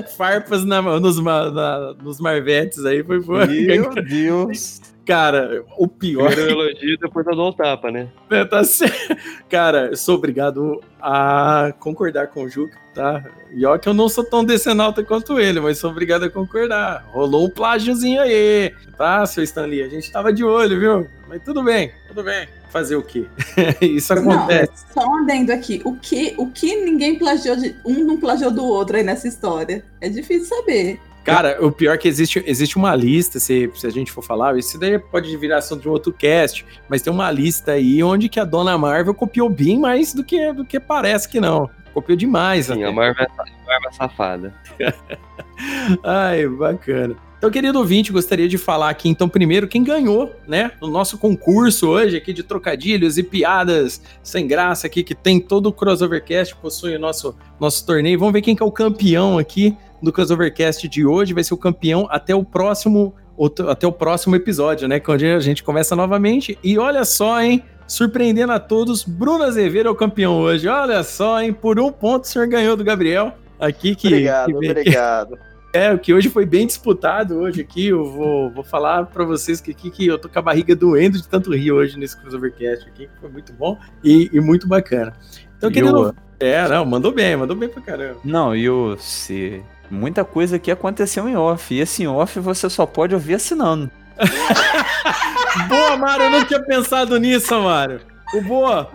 [0.16, 3.46] Farpas na, nos, na- nos marvetes aí foi boa.
[3.46, 4.80] Meu Deus.
[5.10, 6.28] Cara, o pior.
[6.28, 8.06] Primeiro eu elogio, depois eu dou o tapa, né?
[8.30, 9.16] É, tá certo.
[9.48, 13.24] Cara, eu sou obrigado a concordar com o Juca, tá?
[13.52, 17.04] E ó que eu não sou tão decenalta quanto ele, mas sou obrigado a concordar.
[17.08, 19.82] Rolou um plágiozinho aí, tá, seu Stanley?
[19.82, 21.08] A gente tava de olho, viu?
[21.28, 22.46] Mas tudo bem, tudo bem.
[22.70, 23.26] Fazer o quê?
[23.82, 24.70] Isso acontece.
[24.94, 25.82] Não, só um adendo aqui.
[25.84, 27.74] O que, o que ninguém plagiou de.
[27.84, 29.84] Um não plagiou do outro aí nessa história?
[30.00, 31.00] É difícil saber.
[31.24, 34.58] Cara, o pior é que existe, existe uma lista, se, se a gente for falar,
[34.58, 38.28] isso daí pode virar assunto de um outro cast, mas tem uma lista aí onde
[38.28, 41.68] que a dona Marvel copiou bem mais do que, do que parece que não.
[41.92, 42.84] Copiou demais, Sim, até.
[42.84, 44.54] a Marvel é, a Marvel é safada.
[46.02, 47.16] Ai, bacana.
[47.36, 51.88] Então, querido ouvinte, gostaria de falar aqui, então, primeiro, quem ganhou, né, no nosso concurso
[51.88, 56.96] hoje aqui de trocadilhos e piadas sem graça aqui, que tem todo o Crossovercast, possui
[56.96, 58.18] o nosso, nosso torneio.
[58.18, 61.34] Vamos ver quem que é o campeão aqui do Crossovercast de hoje.
[61.34, 63.14] Vai ser o campeão até o próximo,
[63.68, 66.58] até o próximo episódio, né, que é a gente começa novamente.
[66.62, 70.68] E olha só, hein, surpreendendo a todos, Bruno Azevedo é o campeão hoje.
[70.68, 73.32] Olha só, hein, por um ponto o senhor ganhou do Gabriel.
[73.58, 75.38] Aqui que, Obrigado, que obrigado.
[75.74, 77.88] é, o que hoje foi bem disputado hoje aqui.
[77.88, 81.18] Eu vou, vou falar pra vocês que aqui que eu tô com a barriga doendo
[81.18, 85.12] de tanto rir hoje nesse Crossovercast aqui, que foi muito bom e, e muito bacana.
[85.58, 86.08] Então, E querido.
[86.10, 88.18] o- É, não, mandou bem, mandou bem pra caramba.
[88.24, 91.74] Não, e o se muita coisa aqui aconteceu em off.
[91.74, 93.90] E esse em off você só pode ouvir assinando.
[95.68, 98.00] Boa, Mário, eu não tinha pensado nisso, Mário.
[98.34, 98.88] O boa.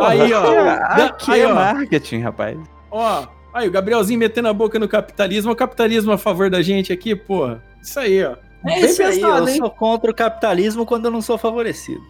[0.00, 1.04] aí, ó.
[1.04, 1.54] Aqui aí, é ó.
[1.54, 2.56] marketing, rapaz.
[2.90, 5.50] Ó, aí, o Gabrielzinho metendo a boca no capitalismo.
[5.50, 7.56] O capitalismo a favor da gente aqui, pô.
[7.82, 8.36] Isso aí, ó.
[8.64, 9.56] É Bem isso aí, pensado, eu hein?
[9.58, 12.00] sou contra o capitalismo quando eu não sou favorecido.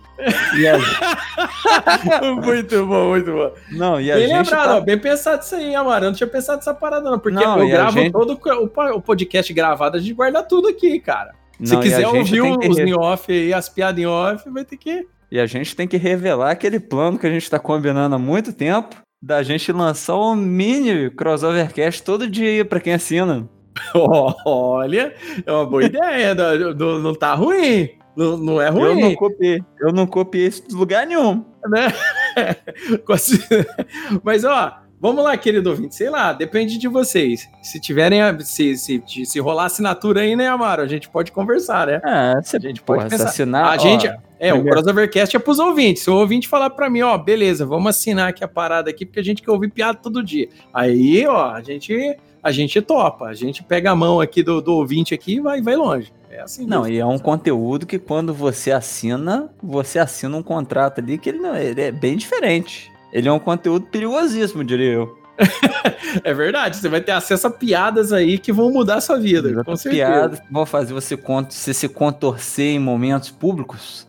[0.56, 0.78] E a-
[2.34, 3.52] muito bom, muito bom.
[3.72, 6.04] Não, e a bem gente lembrado, tá- ó, bem pensado isso aí, Amaro.
[6.06, 7.18] Eu não tinha pensado nessa parada, não.
[7.18, 10.42] Porque Não, eu e gravo gente- todo o po- o podcast gravado, a gente guarda
[10.42, 11.32] tudo aqui, cara.
[11.62, 14.48] Se Não, e quiser ouvir que os re- em off aí, as piadas em off,
[14.50, 15.06] vai ter que.
[15.30, 18.52] E a gente tem que revelar aquele plano que a gente tá combinando há muito
[18.52, 23.48] tempo da gente lançar um mini crossovercast todo dia pra quem assina.
[24.44, 26.34] Olha, é uma boa ideia.
[26.34, 27.90] não, não- não tá ruim.
[28.16, 29.00] Não, não é Eu ruim.
[29.00, 29.62] não copiei.
[29.80, 31.44] Eu não copiei isso de lugar nenhum.
[31.68, 31.92] né?
[34.22, 35.94] Mas, ó, Vamos lá, querido ouvinte.
[35.94, 37.46] Sei lá, depende de vocês.
[37.62, 38.18] Se tiverem.
[38.40, 40.80] Se, se, se rolar assinatura aí, né, Amaro?
[40.80, 42.00] A gente pode conversar, né?
[42.02, 43.28] Ah, você A gente pode porra, se pensar.
[43.28, 43.64] assinar.
[43.66, 44.06] a ó, gente.
[44.40, 46.02] É, o primeiro- Crossovercast é pros ouvintes.
[46.02, 49.20] Se o ouvinte falar pra mim, ó, beleza, vamos assinar aqui a parada aqui, porque
[49.20, 50.48] a gente quer ouvir piada todo dia.
[50.72, 53.26] Aí, ó, a gente, a gente topa.
[53.26, 56.12] A gente pega a mão aqui do, do ouvinte aqui e vai, vai longe.
[56.30, 56.94] É assim Não, mesmo.
[56.94, 61.38] e é um conteúdo que quando você assina, você assina um contrato ali que ele,
[61.38, 62.90] não, ele é bem diferente.
[63.12, 65.18] Ele é um conteúdo perigosíssimo, diria eu.
[66.24, 69.50] É verdade, você vai ter acesso a piadas aí que vão mudar a sua vida,
[69.52, 70.06] com Outras certeza.
[70.10, 74.06] piadas que vão fazer você, você se contorcer em momentos públicos.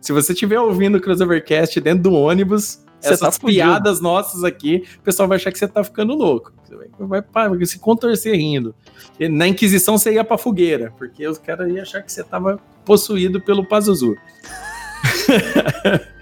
[0.00, 5.02] Se você estiver ouvindo o Crossovercast dentro do ônibus, essas tá piadas nossas aqui, o
[5.02, 6.52] pessoal vai achar que você tá ficando louco.
[6.64, 8.74] Você vai, vai, vai se contorcer rindo.
[9.18, 12.58] E na Inquisição você ia pra fogueira, porque os caras iam achar que você tava
[12.84, 14.16] possuído pelo Pazuzu.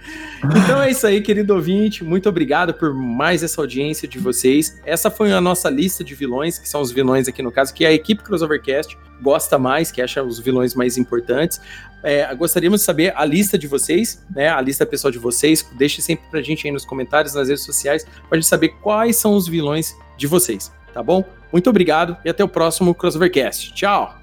[0.45, 2.03] Então é isso aí, querido ouvinte.
[2.03, 4.81] Muito obrigado por mais essa audiência de vocês.
[4.85, 7.87] Essa foi a nossa lista de vilões, que são os vilões aqui no caso, que
[7.87, 11.61] a equipe Crossovercast gosta mais, que acha os vilões mais importantes.
[12.03, 14.49] É, gostaríamos de saber a lista de vocês, né?
[14.49, 15.65] A lista pessoal de vocês.
[15.75, 19.35] Deixe sempre pra gente aí nos comentários, nas redes sociais, pra gente saber quais são
[19.35, 21.25] os vilões de vocês, tá bom?
[21.53, 23.73] Muito obrigado e até o próximo Crossovercast.
[23.75, 24.17] Tchau!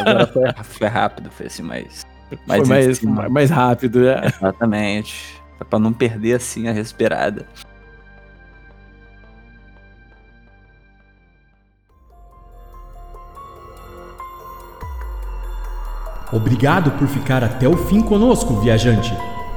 [0.00, 1.62] Agora foi, foi rápido, foi assim,
[2.46, 2.98] mais.
[2.98, 4.22] Foi mais, mais rápido, né?
[4.26, 5.40] Exatamente.
[5.60, 7.46] É pra não perder assim a respirada.
[16.32, 19.12] Obrigado por ficar até o fim conosco, viajante.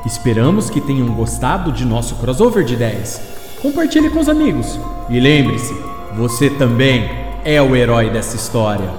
[0.05, 3.21] Esperamos que tenham gostado de nosso crossover de ideias.
[3.61, 4.79] Compartilhe com os amigos.
[5.09, 5.73] E lembre-se,
[6.15, 7.09] você também
[7.45, 8.89] é o herói dessa história.